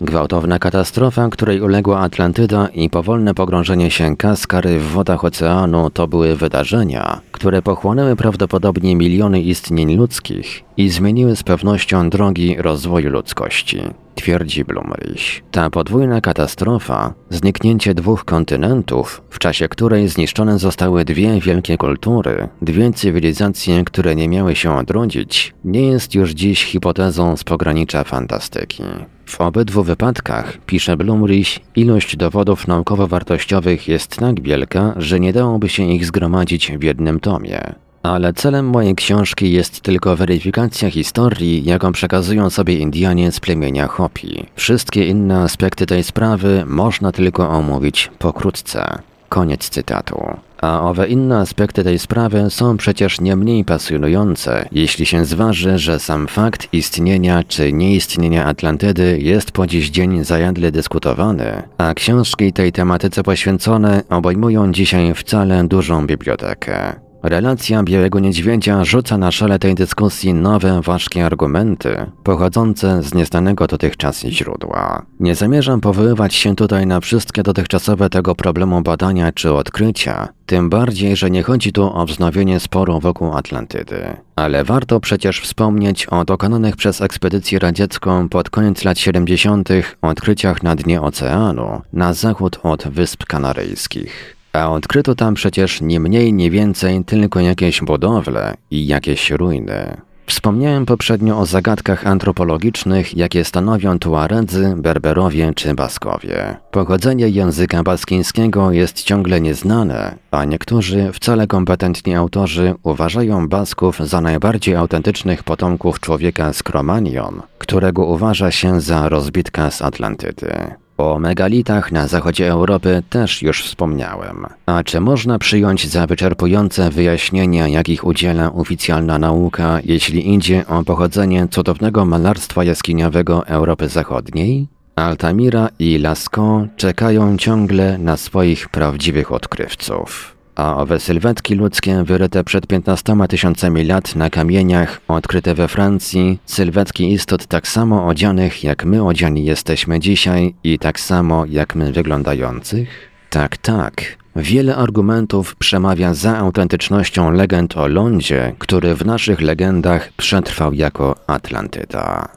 Gwałtowna 0.00 0.58
katastrofa, 0.58 1.28
której 1.28 1.60
uległa 1.60 2.00
Atlantyda 2.00 2.68
i 2.68 2.90
powolne 2.90 3.34
pogrążenie 3.34 3.90
się 3.90 4.16
Kaskary 4.16 4.78
w 4.78 4.82
wodach 4.82 5.24
oceanu 5.24 5.90
to 5.90 6.08
były 6.08 6.36
wydarzenia, 6.36 7.20
które 7.32 7.62
pochłonęły 7.62 8.16
prawdopodobnie 8.16 8.96
miliony 8.96 9.40
istnień 9.40 9.96
ludzkich 9.96 10.62
i 10.76 10.90
zmieniły 10.90 11.36
z 11.36 11.42
pewnością 11.42 12.10
drogi 12.10 12.56
rozwoju 12.58 13.10
ludzkości, 13.10 13.82
twierdzi 14.16 14.64
Blumrich. 14.64 15.42
Ta 15.50 15.70
podwójna 15.70 16.20
katastrofa, 16.20 17.14
zniknięcie 17.30 17.94
dwóch 17.94 18.24
kontynentów, 18.24 19.22
w 19.30 19.38
czasie 19.38 19.68
której 19.68 20.08
zniszczone 20.08 20.58
zostały 20.58 21.04
dwie 21.04 21.40
wielkie 21.40 21.76
kultury, 21.76 22.48
dwie 22.62 22.92
cywilizacje, 22.92 23.84
które 23.84 24.14
nie 24.16 24.28
miały 24.28 24.56
się 24.56 24.76
odrodzić, 24.76 25.54
nie 25.64 25.86
jest 25.86 26.14
już 26.14 26.30
dziś 26.30 26.64
hipotezą 26.64 27.36
z 27.36 27.44
pogranicza 27.44 28.04
fantastyki. 28.04 28.82
W 29.26 29.40
obydwu 29.40 29.82
wypadkach, 29.82 30.58
pisze 30.66 30.96
Blumrich, 30.96 31.58
ilość 31.76 32.16
dowodów 32.16 32.68
naukowo-wartościowych 32.68 33.88
jest 33.88 34.16
tak 34.16 34.40
wielka, 34.40 34.94
że 34.96 35.20
nie 35.20 35.32
dałoby 35.32 35.68
się 35.68 35.82
ich 35.82 36.06
zgromadzić 36.06 36.72
w 36.72 36.82
jednym 36.82 37.20
tomie. 37.20 37.74
Ale 38.06 38.32
celem 38.32 38.66
mojej 38.66 38.94
książki 38.94 39.52
jest 39.52 39.80
tylko 39.80 40.16
weryfikacja 40.16 40.90
historii, 40.90 41.64
jaką 41.64 41.92
przekazują 41.92 42.50
sobie 42.50 42.74
Indianie 42.74 43.32
z 43.32 43.40
plemienia 43.40 43.86
Hopi. 43.86 44.46
Wszystkie 44.54 45.06
inne 45.06 45.42
aspekty 45.42 45.86
tej 45.86 46.04
sprawy 46.04 46.64
można 46.66 47.12
tylko 47.12 47.48
omówić 47.48 48.10
pokrótce. 48.18 48.98
Koniec 49.28 49.68
cytatu. 49.68 50.36
A 50.60 50.82
owe 50.82 51.08
inne 51.08 51.38
aspekty 51.38 51.84
tej 51.84 51.98
sprawy 51.98 52.50
są 52.50 52.76
przecież 52.76 53.20
nie 53.20 53.36
mniej 53.36 53.64
pasjonujące, 53.64 54.68
jeśli 54.72 55.06
się 55.06 55.24
zważy, 55.24 55.78
że 55.78 55.98
sam 55.98 56.26
fakt 56.26 56.68
istnienia 56.72 57.42
czy 57.48 57.72
nieistnienia 57.72 58.44
Atlantydy 58.44 59.18
jest 59.20 59.50
po 59.50 59.66
dziś 59.66 59.90
dzień 59.90 60.24
zajadle 60.24 60.72
dyskutowany, 60.72 61.62
a 61.78 61.94
książki 61.94 62.52
tej 62.52 62.72
tematyce 62.72 63.22
poświęcone 63.22 64.02
obejmują 64.10 64.72
dzisiaj 64.72 65.14
wcale 65.14 65.64
dużą 65.64 66.06
bibliotekę. 66.06 67.05
Relacja 67.28 67.82
Białego 67.82 68.20
Niedźwiedzia 68.20 68.84
rzuca 68.84 69.18
na 69.18 69.32
szale 69.32 69.58
tej 69.58 69.74
dyskusji 69.74 70.34
nowe, 70.34 70.80
ważkie 70.82 71.26
argumenty, 71.26 72.10
pochodzące 72.24 73.02
z 73.02 73.14
nieznanego 73.14 73.66
dotychczas 73.66 74.20
źródła. 74.20 75.06
Nie 75.20 75.34
zamierzam 75.34 75.80
powoływać 75.80 76.34
się 76.34 76.56
tutaj 76.56 76.86
na 76.86 77.00
wszystkie 77.00 77.42
dotychczasowe 77.42 78.10
tego 78.10 78.34
problemu 78.34 78.82
badania 78.82 79.32
czy 79.32 79.52
odkrycia, 79.52 80.28
tym 80.46 80.70
bardziej, 80.70 81.16
że 81.16 81.30
nie 81.30 81.42
chodzi 81.42 81.72
tu 81.72 81.96
o 81.98 82.06
wznowienie 82.06 82.60
sporu 82.60 83.00
wokół 83.00 83.32
Atlantydy. 83.32 84.16
Ale 84.36 84.64
warto 84.64 85.00
przecież 85.00 85.40
wspomnieć 85.40 86.06
o 86.06 86.24
dokonanych 86.24 86.76
przez 86.76 87.00
ekspedycję 87.00 87.58
radziecką 87.58 88.28
pod 88.28 88.50
koniec 88.50 88.84
lat 88.84 88.98
70. 88.98 89.68
odkryciach 90.02 90.62
na 90.62 90.76
dnie 90.76 91.02
oceanu, 91.02 91.82
na 91.92 92.12
zachód 92.12 92.60
od 92.62 92.88
Wysp 92.88 93.24
Kanaryjskich. 93.24 94.35
A 94.56 94.70
odkryto 94.70 95.14
tam 95.14 95.34
przecież 95.34 95.80
nie 95.80 96.00
mniej, 96.00 96.32
nie 96.32 96.50
więcej 96.50 97.04
tylko 97.04 97.40
jakieś 97.40 97.80
budowle 97.80 98.54
i 98.70 98.86
jakieś 98.86 99.30
ruiny. 99.30 99.96
Wspomniałem 100.26 100.86
poprzednio 100.86 101.38
o 101.38 101.46
zagadkach 101.46 102.06
antropologicznych, 102.06 103.16
jakie 103.16 103.44
stanowią 103.44 103.98
Tuaredzy, 103.98 104.74
Berberowie 104.76 105.52
czy 105.54 105.74
Baskowie. 105.74 106.56
Pochodzenie 106.70 107.28
języka 107.28 107.82
baskińskiego 107.82 108.72
jest 108.72 109.02
ciągle 109.02 109.40
nieznane, 109.40 110.14
a 110.30 110.44
niektórzy, 110.44 111.12
wcale 111.12 111.46
kompetentni 111.46 112.14
autorzy, 112.14 112.74
uważają 112.82 113.48
Basków 113.48 113.98
za 114.00 114.20
najbardziej 114.20 114.76
autentycznych 114.76 115.42
potomków 115.42 116.00
człowieka 116.00 116.52
z 116.52 116.62
Kromanion, 116.62 117.42
którego 117.58 118.04
uważa 118.04 118.50
się 118.50 118.80
za 118.80 119.08
rozbitka 119.08 119.70
z 119.70 119.82
Atlantydy. 119.82 120.85
O 120.98 121.18
megalitach 121.18 121.92
na 121.92 122.08
zachodzie 122.08 122.50
Europy 122.50 123.02
też 123.10 123.42
już 123.42 123.64
wspomniałem. 123.64 124.46
A 124.66 124.82
czy 124.84 125.00
można 125.00 125.38
przyjąć 125.38 125.88
za 125.88 126.06
wyczerpujące 126.06 126.90
wyjaśnienia, 126.90 127.68
jakich 127.68 128.04
udziela 128.04 128.52
oficjalna 128.52 129.18
nauka, 129.18 129.78
jeśli 129.84 130.34
idzie 130.34 130.66
o 130.66 130.84
pochodzenie 130.84 131.48
cudownego 131.48 132.04
malarstwa 132.04 132.64
jaskiniowego 132.64 133.46
Europy 133.46 133.88
Zachodniej? 133.88 134.66
Altamira 134.96 135.68
i 135.78 135.98
Lascaux 135.98 136.68
czekają 136.76 137.36
ciągle 137.36 137.98
na 137.98 138.16
swoich 138.16 138.68
prawdziwych 138.68 139.32
odkrywców 139.32 140.35
a 140.56 140.76
owe 140.76 141.00
sylwetki 141.00 141.54
ludzkie 141.54 142.04
wyryte 142.04 142.44
przed 142.44 142.66
15 142.66 143.16
tysiącami 143.28 143.84
lat 143.84 144.16
na 144.16 144.30
kamieniach, 144.30 145.00
odkryte 145.08 145.54
we 145.54 145.68
Francji, 145.68 146.38
sylwetki 146.46 147.12
istot 147.12 147.46
tak 147.46 147.68
samo 147.68 148.06
odzianych 148.06 148.64
jak 148.64 148.84
my 148.84 149.04
odziani 149.04 149.44
jesteśmy 149.44 150.00
dzisiaj 150.00 150.54
i 150.64 150.78
tak 150.78 151.00
samo 151.00 151.44
jak 151.46 151.74
my 151.74 151.92
wyglądających? 151.92 152.88
Tak, 153.30 153.56
tak. 153.56 154.02
Wiele 154.36 154.76
argumentów 154.76 155.56
przemawia 155.56 156.14
za 156.14 156.38
autentycznością 156.38 157.30
legend 157.30 157.76
o 157.76 157.86
lądzie, 157.86 158.54
który 158.58 158.94
w 158.94 159.06
naszych 159.06 159.40
legendach 159.40 160.12
przetrwał 160.16 160.72
jako 160.72 161.14
Atlantyda. 161.26 162.28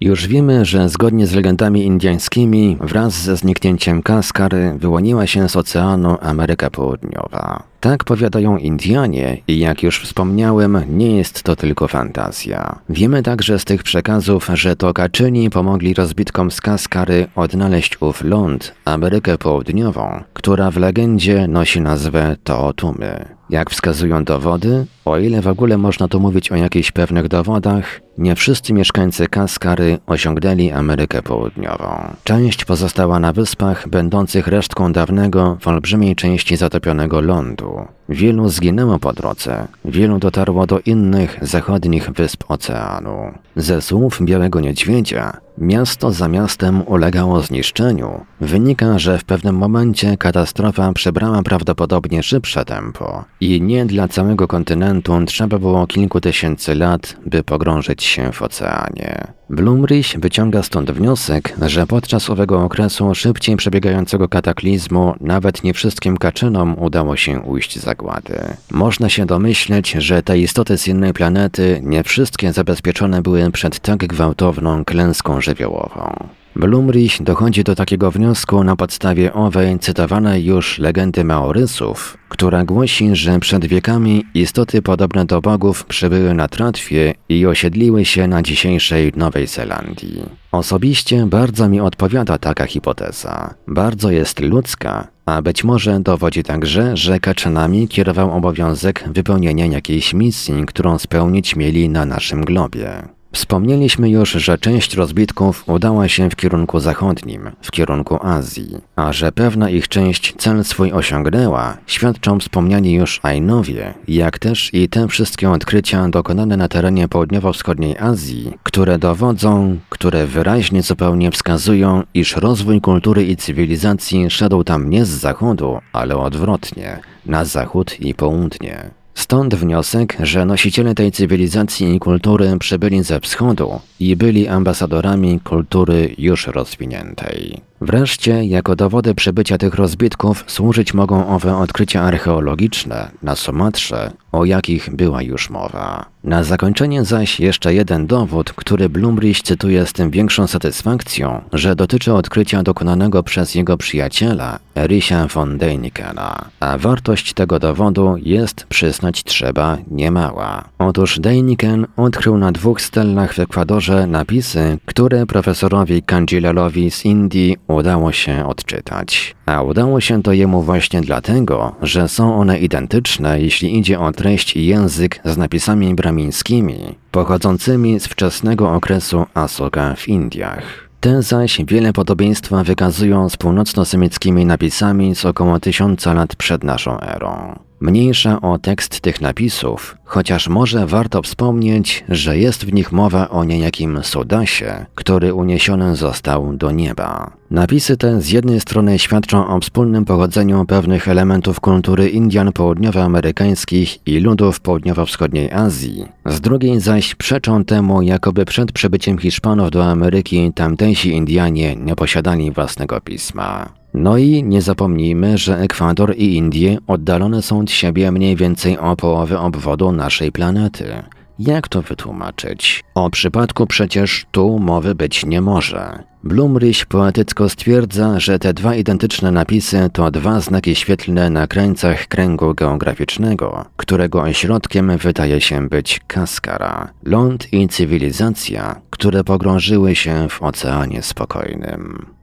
Już 0.00 0.26
wiemy, 0.26 0.64
że 0.64 0.88
zgodnie 0.88 1.26
z 1.26 1.34
legendami 1.34 1.84
indyjskimi, 1.84 2.76
wraz 2.80 3.12
ze 3.12 3.36
zniknięciem 3.36 4.02
Kaskary 4.02 4.74
wyłoniła 4.78 5.26
się 5.26 5.48
z 5.48 5.56
oceanu 5.56 6.16
Ameryka 6.20 6.70
Południowa. 6.70 7.73
Tak 7.84 8.04
powiadają 8.04 8.56
Indianie 8.56 9.36
i 9.48 9.58
jak 9.58 9.82
już 9.82 10.00
wspomniałem, 10.00 10.78
nie 10.88 11.16
jest 11.16 11.42
to 11.42 11.56
tylko 11.56 11.88
fantazja. 11.88 12.78
Wiemy 12.88 13.22
także 13.22 13.58
z 13.58 13.64
tych 13.64 13.82
przekazów, 13.82 14.50
że 14.54 14.76
to 14.76 14.94
Kaczyni 14.94 15.50
pomogli 15.50 15.94
rozbitkom 15.94 16.50
z 16.50 16.60
Kaskary 16.60 17.26
odnaleźć 17.36 18.02
ów 18.02 18.24
ląd, 18.24 18.74
Amerykę 18.84 19.38
Południową, 19.38 20.22
która 20.32 20.70
w 20.70 20.76
legendzie 20.76 21.48
nosi 21.48 21.80
nazwę 21.80 22.36
Tootumy. 22.44 23.34
Jak 23.50 23.70
wskazują 23.70 24.24
dowody, 24.24 24.86
o 25.04 25.18
ile 25.18 25.42
w 25.42 25.48
ogóle 25.48 25.78
można 25.78 26.08
tu 26.08 26.20
mówić 26.20 26.52
o 26.52 26.56
jakichś 26.56 26.90
pewnych 26.90 27.28
dowodach, 27.28 28.00
nie 28.18 28.34
wszyscy 28.34 28.72
mieszkańcy 28.72 29.28
Kaskary 29.28 29.98
osiągnęli 30.06 30.70
Amerykę 30.70 31.22
Południową. 31.22 32.14
Część 32.24 32.64
pozostała 32.64 33.20
na 33.20 33.32
wyspach, 33.32 33.88
będących 33.88 34.46
resztką 34.46 34.92
dawnego, 34.92 35.56
w 35.60 35.68
olbrzymiej 35.68 36.16
części 36.16 36.56
zatopionego 36.56 37.20
lądu. 37.20 37.73
Cool. 37.74 37.88
Wielu 38.08 38.48
zginęło 38.48 38.98
po 38.98 39.12
drodze, 39.12 39.66
wielu 39.84 40.18
dotarło 40.18 40.66
do 40.66 40.80
innych 40.80 41.38
zachodnich 41.42 42.10
wysp 42.10 42.44
oceanu. 42.48 43.32
Ze 43.56 43.82
słów 43.82 44.18
Białego 44.22 44.60
Niedźwiedzia, 44.60 45.36
miasto 45.58 46.12
za 46.12 46.28
miastem 46.28 46.82
ulegało 46.86 47.40
zniszczeniu. 47.40 48.24
Wynika, 48.40 48.98
że 48.98 49.18
w 49.18 49.24
pewnym 49.24 49.56
momencie 49.56 50.16
katastrofa 50.16 50.92
przybrała 50.92 51.42
prawdopodobnie 51.42 52.22
szybsze 52.22 52.64
tempo 52.64 53.24
i 53.40 53.62
nie 53.62 53.86
dla 53.86 54.08
całego 54.08 54.48
kontynentu 54.48 55.24
trzeba 55.26 55.58
było 55.58 55.86
kilku 55.86 56.20
tysięcy 56.20 56.74
lat, 56.74 57.16
by 57.26 57.42
pogrążyć 57.42 58.02
się 58.02 58.32
w 58.32 58.42
oceanie. 58.42 59.26
Blumrich 59.50 60.16
wyciąga 60.18 60.62
stąd 60.62 60.90
wniosek, 60.90 61.54
że 61.62 61.86
podczas 61.86 62.30
owego 62.30 62.64
okresu 62.64 63.14
szybciej 63.14 63.56
przebiegającego 63.56 64.28
kataklizmu 64.28 65.14
nawet 65.20 65.64
nie 65.64 65.74
wszystkim 65.74 66.16
kaczynom 66.16 66.78
udało 66.78 67.16
się 67.16 67.40
ujść 67.40 67.80
z 67.80 67.88
zagłady. 67.94 68.56
Można 68.70 69.08
się 69.08 69.26
domyśleć, 69.26 69.90
że 69.90 70.22
te 70.22 70.38
istoty 70.38 70.78
z 70.78 70.88
innej 70.88 71.12
planety 71.12 71.80
nie 71.82 72.02
wszystkie 72.02 72.52
zabezpieczone 72.52 73.22
były 73.22 73.50
przed 73.50 73.78
tak 73.78 73.98
gwałtowną 73.98 74.84
klęską 74.84 75.40
żywiołową. 75.40 76.28
Blumrich 76.56 77.22
dochodzi 77.22 77.64
do 77.64 77.74
takiego 77.74 78.10
wniosku 78.10 78.64
na 78.64 78.76
podstawie 78.76 79.32
owej 79.32 79.78
cytowanej 79.78 80.44
już 80.44 80.78
legendy 80.78 81.24
Maorysów, 81.24 82.18
która 82.28 82.64
głosi, 82.64 83.16
że 83.16 83.40
przed 83.40 83.66
wiekami 83.66 84.24
istoty 84.34 84.82
podobne 84.82 85.24
do 85.24 85.40
bogów 85.40 85.84
przybyły 85.84 86.34
na 86.34 86.48
Tratwie 86.48 87.14
i 87.28 87.46
osiedliły 87.46 88.04
się 88.04 88.28
na 88.28 88.42
dzisiejszej 88.42 89.12
Nowej 89.16 89.46
Zelandii. 89.46 90.22
Osobiście 90.52 91.26
bardzo 91.26 91.68
mi 91.68 91.80
odpowiada 91.80 92.38
taka 92.38 92.66
hipoteza. 92.66 93.54
Bardzo 93.68 94.10
jest 94.10 94.40
ludzka, 94.40 95.08
a 95.26 95.42
być 95.42 95.64
może 95.64 96.00
dowodzi 96.00 96.42
także, 96.42 96.96
że 96.96 97.20
kaczanami 97.20 97.88
kierował 97.88 98.36
obowiązek 98.36 99.04
wypełnienia 99.06 99.66
jakiejś 99.66 100.14
misji, 100.14 100.66
którą 100.66 100.98
spełnić 100.98 101.56
mieli 101.56 101.88
na 101.88 102.04
naszym 102.04 102.44
globie. 102.44 103.13
Wspomnieliśmy 103.34 104.10
już, 104.10 104.30
że 104.30 104.58
część 104.58 104.94
rozbitków 104.94 105.64
udała 105.68 106.08
się 106.08 106.30
w 106.30 106.36
kierunku 106.36 106.80
zachodnim, 106.80 107.50
w 107.62 107.70
kierunku 107.70 108.18
Azji, 108.26 108.76
a 108.96 109.12
że 109.12 109.32
pewna 109.32 109.70
ich 109.70 109.88
część 109.88 110.34
cel 110.38 110.64
swój 110.64 110.92
osiągnęła, 110.92 111.76
świadczą 111.86 112.40
wspomniani 112.40 112.92
już 112.92 113.20
Ainowie, 113.22 113.94
jak 114.08 114.38
też 114.38 114.74
i 114.74 114.88
te 114.88 115.08
wszystkie 115.08 115.50
odkrycia 115.50 116.08
dokonane 116.08 116.56
na 116.56 116.68
terenie 116.68 117.08
południowo-wschodniej 117.08 117.98
Azji, 117.98 118.52
które 118.62 118.98
dowodzą, 118.98 119.78
które 119.88 120.26
wyraźnie 120.26 120.82
zupełnie 120.82 121.30
wskazują, 121.30 122.02
iż 122.14 122.36
rozwój 122.36 122.80
kultury 122.80 123.24
i 123.24 123.36
cywilizacji 123.36 124.30
szedł 124.30 124.64
tam 124.64 124.90
nie 124.90 125.04
z 125.04 125.08
zachodu, 125.08 125.78
ale 125.92 126.16
odwrotnie, 126.16 127.00
na 127.26 127.44
zachód 127.44 128.00
i 128.00 128.14
południe. 128.14 129.03
Stąd 129.14 129.54
wniosek, 129.54 130.16
że 130.22 130.44
nosiciele 130.44 130.94
tej 130.94 131.12
cywilizacji 131.12 131.94
i 131.94 131.98
kultury 131.98 132.58
przybyli 132.58 133.02
ze 133.02 133.20
wschodu 133.20 133.80
i 134.00 134.16
byli 134.16 134.48
ambasadorami 134.48 135.40
kultury 135.40 136.14
już 136.18 136.46
rozwiniętej. 136.46 137.60
Wreszcie, 137.84 138.44
jako 138.44 138.76
dowody 138.76 139.14
przybycia 139.14 139.58
tych 139.58 139.74
rozbitków 139.74 140.44
służyć 140.46 140.94
mogą 140.94 141.28
owe 141.28 141.56
odkrycia 141.56 142.02
archeologiczne 142.02 143.10
na 143.22 143.34
Sumatrze, 143.36 144.10
o 144.32 144.44
jakich 144.44 144.90
była 144.96 145.22
już 145.22 145.50
mowa. 145.50 146.14
Na 146.24 146.44
zakończenie 146.44 147.04
zaś 147.04 147.40
jeszcze 147.40 147.74
jeden 147.74 148.06
dowód, 148.06 148.52
który 148.52 148.88
Blumrich 148.88 149.42
cytuje 149.42 149.86
z 149.86 149.92
tym 149.92 150.10
większą 150.10 150.46
satysfakcją, 150.46 151.42
że 151.52 151.76
dotyczy 151.76 152.12
odkrycia 152.12 152.62
dokonanego 152.62 153.22
przez 153.22 153.54
jego 153.54 153.76
przyjaciela, 153.76 154.58
Erisia 154.76 155.26
von 155.26 155.58
Deinikena. 155.58 156.44
A 156.60 156.78
wartość 156.78 157.32
tego 157.32 157.58
dowodu 157.58 158.16
jest, 158.22 158.66
przyznać 158.68 159.24
trzeba, 159.24 159.78
niemała. 159.90 160.64
Otóż 160.78 161.20
Deiniken 161.20 161.86
odkrył 161.96 162.38
na 162.38 162.52
dwóch 162.52 162.80
stelach 162.80 163.34
w 163.34 163.38
Ekwadorze 163.38 164.06
napisy, 164.06 164.78
które 164.86 165.26
profesorowi 165.26 166.02
Kandzilelowi 166.02 166.90
z 166.90 167.04
Indii 167.04 167.56
udało 167.74 168.12
się 168.12 168.46
odczytać. 168.46 169.34
A 169.46 169.62
udało 169.62 170.00
się 170.00 170.22
to 170.22 170.32
jemu 170.32 170.62
właśnie 170.62 171.00
dlatego, 171.00 171.74
że 171.82 172.08
są 172.08 172.36
one 172.36 172.58
identyczne, 172.58 173.40
jeśli 173.40 173.78
idzie 173.78 174.00
o 174.00 174.12
treść 174.12 174.56
i 174.56 174.66
język 174.66 175.20
z 175.24 175.36
napisami 175.36 175.94
bramińskimi, 175.94 176.94
pochodzącymi 177.10 178.00
z 178.00 178.06
wczesnego 178.06 178.72
okresu 178.72 179.26
Asoka 179.34 179.94
w 179.94 180.08
Indiach. 180.08 180.88
Te 181.00 181.22
zaś 181.22 181.60
wiele 181.66 181.92
podobieństwa 181.92 182.64
wykazują 182.64 183.28
z 183.28 183.36
północno-semieckimi 183.36 184.46
napisami 184.46 185.14
z 185.14 185.24
około 185.24 185.60
tysiąca 185.60 186.14
lat 186.14 186.36
przed 186.36 186.64
naszą 186.64 187.00
erą. 187.00 187.58
Mniejsza 187.84 188.40
o 188.40 188.58
tekst 188.58 189.00
tych 189.00 189.20
napisów, 189.20 189.96
chociaż 190.04 190.48
może 190.48 190.86
warto 190.86 191.22
wspomnieć, 191.22 192.04
że 192.08 192.38
jest 192.38 192.64
w 192.64 192.72
nich 192.72 192.92
mowa 192.92 193.28
o 193.28 193.44
niejakim 193.44 193.98
Sudasie, 194.02 194.86
który 194.94 195.34
uniesiony 195.34 195.96
został 195.96 196.56
do 196.56 196.70
nieba. 196.70 197.30
Napisy 197.50 197.96
te 197.96 198.20
z 198.20 198.30
jednej 198.30 198.60
strony 198.60 198.98
świadczą 198.98 199.46
o 199.46 199.60
wspólnym 199.60 200.04
pochodzeniu 200.04 200.64
pewnych 200.64 201.08
elementów 201.08 201.60
kultury 201.60 202.08
Indian 202.08 202.52
południowoamerykańskich 202.52 204.06
i 204.06 204.20
ludów 204.20 204.60
południowo-wschodniej 204.60 205.52
Azji, 205.52 206.06
z 206.26 206.40
drugiej 206.40 206.80
zaś 206.80 207.14
przeczą 207.14 207.64
temu, 207.64 208.02
jakoby 208.02 208.44
przed 208.44 208.72
przybyciem 208.72 209.18
Hiszpanów 209.18 209.70
do 209.70 209.84
Ameryki 209.84 210.52
tamtejsi 210.54 211.10
Indianie 211.10 211.76
nie 211.76 211.96
posiadali 211.96 212.50
własnego 212.50 213.00
pisma. 213.00 213.83
No 213.94 214.16
i 214.16 214.42
nie 214.44 214.62
zapomnijmy, 214.62 215.38
że 215.38 215.58
Ekwador 215.58 216.14
i 216.16 216.36
Indie 216.36 216.78
oddalone 216.86 217.42
są 217.42 217.60
od 217.60 217.70
siebie 217.70 218.12
mniej 218.12 218.36
więcej 218.36 218.78
o 218.78 218.96
połowę 218.96 219.40
obwodu 219.40 219.92
naszej 219.92 220.32
planety. 220.32 221.02
Jak 221.38 221.68
to 221.68 221.82
wytłumaczyć? 221.82 222.84
O 222.94 223.10
przypadku 223.10 223.66
przecież 223.66 224.26
tu 224.30 224.58
mowy 224.58 224.94
być 224.94 225.26
nie 225.26 225.40
może. 225.40 226.02
Blumrich 226.24 226.86
poetycko 226.86 227.48
stwierdza, 227.48 228.20
że 228.20 228.38
te 228.38 228.54
dwa 228.54 228.74
identyczne 228.74 229.30
napisy 229.30 229.90
to 229.92 230.10
dwa 230.10 230.40
znaki 230.40 230.74
świetlne 230.74 231.30
na 231.30 231.46
krańcach 231.46 232.06
kręgu 232.06 232.54
geograficznego, 232.54 233.64
którego 233.76 234.22
ośrodkiem 234.22 234.98
wydaje 234.98 235.40
się 235.40 235.68
być 235.68 236.00
Kaskara, 236.06 236.92
ląd 237.02 237.52
i 237.52 237.68
cywilizacja, 237.68 238.80
które 238.90 239.24
pogrążyły 239.24 239.94
się 239.94 240.28
w 240.28 240.42
oceanie 240.42 241.02
spokojnym. 241.02 242.13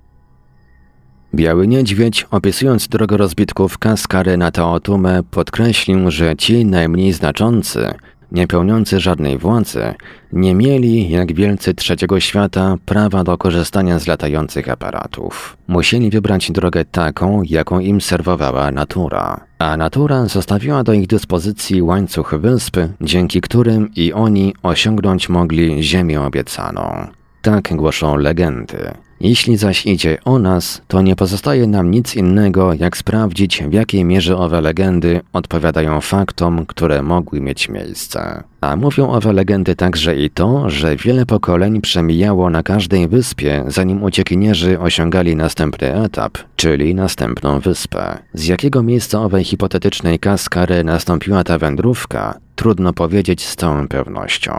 Biały 1.35 1.67
Niedźwiedź, 1.67 2.27
opisując 2.31 2.87
drogę 2.87 3.17
rozbitków 3.17 3.77
Kaskary 3.77 4.37
na 4.37 4.51
Taotumę, 4.51 5.23
podkreślił, 5.31 6.11
że 6.11 6.35
ci 6.35 6.65
najmniej 6.65 7.13
znaczący, 7.13 7.93
nie 8.31 8.47
pełniący 8.47 8.99
żadnej 8.99 9.37
władzy, 9.37 9.93
nie 10.33 10.55
mieli, 10.55 11.09
jak 11.09 11.33
wielcy 11.33 11.73
trzeciego 11.73 12.19
świata, 12.19 12.75
prawa 12.85 13.23
do 13.23 13.37
korzystania 13.37 13.99
z 13.99 14.07
latających 14.07 14.69
aparatów. 14.69 15.57
Musieli 15.67 16.09
wybrać 16.09 16.51
drogę 16.51 16.85
taką, 16.85 17.41
jaką 17.45 17.79
im 17.79 18.01
serwowała 18.01 18.71
natura. 18.71 19.45
A 19.59 19.77
natura 19.77 20.25
zostawiła 20.25 20.83
do 20.83 20.93
ich 20.93 21.07
dyspozycji 21.07 21.81
łańcuch 21.81 22.35
wysp, 22.39 22.77
dzięki 23.01 23.41
którym 23.41 23.89
i 23.95 24.13
oni 24.13 24.53
osiągnąć 24.63 25.29
mogli 25.29 25.83
ziemię 25.83 26.21
obiecaną. 26.21 27.07
Tak 27.41 27.75
głoszą 27.75 28.15
legendy. 28.15 28.91
Jeśli 29.23 29.57
zaś 29.57 29.85
idzie 29.85 30.17
o 30.25 30.39
nas, 30.39 30.81
to 30.87 31.01
nie 31.01 31.15
pozostaje 31.15 31.67
nam 31.67 31.91
nic 31.91 32.15
innego, 32.15 32.73
jak 32.73 32.97
sprawdzić, 32.97 33.63
w 33.63 33.73
jakiej 33.73 34.05
mierze 34.05 34.37
owe 34.37 34.61
legendy 34.61 35.21
odpowiadają 35.33 36.01
faktom, 36.01 36.65
które 36.65 37.03
mogły 37.03 37.41
mieć 37.41 37.69
miejsce. 37.69 38.43
A 38.61 38.75
mówią 38.75 39.09
owe 39.09 39.33
legendy 39.33 39.75
także 39.75 40.15
i 40.15 40.29
to, 40.29 40.69
że 40.69 40.95
wiele 40.95 41.25
pokoleń 41.25 41.81
przemijało 41.81 42.49
na 42.49 42.63
każdej 42.63 43.07
wyspie, 43.07 43.63
zanim 43.67 44.03
uciekinierzy 44.03 44.79
osiągali 44.79 45.35
następny 45.35 46.03
etap, 46.03 46.37
czyli 46.55 46.95
następną 46.95 47.59
wyspę. 47.59 48.17
Z 48.33 48.47
jakiego 48.47 48.83
miejsca 48.83 49.21
owej 49.21 49.43
hipotetycznej 49.43 50.19
kaskary 50.19 50.83
nastąpiła 50.83 51.43
ta 51.43 51.57
wędrówka, 51.57 52.37
trudno 52.55 52.93
powiedzieć 52.93 53.45
z 53.45 53.55
całą 53.55 53.87
pewnością. 53.87 54.53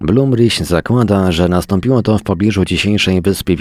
Blumrich 0.00 0.66
zakłada, 0.66 1.32
że 1.32 1.48
nastąpiło 1.48 2.02
to 2.02 2.18
w 2.18 2.22
pobliżu 2.22 2.64
dzisiejszej 2.64 3.22
wyspy 3.22 3.56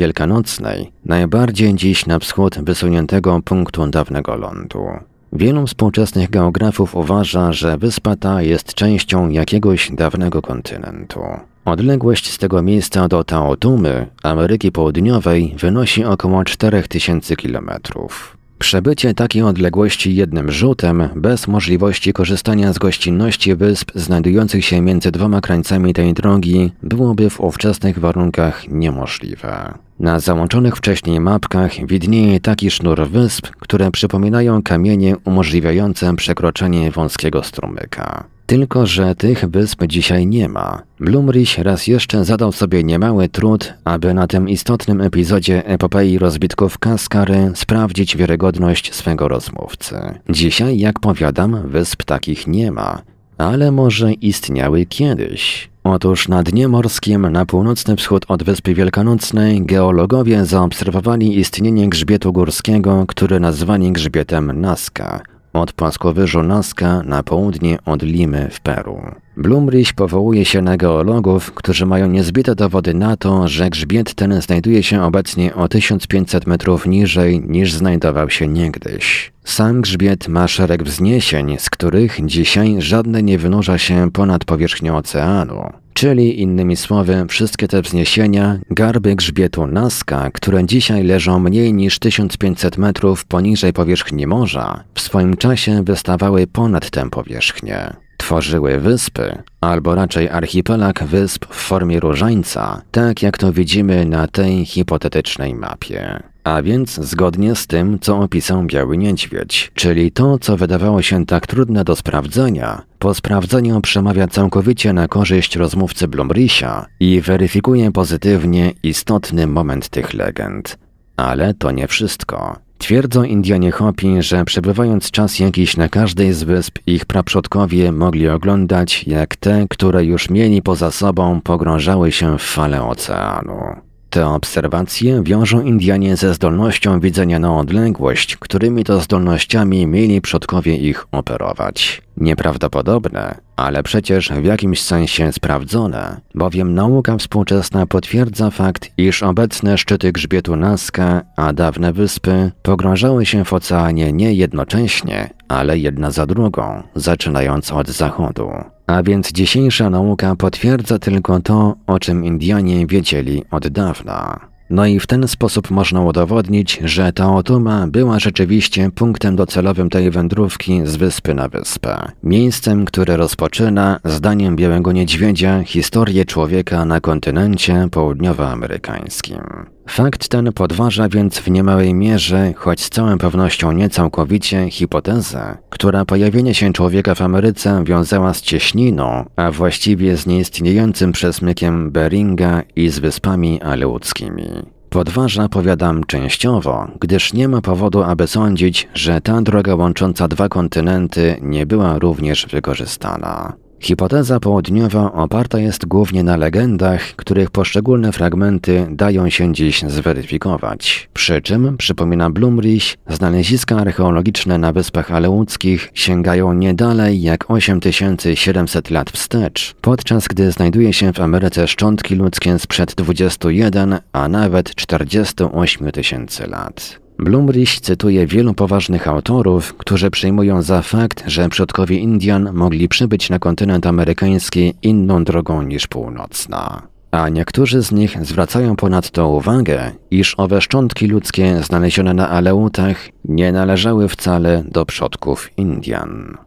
Wielkanocnej, 0.48 0.92
najbardziej 1.06 1.76
dziś 1.76 2.06
na 2.06 2.20
wschód 2.20 2.60
wysuniętego 2.60 3.42
punktu 3.46 3.88
dawnego 3.88 4.36
lądu. 4.36 4.86
Wielu 5.34 5.68
współczesnych 5.68 6.30
geografów 6.30 6.96
uważa, 6.96 7.54
że 7.54 7.78
wyspa 7.78 8.16
ta 8.16 8.42
jest 8.42 8.74
częścią 8.74 9.30
jakiegoś 9.30 9.92
dawnego 9.92 10.42
kontynentu. 10.42 11.20
Odległość 11.66 12.32
z 12.32 12.38
tego 12.38 12.62
miejsca 12.62 13.08
do 13.08 13.24
Taotumy, 13.24 14.08
Ameryki 14.24 14.72
Południowej, 14.72 15.56
wynosi 15.60 16.06
około 16.06 16.44
4000 16.44 17.36
kilometrów. 17.36 18.37
Przebycie 18.60 19.13
takiej 19.13 19.41
odległości 19.41 20.15
jednym 20.15 20.52
rzutem, 20.52 21.10
bez 21.15 21.48
możliwości 21.48 22.13
korzystania 22.13 22.74
z 22.74 22.78
gościnności 22.78 23.56
wysp 23.56 23.91
znajdujących 23.96 24.65
się 24.65 24.82
między 24.82 25.12
dwoma 25.12 25.41
krańcami 25.41 25.93
tej 25.93 26.13
drogi, 26.13 26.72
byłoby 26.84 27.30
w 27.30 27.41
ówczesnych 27.41 28.00
warunkach 28.00 28.67
niemożliwe. 28.67 29.74
Na 30.00 30.20
załączonych 30.20 30.76
wcześniej 30.76 31.20
mapkach 31.20 31.72
widnieje 31.88 32.39
taki 32.39 32.72
sznur 32.72 33.08
wysp, 33.08 33.48
które 33.60 33.91
przypominają 33.91 34.63
kamienie 34.63 35.15
umożliwiające 35.26 36.15
przekroczenie 36.15 36.91
wąskiego 36.91 37.43
strumyka. 37.43 38.37
Tylko, 38.48 38.86
że 38.86 39.16
tych 39.16 39.46
wysp 39.46 39.84
dzisiaj 39.88 40.28
nie 40.28 40.50
ma. 40.50 40.82
Blumrich 41.00 41.58
raz 41.58 41.88
jeszcze 41.88 42.26
zadał 42.26 42.52
sobie 42.52 42.84
niemały 42.84 43.30
trud, 43.30 43.74
aby 43.84 44.13
na 44.13 44.28
tym 44.28 44.50
istotnym 44.50 45.02
epizodzie 45.02 45.65
epopei 45.65 46.17
rozbitków 46.17 46.78
Kaskary 46.78 47.52
sprawdzić 47.56 48.17
wiarygodność 48.17 48.94
swego 48.94 49.28
rozmówcy. 49.28 49.96
Dzisiaj, 50.30 50.80
jak 50.80 51.00
powiadam, 51.00 51.69
wysp 51.69 52.04
takich 52.04 52.48
nie 52.48 52.71
ma. 52.71 53.02
Ale 53.38 53.71
może 53.71 54.13
istniały 54.13 54.86
kiedyś. 54.86 55.69
Otóż 55.84 56.28
na 56.28 56.44
dnie 56.44 56.67
morskim, 56.67 57.30
na 57.30 57.46
północny 57.46 57.96
wschód 57.96 58.26
od 58.28 58.44
Wyspy 58.44 58.74
Wielkanocnej, 58.74 59.62
geologowie 59.65 60.46
zaobserwowali 60.46 61.40
istnienie 61.40 61.90
grzbietu 61.90 62.34
górskiego, 62.34 63.06
który 63.08 63.40
nazwani 63.40 63.92
grzbietem 63.92 64.62
Nazca 64.62 65.21
od 65.62 65.74
płaskowyżu 65.74 66.44
Nazca 66.44 67.04
na 67.04 67.24
południe 67.24 67.78
od 67.86 68.04
Limy 68.04 68.50
w 68.52 68.60
Peru. 68.60 69.02
Blumrich 69.38 69.94
powołuje 69.94 70.46
się 70.46 70.62
na 70.62 70.78
geologów, 70.78 71.52
którzy 71.52 71.86
mają 71.86 72.08
niezbite 72.08 72.56
dowody 72.56 72.94
na 72.94 73.18
to, 73.18 73.48
że 73.48 73.70
grzbiet 73.70 74.14
ten 74.14 74.42
znajduje 74.42 74.84
się 74.84 75.04
obecnie 75.04 75.56
o 75.56 75.68
1500 75.68 76.48
metrów 76.48 76.86
niżej 76.86 77.42
niż 77.48 77.74
znajdował 77.74 78.30
się 78.30 78.48
niegdyś. 78.48 79.32
Sam 79.44 79.82
grzbiet 79.82 80.28
ma 80.28 80.48
szereg 80.48 80.84
wzniesień, 80.84 81.56
z 81.60 81.70
których 81.70 82.26
dzisiaj 82.26 82.76
żadne 82.80 83.24
nie 83.24 83.38
wynurza 83.38 83.78
się 83.78 84.12
ponad 84.12 84.46
powierzchnię 84.46 84.94
oceanu. 84.94 85.74
Czyli 85.98 86.41
innymi 86.41 86.75
słowy, 86.75 87.25
wszystkie 87.29 87.67
te 87.67 87.81
wzniesienia, 87.81 88.60
garby 88.69 89.15
grzbietu 89.15 89.67
Nazca, 89.67 90.31
które 90.31 90.65
dzisiaj 90.65 91.04
leżą 91.04 91.39
mniej 91.39 91.73
niż 91.73 92.00
1500 92.00 92.77
metrów 92.77 93.25
poniżej 93.25 93.73
powierzchni 93.73 94.27
morza, 94.27 94.83
w 94.93 95.02
swoim 95.02 95.37
czasie 95.37 95.83
wystawały 95.83 96.48
ponad 96.48 96.89
tę 96.89 97.10
powierzchnię. 97.10 97.93
Tworzyły 98.17 98.79
wyspy, 98.79 99.43
albo 99.62 99.95
raczej 99.95 100.29
archipelag 100.29 101.04
wysp 101.04 101.45
w 101.50 101.56
formie 101.56 102.00
różańca, 102.00 102.81
tak 102.91 103.21
jak 103.21 103.37
to 103.37 103.54
widzimy 103.54 104.06
na 104.06 104.27
tej 104.27 104.65
hipotetycznej 104.65 105.56
mapie. 105.56 106.23
A 106.48 106.62
więc 106.62 106.95
zgodnie 106.95 107.56
z 107.56 107.67
tym, 107.67 108.00
co 108.00 108.19
opisał 108.19 108.63
Biały 108.63 108.98
Niedźwiedź, 108.98 109.71
czyli 109.73 110.12
to, 110.12 110.39
co 110.39 110.58
wydawało 110.58 111.02
się 111.02 111.25
tak 111.25 111.48
trudne 111.48 111.83
do 111.83 111.95
sprawdzenia, 111.95 112.81
po 113.00 113.13
sprawdzeniu 113.13 113.81
przemawia 113.81 114.27
całkowicie 114.27 114.93
na 114.93 115.08
korzyść 115.08 115.56
rozmówcy 115.56 116.08
Blumrisia 116.08 116.85
i 117.00 117.21
weryfikuje 117.21 117.91
pozytywnie 117.91 118.73
istotny 118.83 119.48
moment 119.48 119.89
tych 119.89 120.13
legend. 120.13 120.77
Ale 121.17 121.54
to 121.54 121.71
nie 121.71 121.87
wszystko. 121.87 122.60
Twierdzą 122.77 123.23
Indianie 123.23 123.71
Hopi, 123.71 124.21
że 124.21 124.45
przebywając 124.45 125.12
czas 125.12 125.39
jakiś 125.39 125.77
na 125.77 125.89
każdej 125.89 126.33
z 126.33 126.43
wysp, 126.43 126.79
ich 126.87 127.06
praprzodkowie 127.06 127.91
mogli 127.91 128.29
oglądać, 128.29 129.04
jak 129.08 129.35
te, 129.35 129.65
które 129.69 130.06
już 130.06 130.29
mieli 130.29 130.62
poza 130.62 130.91
sobą, 130.91 131.41
pogrążały 131.41 132.12
się 132.12 132.37
w 132.37 132.41
fale 132.41 132.83
oceanu. 132.83 133.87
Te 134.10 134.28
obserwacje 134.28 135.24
wiążą 135.24 135.62
Indianie 135.62 136.16
ze 136.16 136.34
zdolnością 136.34 137.00
widzenia 137.00 137.40
na 137.40 137.58
odległość, 137.58 138.36
którymi 138.36 138.84
to 138.84 139.02
zdolnościami 139.02 139.88
mieli 139.88 140.22
przodkowie 140.22 140.78
ich 140.78 141.08
operować. 141.12 142.02
Nieprawdopodobne, 142.18 143.38
ale 143.56 143.84
przecież 143.84 144.30
w 144.30 144.46
jakimś 144.46 144.82
sensie 144.82 145.34
sprawdzone, 145.34 146.22
bowiem 146.36 146.74
nauka 146.74 147.18
współczesna 147.18 147.86
potwierdza 147.86 148.50
fakt, 148.50 148.92
iż 148.98 149.24
obecne 149.24 149.78
szczyty 149.78 150.12
grzbietu 150.12 150.56
Nazca, 150.56 151.22
a 151.36 151.54
dawne 151.54 151.94
wyspy 151.94 152.52
pogrążały 152.64 153.26
się 153.26 153.46
w 153.46 153.54
oceanie 153.54 154.14
nie 154.14 154.34
jednocześnie, 154.34 155.30
ale 155.48 155.78
jedna 155.78 156.12
za 156.12 156.26
drugą, 156.26 156.84
zaczynając 156.96 157.72
od 157.72 157.88
zachodu. 157.88 158.77
A 158.88 159.04
więc 159.04 159.31
dzisiejsza 159.31 159.90
nauka 159.90 160.35
potwierdza 160.35 161.00
tylko 161.00 161.40
to, 161.40 161.75
o 161.88 162.00
czym 162.00 162.25
Indianie 162.25 162.88
wiedzieli 162.88 163.44
od 163.52 163.67
dawna. 163.67 164.40
No 164.69 164.85
i 164.85 165.00
w 165.00 165.08
ten 165.08 165.27
sposób 165.27 165.71
można 165.71 166.02
udowodnić, 166.02 166.79
że 166.83 167.13
ta 167.13 167.35
Otuma 167.35 167.88
była 167.88 168.19
rzeczywiście 168.19 168.92
punktem 168.92 169.35
docelowym 169.35 169.90
tej 169.90 170.12
wędrówki 170.12 170.81
z 170.85 170.96
wyspy 170.96 171.33
na 171.33 171.48
wyspę. 171.48 172.12
Miejscem, 172.23 172.85
które 172.85 173.17
rozpoczyna, 173.17 174.00
zdaniem 174.06 174.56
Białego 174.56 174.92
Niedźwiedzia, 174.92 175.63
historię 175.63 176.25
człowieka 176.25 176.85
na 176.85 177.02
kontynencie 177.02 177.88
południowoamerykańskim. 177.92 179.77
Fakt 179.88 180.27
ten 180.27 180.54
podważa 180.54 181.10
więc 181.10 181.40
w 181.40 181.52
niemałej 181.52 181.94
mierze, 181.94 182.54
choć 182.56 182.81
z 182.81 182.90
całą 182.90 183.17
pewnością 183.17 183.71
niecałkowicie, 183.71 184.69
hipotezę, 184.69 185.58
która 185.69 186.06
pojawienie 186.06 186.54
się 186.54 186.73
człowieka 186.73 187.15
w 187.15 187.21
Ameryce 187.21 187.83
wiązała 187.83 188.33
z 188.33 188.42
cieśniną, 188.42 189.25
a 189.35 189.52
właściwie 189.52 190.17
z 190.17 190.25
nieistniejącym 190.25 191.12
przesmykiem 191.12 191.92
Beringa 191.92 192.62
i 192.75 192.90
z 192.90 193.00
wyspami 193.00 193.62
aleuckimi. 193.62 194.50
Podważa, 194.90 195.50
powiadam, 195.50 196.04
częściowo, 196.04 196.88
gdyż 197.00 197.33
nie 197.33 197.48
ma 197.48 197.62
powodu, 197.62 198.04
aby 198.04 198.27
sądzić, 198.27 198.88
że 198.94 199.21
ta 199.21 199.42
droga 199.42 199.75
łącząca 199.75 200.27
dwa 200.27 200.50
kontynenty 200.50 201.35
nie 201.42 201.65
była 201.65 202.00
również 202.00 202.48
wykorzystana. 202.52 203.54
Hipoteza 203.80 204.40
południowa 204.40 205.13
oparta 205.13 205.60
jest 205.60 205.86
głównie 205.86 206.23
na 206.23 206.38
legendach, 206.38 207.02
których 207.15 207.52
poszczególne 207.52 208.12
fragmenty 208.12 208.88
dają 208.90 209.30
się 209.30 209.54
dziś 209.54 209.82
zweryfikować. 209.88 211.10
Przy 211.13 211.42
czym, 211.42 211.78
przypomina 211.78 212.30
Blumrich, 212.30 212.98
znaleziska 213.10 213.78
archeologiczne 213.78 214.58
na 214.58 214.73
Wyspach 214.73 215.12
Aleuckich 215.12 215.90
sięgają 215.94 216.54
nie 216.54 216.73
dalej 216.73 217.21
jak 217.21 217.52
8700 217.52 218.90
lat 218.90 219.12
wstecz, 219.12 219.75
podczas 219.82 220.28
gdy 220.28 220.52
znajduje 220.52 220.94
się 220.94 221.13
w 221.13 221.19
Ameryce 221.19 221.67
szczątki 221.67 222.15
ludzkie 222.15 222.60
sprzed 222.60 222.96
21, 222.96 224.00
a 224.13 224.28
nawet 224.28 224.75
48 224.75 225.92
tysięcy 225.92 226.48
lat. 226.48 227.07
Blumrich 227.20 227.80
cytuje 227.80 228.28
wielu 228.28 228.54
poważnych 228.54 229.08
autorów, 229.08 229.74
którzy 229.74 230.12
przyjmują 230.12 230.62
za 230.62 230.82
fakt, 230.82 231.24
że 231.28 231.50
przodkowie 231.50 231.98
Indian 231.98 232.50
mogli 232.54 232.90
przybyć 232.90 233.30
na 233.30 233.40
kontynent 233.40 233.88
amerykański 233.88 234.74
inną 234.82 235.24
drogą 235.24 235.62
niż 235.62 235.88
północna. 235.88 236.82
A 237.12 237.30
niektórzy 237.30 237.82
z 237.82 237.92
nich 237.92 238.26
zwracają 238.26 238.76
ponadto 238.76 239.30
uwagę, 239.30 239.92
iż 240.12 240.36
owe 240.38 240.62
szczątki 240.62 241.08
ludzkie 241.08 241.63
znalezione 241.63 242.13
na 242.13 242.30
Aleutach 242.30 243.10
nie 243.26 243.52
należały 243.52 244.08
wcale 244.08 244.63
do 244.72 244.86
przodków 244.86 245.50
Indian. 245.58 246.38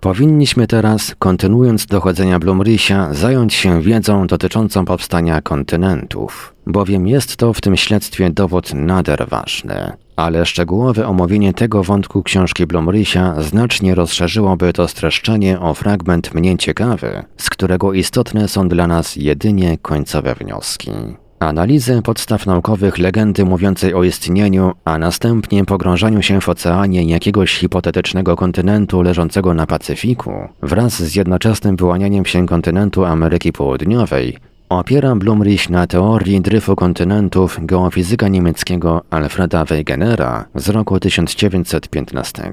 Powinniśmy 0.00 0.66
teraz, 0.66 1.14
kontynuując 1.18 1.86
dochodzenia 1.86 2.38
Blumrisia, 2.38 3.14
zająć 3.14 3.54
się 3.54 3.82
wiedzą 3.82 4.26
dotyczącą 4.26 4.84
powstania 4.84 5.42
kontynentów, 5.42 6.54
bowiem 6.66 7.06
jest 7.06 7.36
to 7.36 7.52
w 7.52 7.60
tym 7.60 7.76
śledztwie 7.76 8.30
dowód 8.30 8.74
nader 8.74 9.28
ważny. 9.28 9.92
Ale 10.16 10.46
szczegółowe 10.46 11.06
omówienie 11.06 11.54
tego 11.54 11.84
wątku 11.84 12.22
książki 12.22 12.66
Blumrisia 12.66 13.42
znacznie 13.42 13.94
rozszerzyłoby 13.94 14.72
to 14.72 14.88
streszczenie 14.88 15.60
o 15.60 15.74
fragment 15.74 16.34
mniej 16.34 16.56
ciekawy, 16.56 17.22
z 17.36 17.50
którego 17.50 17.92
istotne 17.92 18.48
są 18.48 18.68
dla 18.68 18.86
nas 18.86 19.16
jedynie 19.16 19.78
końcowe 19.78 20.34
wnioski. 20.34 20.90
Analizę 21.40 22.02
podstaw 22.02 22.46
naukowych 22.46 22.98
legendy 22.98 23.44
mówiącej 23.44 23.94
o 23.94 24.04
istnieniu, 24.04 24.72
a 24.84 24.98
następnie 24.98 25.64
pogrążaniu 25.64 26.22
się 26.22 26.40
w 26.40 26.48
oceanie 26.48 27.04
jakiegoś 27.04 27.54
hipotetycznego 27.54 28.36
kontynentu 28.36 29.02
leżącego 29.02 29.54
na 29.54 29.66
Pacyfiku, 29.66 30.32
wraz 30.62 31.02
z 31.02 31.14
jednoczesnym 31.14 31.76
wyłanianiem 31.76 32.24
się 32.26 32.46
kontynentu 32.46 33.04
Ameryki 33.04 33.52
Południowej, 33.52 34.36
opiera 34.68 35.14
Blumrich 35.16 35.70
na 35.70 35.86
teorii 35.86 36.40
dryfu 36.40 36.76
kontynentów 36.76 37.58
geofizyka 37.62 38.28
niemieckiego 38.28 39.02
Alfreda 39.10 39.64
Wegenera 39.64 40.44
z 40.54 40.68
roku 40.68 41.00
1915. 41.00 42.52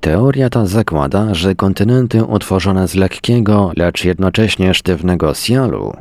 Teoria 0.00 0.50
ta 0.50 0.66
zakłada, 0.66 1.34
że 1.34 1.54
kontynenty 1.54 2.24
utworzone 2.24 2.88
z 2.88 2.94
lekkiego, 2.94 3.72
lecz 3.76 4.04
jednocześnie 4.04 4.74
sztywnego 4.74 5.34
sialu 5.34 5.92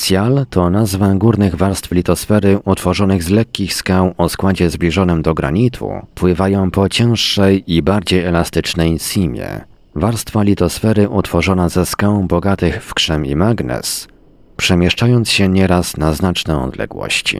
Cial 0.00 0.46
to 0.50 0.70
nazwa 0.70 1.14
górnych 1.14 1.54
warstw 1.54 1.92
litosfery 1.92 2.58
utworzonych 2.64 3.22
z 3.22 3.30
lekkich 3.30 3.74
skał 3.74 4.14
o 4.18 4.28
składzie 4.28 4.70
zbliżonym 4.70 5.22
do 5.22 5.34
granitu, 5.34 5.90
pływają 6.14 6.70
po 6.70 6.88
cięższej 6.88 7.72
i 7.74 7.82
bardziej 7.82 8.24
elastycznej 8.24 8.98
simie. 8.98 9.64
Warstwa 9.94 10.42
litosfery 10.42 11.08
utworzona 11.08 11.68
ze 11.68 11.86
skał 11.86 12.24
bogatych 12.24 12.84
w 12.84 12.94
krzem 12.94 13.26
i 13.26 13.36
magnez, 13.36 14.08
przemieszczając 14.56 15.30
się 15.30 15.48
nieraz 15.48 15.96
na 15.96 16.12
znaczne 16.12 16.62
odległości. 16.62 17.38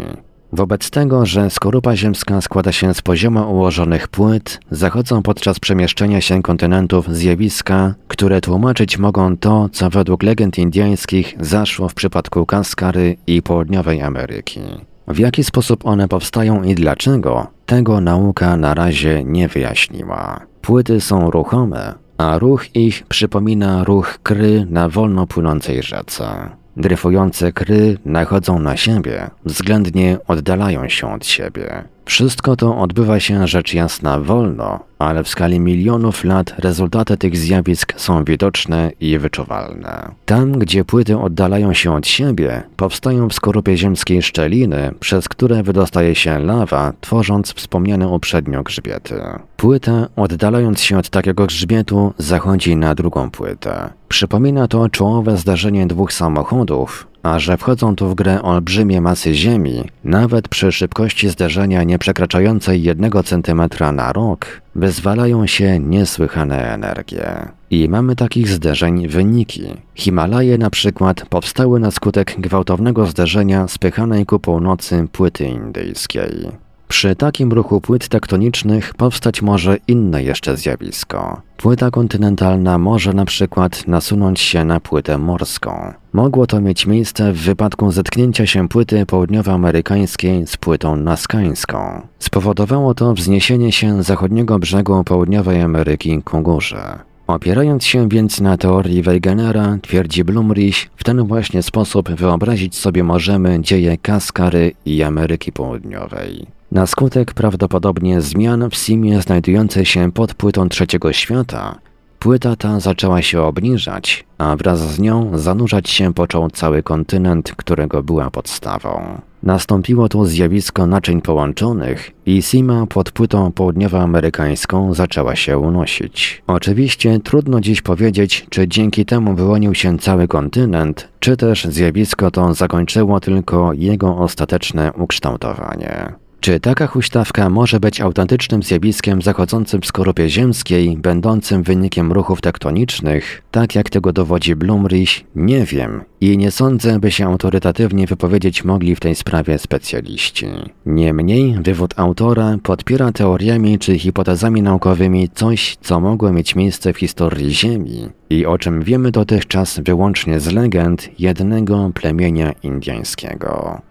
Wobec 0.53 0.91
tego, 0.91 1.27
że 1.27 1.51
skorupa 1.51 1.97
ziemska 1.97 2.41
składa 2.41 2.73
się 2.73 2.95
z 2.95 3.03
poziomo 3.03 3.47
ułożonych 3.47 4.09
płyt, 4.09 4.61
zachodzą 4.71 5.23
podczas 5.23 5.61
przemieszczenia 5.61 6.21
się 6.21 6.43
kontynentów 6.43 7.17
zjawiska, 7.17 7.95
które 8.09 8.41
tłumaczyć 8.41 8.99
mogą 8.99 9.37
to, 9.37 9.69
co 9.73 9.91
według 9.91 10.23
legend 10.23 10.59
indyjskich 10.59 11.37
zaszło 11.41 11.89
w 11.89 11.95
przypadku 11.95 12.47
Kaskary 12.47 13.17
i 13.27 13.43
Południowej 13.43 14.03
Ameryki. 14.03 14.61
W 15.09 15.19
jaki 15.19 15.45
sposób 15.45 15.87
one 15.87 16.09
powstają 16.09 16.63
i 16.63 16.75
dlaczego, 16.75 17.47
tego 17.67 18.01
nauka 18.01 18.57
na 18.57 18.75
razie 18.75 19.25
nie 19.25 19.49
wyjaśniła. 19.49 20.41
Płyty 20.63 21.01
są 21.01 21.31
ruchome, 21.31 21.95
a 22.19 22.39
ruch 22.39 22.77
ich 22.77 23.07
przypomina 23.09 23.85
ruch 23.85 24.19
kry 24.23 24.67
na 24.71 24.89
wolno 24.89 25.27
płynącej 25.27 25.83
rzece. 25.83 26.60
Dryfujące 26.81 27.53
kry 27.53 27.99
nachodzą 28.05 28.59
na 28.59 28.77
siebie, 28.77 29.31
względnie 29.45 30.19
oddalają 30.27 30.89
się 30.89 31.15
od 31.15 31.27
siebie. 31.27 31.85
Wszystko 32.11 32.57
to 32.57 32.79
odbywa 32.79 33.21
się 33.21 33.47
rzecz 33.47 33.75
jasna 33.75 34.21
wolno, 34.21 34.81
ale 34.99 35.25
w 35.25 35.29
skali 35.29 35.61
milionów 35.61 36.25
lat 36.25 36.55
rezultaty 36.59 37.17
tych 37.17 37.37
zjawisk 37.37 37.95
są 37.97 38.25
widoczne 38.25 38.93
i 39.01 39.19
wyczuwalne. 39.19 40.11
Tam, 40.25 40.53
gdzie 40.53 40.85
płyty 40.85 41.19
oddalają 41.19 41.75
się 41.75 41.95
od 41.95 42.07
siebie, 42.07 42.63
powstają 42.77 43.29
w 43.29 43.35
skorupie 43.35 43.77
ziemskiej 43.77 44.23
szczeliny, 44.23 44.95
przez 45.01 45.29
które 45.29 45.63
wydostaje 45.63 46.15
się 46.15 46.39
lawa, 46.39 46.93
tworząc 47.01 47.55
wspomniane 47.55 48.09
uprzednio 48.09 48.63
grzbiety. 48.63 49.15
Płyta, 49.57 50.07
oddalając 50.17 50.81
się 50.81 50.99
od 50.99 51.11
takiego 51.11 51.47
grzbietu, 51.47 52.15
zachodzi 52.19 52.77
na 52.77 52.95
drugą 52.95 53.31
płytę. 53.31 53.91
Przypomina 54.09 54.69
to 54.69 54.89
czołowe 54.89 55.37
zdarzenie 55.37 55.87
dwóch 55.87 56.13
samochodów, 56.13 57.07
a 57.23 57.39
że 57.39 57.57
wchodzą 57.57 57.97
tu 57.97 58.09
w 58.09 58.15
grę 58.15 58.43
olbrzymie 58.43 59.01
masy 59.01 59.35
Ziemi, 59.35 59.85
nawet 60.05 60.49
przy 60.49 60.73
szybkości 60.73 61.29
zderzenia 61.29 61.83
nie 61.83 61.99
przekraczającej 61.99 62.83
1 62.83 63.11
cm 63.25 63.63
na 63.95 64.13
rok, 64.13 64.47
wyzwalają 64.75 65.47
się 65.47 65.79
niesłychane 65.79 66.75
energie. 66.75 67.49
I 67.71 67.89
mamy 67.89 68.17
takich 68.17 68.49
zderzeń 68.49 69.09
wyniki. 69.09 69.63
Himalaje 69.95 70.59
na 70.59 70.71
przykład 70.71 71.27
powstały 71.29 71.81
na 71.81 71.91
skutek 71.91 72.35
gwałtownego 72.39 73.07
zderzenia 73.07 73.69
spychanej 73.69 74.27
ku 74.27 74.39
północy 74.39 75.09
płyty 75.13 75.45
indyjskiej. 75.45 76.49
Przy 76.91 77.17
takim 77.17 77.53
ruchu 77.53 77.81
płyt 77.81 78.09
tektonicznych 78.09 78.95
powstać 78.95 79.43
może 79.43 79.77
inne 79.89 80.23
jeszcze 80.23 80.57
zjawisko. 80.57 81.43
Płyta 81.57 81.91
kontynentalna 81.91 82.79
może 82.79 83.13
na 83.13 83.25
przykład 83.25 83.87
nasunąć 83.87 84.41
się 84.41 84.65
na 84.65 84.81
płytę 84.81 85.19
morską. 85.19 85.95
Mogło 86.13 86.47
to 86.47 86.61
mieć 86.61 86.87
miejsce 86.87 87.33
w 87.33 87.37
wypadku 87.37 87.93
zetknięcia 87.93 88.47
się 88.47 88.69
płyty 88.69 89.07
południowoamerykańskiej 89.07 90.47
z 90.47 90.57
płytą 90.57 90.97
naskańską. 90.97 92.03
Spowodowało 92.19 92.95
to 92.95 93.15
wzniesienie 93.15 93.73
się 93.73 94.03
zachodniego 94.03 94.59
brzegu 94.59 95.05
południowej 95.05 95.61
Ameryki 95.61 96.23
ku 96.23 96.41
górze. 96.43 96.99
Opierając 97.27 97.85
się 97.85 98.09
więc 98.09 98.41
na 98.41 98.57
teorii 98.57 99.03
Wegenera, 99.03 99.79
twierdzi 99.83 100.25
Blumrich, 100.25 100.91
w 100.97 101.05
ten 101.05 101.27
właśnie 101.27 101.63
sposób 101.63 102.11
wyobrazić 102.11 102.77
sobie 102.77 103.05
możemy 103.05 103.61
dzieje 103.61 103.99
Kaskary 103.99 104.73
i 104.85 105.03
Ameryki 105.03 105.53
Południowej. 105.53 106.60
Na 106.73 106.87
skutek 106.87 107.35
prawdopodobnie 107.35 108.21
zmian 108.21 108.71
w 108.71 108.75
simie 108.77 109.23
znajdującej 109.23 109.87
się 109.87 110.13
pod 110.13 110.35
płytą 110.35 110.69
trzeciego 110.69 111.13
świata, 111.13 111.79
płyta 112.19 112.57
ta 112.57 112.81
zaczęła 112.81 113.23
się 113.23 113.43
obniżać, 113.43 114.27
a 114.39 114.57
wraz 114.57 114.81
z 114.81 114.99
nią 114.99 115.39
zanurzać 115.39 115.91
się 115.91 116.15
począł 116.15 116.51
cały 116.51 116.83
kontynent, 116.83 117.53
którego 117.57 118.03
była 118.03 118.31
podstawą. 118.31 119.21
Nastąpiło 119.43 120.09
tu 120.09 120.27
zjawisko 120.27 120.87
naczyń 120.87 121.23
połączonych 121.23 122.11
i 122.27 122.43
Sima 122.43 122.87
pod 122.87 123.13
płytą 123.13 123.53
południowoamerykańską 123.53 124.95
zaczęła 124.95 125.37
się 125.37 125.59
unosić. 125.59 126.43
Oczywiście 126.47 127.21
trudno 127.21 127.61
dziś 127.61 127.83
powiedzieć, 127.83 128.47
czy 128.51 128.69
dzięki 128.69 129.05
temu 129.05 129.35
wyłonił 129.35 129.75
się 129.75 129.99
cały 129.99 130.29
kontynent, 130.29 131.09
czy 131.21 131.37
też 131.37 131.65
zjawisko 131.65 132.31
to 132.31 132.55
zakończyło 132.55 133.21
tylko 133.21 133.73
jego 133.73 134.17
ostateczne 134.17 134.93
ukształtowanie. 134.93 136.13
Czy 136.41 136.61
taka 136.61 136.87
huśtawka 136.87 137.51
może 137.51 137.81
być 137.81 138.01
autentycznym 138.01 138.63
zjawiskiem 138.63 139.23
zachodzącym 139.23 139.81
w 139.81 139.87
skorupie 139.87 140.29
ziemskiej, 140.29 140.97
będącym 140.99 141.63
wynikiem 141.63 142.13
ruchów 142.13 142.41
tektonicznych, 142.41 143.43
tak 143.51 143.75
jak 143.75 143.91
tego 143.91 144.13
dowodzi 144.13 144.57
Blumrich? 144.57 145.25
Nie 145.35 145.65
wiem 145.65 146.05
i 146.21 146.39
nie 146.39 146.51
sądzę, 146.51 147.01
by 147.01 147.11
się 147.11 147.27
autorytatywnie 147.27 148.07
wypowiedzieć 148.07 148.65
mogli 148.65 148.97
w 148.97 149.01
tej 149.01 149.15
sprawie 149.15 149.59
specjaliści. 149.59 150.47
Niemniej 150.87 151.57
wywód 151.63 151.95
autora 151.97 152.57
podpiera 152.63 153.13
teoriami 153.13 153.79
czy 153.79 153.99
hipotezami 153.99 154.63
naukowymi 154.63 155.29
coś, 155.29 155.77
co 155.81 156.01
mogło 156.01 156.33
mieć 156.33 156.55
miejsce 156.55 156.93
w 156.93 156.99
historii 156.99 157.55
Ziemi 157.55 158.09
i 158.31 158.47
o 158.47 158.59
czym 158.59 158.83
wiemy 158.83 159.11
dotychczas 159.11 159.81
wyłącznie 159.81 160.41
z 160.41 160.53
legend 160.53 161.21
jednego 161.21 161.91
plemienia 161.95 162.53
indyjskiego. 162.63 163.83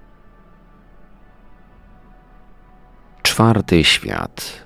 Czwarty 3.24 3.84
świat. 3.84 4.66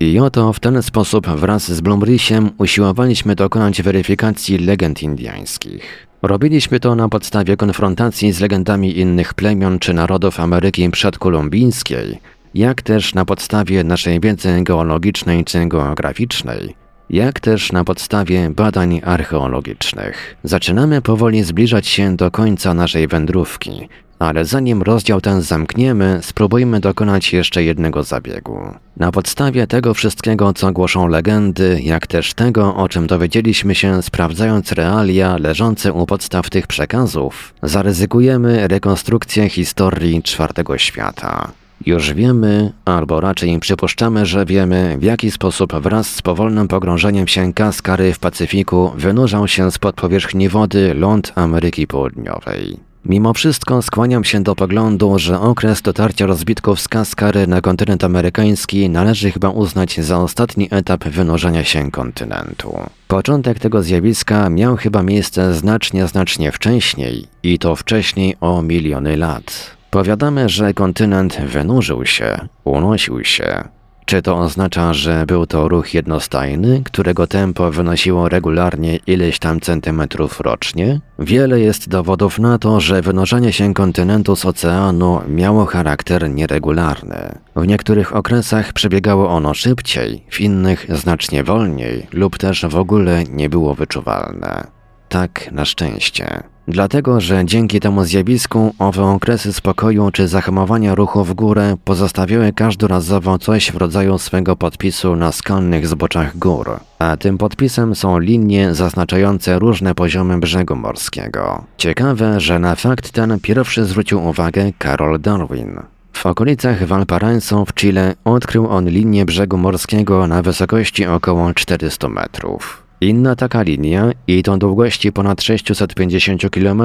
I 0.00 0.18
oto 0.18 0.52
w 0.52 0.60
ten 0.60 0.82
sposób 0.82 1.26
wraz 1.26 1.72
z 1.72 1.80
Blumrisiem 1.80 2.50
usiłowaliśmy 2.58 3.34
dokonać 3.34 3.82
weryfikacji 3.82 4.58
legend 4.58 5.02
indyjskich. 5.02 6.06
Robiliśmy 6.22 6.80
to 6.80 6.94
na 6.94 7.08
podstawie 7.08 7.56
konfrontacji 7.56 8.32
z 8.32 8.40
legendami 8.40 8.98
innych 8.98 9.34
plemion 9.34 9.78
czy 9.78 9.94
narodów 9.94 10.40
Ameryki 10.40 10.90
przedkolumbijskiej, 10.90 12.18
jak 12.54 12.82
też 12.82 13.14
na 13.14 13.24
podstawie 13.24 13.84
naszej 13.84 14.20
wiedzy 14.20 14.62
geologicznej 14.62 15.44
czy 15.44 15.66
geograficznej, 15.66 16.74
jak 17.10 17.40
też 17.40 17.72
na 17.72 17.84
podstawie 17.84 18.50
badań 18.50 19.00
archeologicznych. 19.04 20.36
Zaczynamy 20.44 21.02
powoli 21.02 21.42
zbliżać 21.42 21.86
się 21.86 22.16
do 22.16 22.30
końca 22.30 22.74
naszej 22.74 23.08
wędrówki, 23.08 23.88
ale 24.22 24.44
zanim 24.44 24.82
rozdział 24.82 25.20
ten 25.20 25.42
zamkniemy, 25.42 26.18
spróbujmy 26.22 26.80
dokonać 26.80 27.32
jeszcze 27.32 27.64
jednego 27.64 28.02
zabiegu. 28.02 28.58
Na 28.96 29.12
podstawie 29.12 29.66
tego 29.66 29.94
wszystkiego, 29.94 30.52
co 30.52 30.72
głoszą 30.72 31.06
legendy, 31.06 31.80
jak 31.84 32.06
też 32.06 32.34
tego, 32.34 32.74
o 32.76 32.88
czym 32.88 33.06
dowiedzieliśmy 33.06 33.74
się 33.74 34.02
sprawdzając 34.02 34.72
realia 34.72 35.36
leżące 35.36 35.92
u 35.92 36.06
podstaw 36.06 36.50
tych 36.50 36.66
przekazów, 36.66 37.54
zaryzykujemy 37.62 38.68
rekonstrukcję 38.68 39.48
historii 39.48 40.22
czwartego 40.22 40.78
świata. 40.78 41.52
Już 41.86 42.12
wiemy, 42.12 42.72
albo 42.84 43.20
raczej 43.20 43.60
przypuszczamy, 43.60 44.26
że 44.26 44.46
wiemy, 44.46 44.96
w 44.98 45.02
jaki 45.02 45.30
sposób 45.30 45.74
wraz 45.74 46.06
z 46.06 46.22
powolnym 46.22 46.68
pogrążeniem 46.68 47.28
się 47.28 47.52
Kaskary 47.52 48.14
w 48.14 48.18
Pacyfiku 48.18 48.92
wynurzał 48.96 49.48
się 49.48 49.70
spod 49.70 49.96
powierzchni 49.96 50.48
wody 50.48 50.94
ląd 50.94 51.32
Ameryki 51.34 51.86
Południowej. 51.86 52.91
Mimo 53.04 53.32
wszystko 53.32 53.82
skłaniam 53.82 54.24
się 54.24 54.42
do 54.42 54.54
poglądu, 54.54 55.18
że 55.18 55.40
okres 55.40 55.82
dotarcia 55.82 56.26
rozbitków 56.26 56.80
z 56.80 56.88
Kaskary 56.88 57.46
na 57.46 57.60
kontynent 57.60 58.04
amerykański 58.04 58.90
należy 58.90 59.30
chyba 59.30 59.50
uznać 59.50 60.00
za 60.00 60.18
ostatni 60.18 60.68
etap 60.70 61.04
wynurzania 61.04 61.64
się 61.64 61.90
kontynentu. 61.90 62.78
Początek 63.08 63.58
tego 63.58 63.82
zjawiska 63.82 64.50
miał 64.50 64.76
chyba 64.76 65.02
miejsce 65.02 65.54
znacznie, 65.54 66.06
znacznie 66.06 66.52
wcześniej 66.52 67.26
i 67.42 67.58
to 67.58 67.76
wcześniej 67.76 68.36
o 68.40 68.62
miliony 68.62 69.16
lat. 69.16 69.76
Powiadamy, 69.90 70.48
że 70.48 70.74
kontynent 70.74 71.40
wynurzył 71.40 72.06
się, 72.06 72.48
unosił 72.64 73.24
się, 73.24 73.64
czy 74.04 74.22
to 74.22 74.38
oznacza, 74.38 74.94
że 74.94 75.26
był 75.26 75.46
to 75.46 75.68
ruch 75.68 75.94
jednostajny, 75.94 76.82
którego 76.84 77.26
tempo 77.26 77.70
wynosiło 77.70 78.28
regularnie 78.28 78.96
ileś 79.06 79.38
tam 79.38 79.60
centymetrów 79.60 80.40
rocznie? 80.40 81.00
Wiele 81.18 81.60
jest 81.60 81.88
dowodów 81.88 82.38
na 82.38 82.58
to, 82.58 82.80
że 82.80 83.02
wynurzanie 83.02 83.52
się 83.52 83.74
kontynentu 83.74 84.36
z 84.36 84.44
oceanu 84.44 85.20
miało 85.28 85.66
charakter 85.66 86.30
nieregularny. 86.30 87.38
W 87.56 87.66
niektórych 87.66 88.16
okresach 88.16 88.72
przebiegało 88.72 89.28
ono 89.28 89.54
szybciej, 89.54 90.24
w 90.30 90.40
innych 90.40 90.86
znacznie 90.88 91.44
wolniej 91.44 92.06
lub 92.12 92.38
też 92.38 92.66
w 92.66 92.76
ogóle 92.76 93.24
nie 93.24 93.48
było 93.48 93.74
wyczuwalne. 93.74 94.81
Tak 95.12 95.52
na 95.52 95.64
szczęście. 95.64 96.42
Dlatego, 96.68 97.20
że 97.20 97.44
dzięki 97.44 97.80
temu 97.80 98.04
zjawisku 98.04 98.74
owe 98.78 99.04
okresy 99.04 99.52
spokoju 99.52 100.10
czy 100.10 100.28
zahamowania 100.28 100.94
ruchu 100.94 101.24
w 101.24 101.34
górę 101.34 101.76
pozostawiały 101.84 102.52
każdorazowo 102.52 103.38
coś 103.38 103.72
w 103.72 103.76
rodzaju 103.76 104.18
swego 104.18 104.56
podpisu 104.56 105.16
na 105.16 105.32
skalnych 105.32 105.88
zboczach 105.88 106.38
gór, 106.38 106.80
a 106.98 107.16
tym 107.16 107.38
podpisem 107.38 107.94
są 107.94 108.18
linie 108.18 108.74
zaznaczające 108.74 109.58
różne 109.58 109.94
poziomy 109.94 110.38
brzegu 110.38 110.76
morskiego. 110.76 111.64
Ciekawe, 111.76 112.40
że 112.40 112.58
na 112.58 112.74
fakt 112.74 113.10
ten 113.10 113.40
pierwszy 113.40 113.84
zwrócił 113.84 114.26
uwagę 114.26 114.72
Karol 114.78 115.20
Darwin. 115.20 115.80
W 116.12 116.26
okolicach 116.26 116.86
Valparaiso 116.86 117.64
w 117.64 117.74
Chile 117.74 118.14
odkrył 118.24 118.68
on 118.68 118.88
linię 118.88 119.24
brzegu 119.24 119.58
morskiego 119.58 120.26
na 120.26 120.42
wysokości 120.42 121.06
około 121.06 121.54
400 121.54 122.08
metrów. 122.08 122.82
Inna 123.02 123.36
taka 123.36 123.62
linia, 123.62 124.12
i 124.26 124.42
to 124.42 124.56
długości 124.56 125.12
ponad 125.12 125.42
650 125.42 126.50
km, 126.50 126.82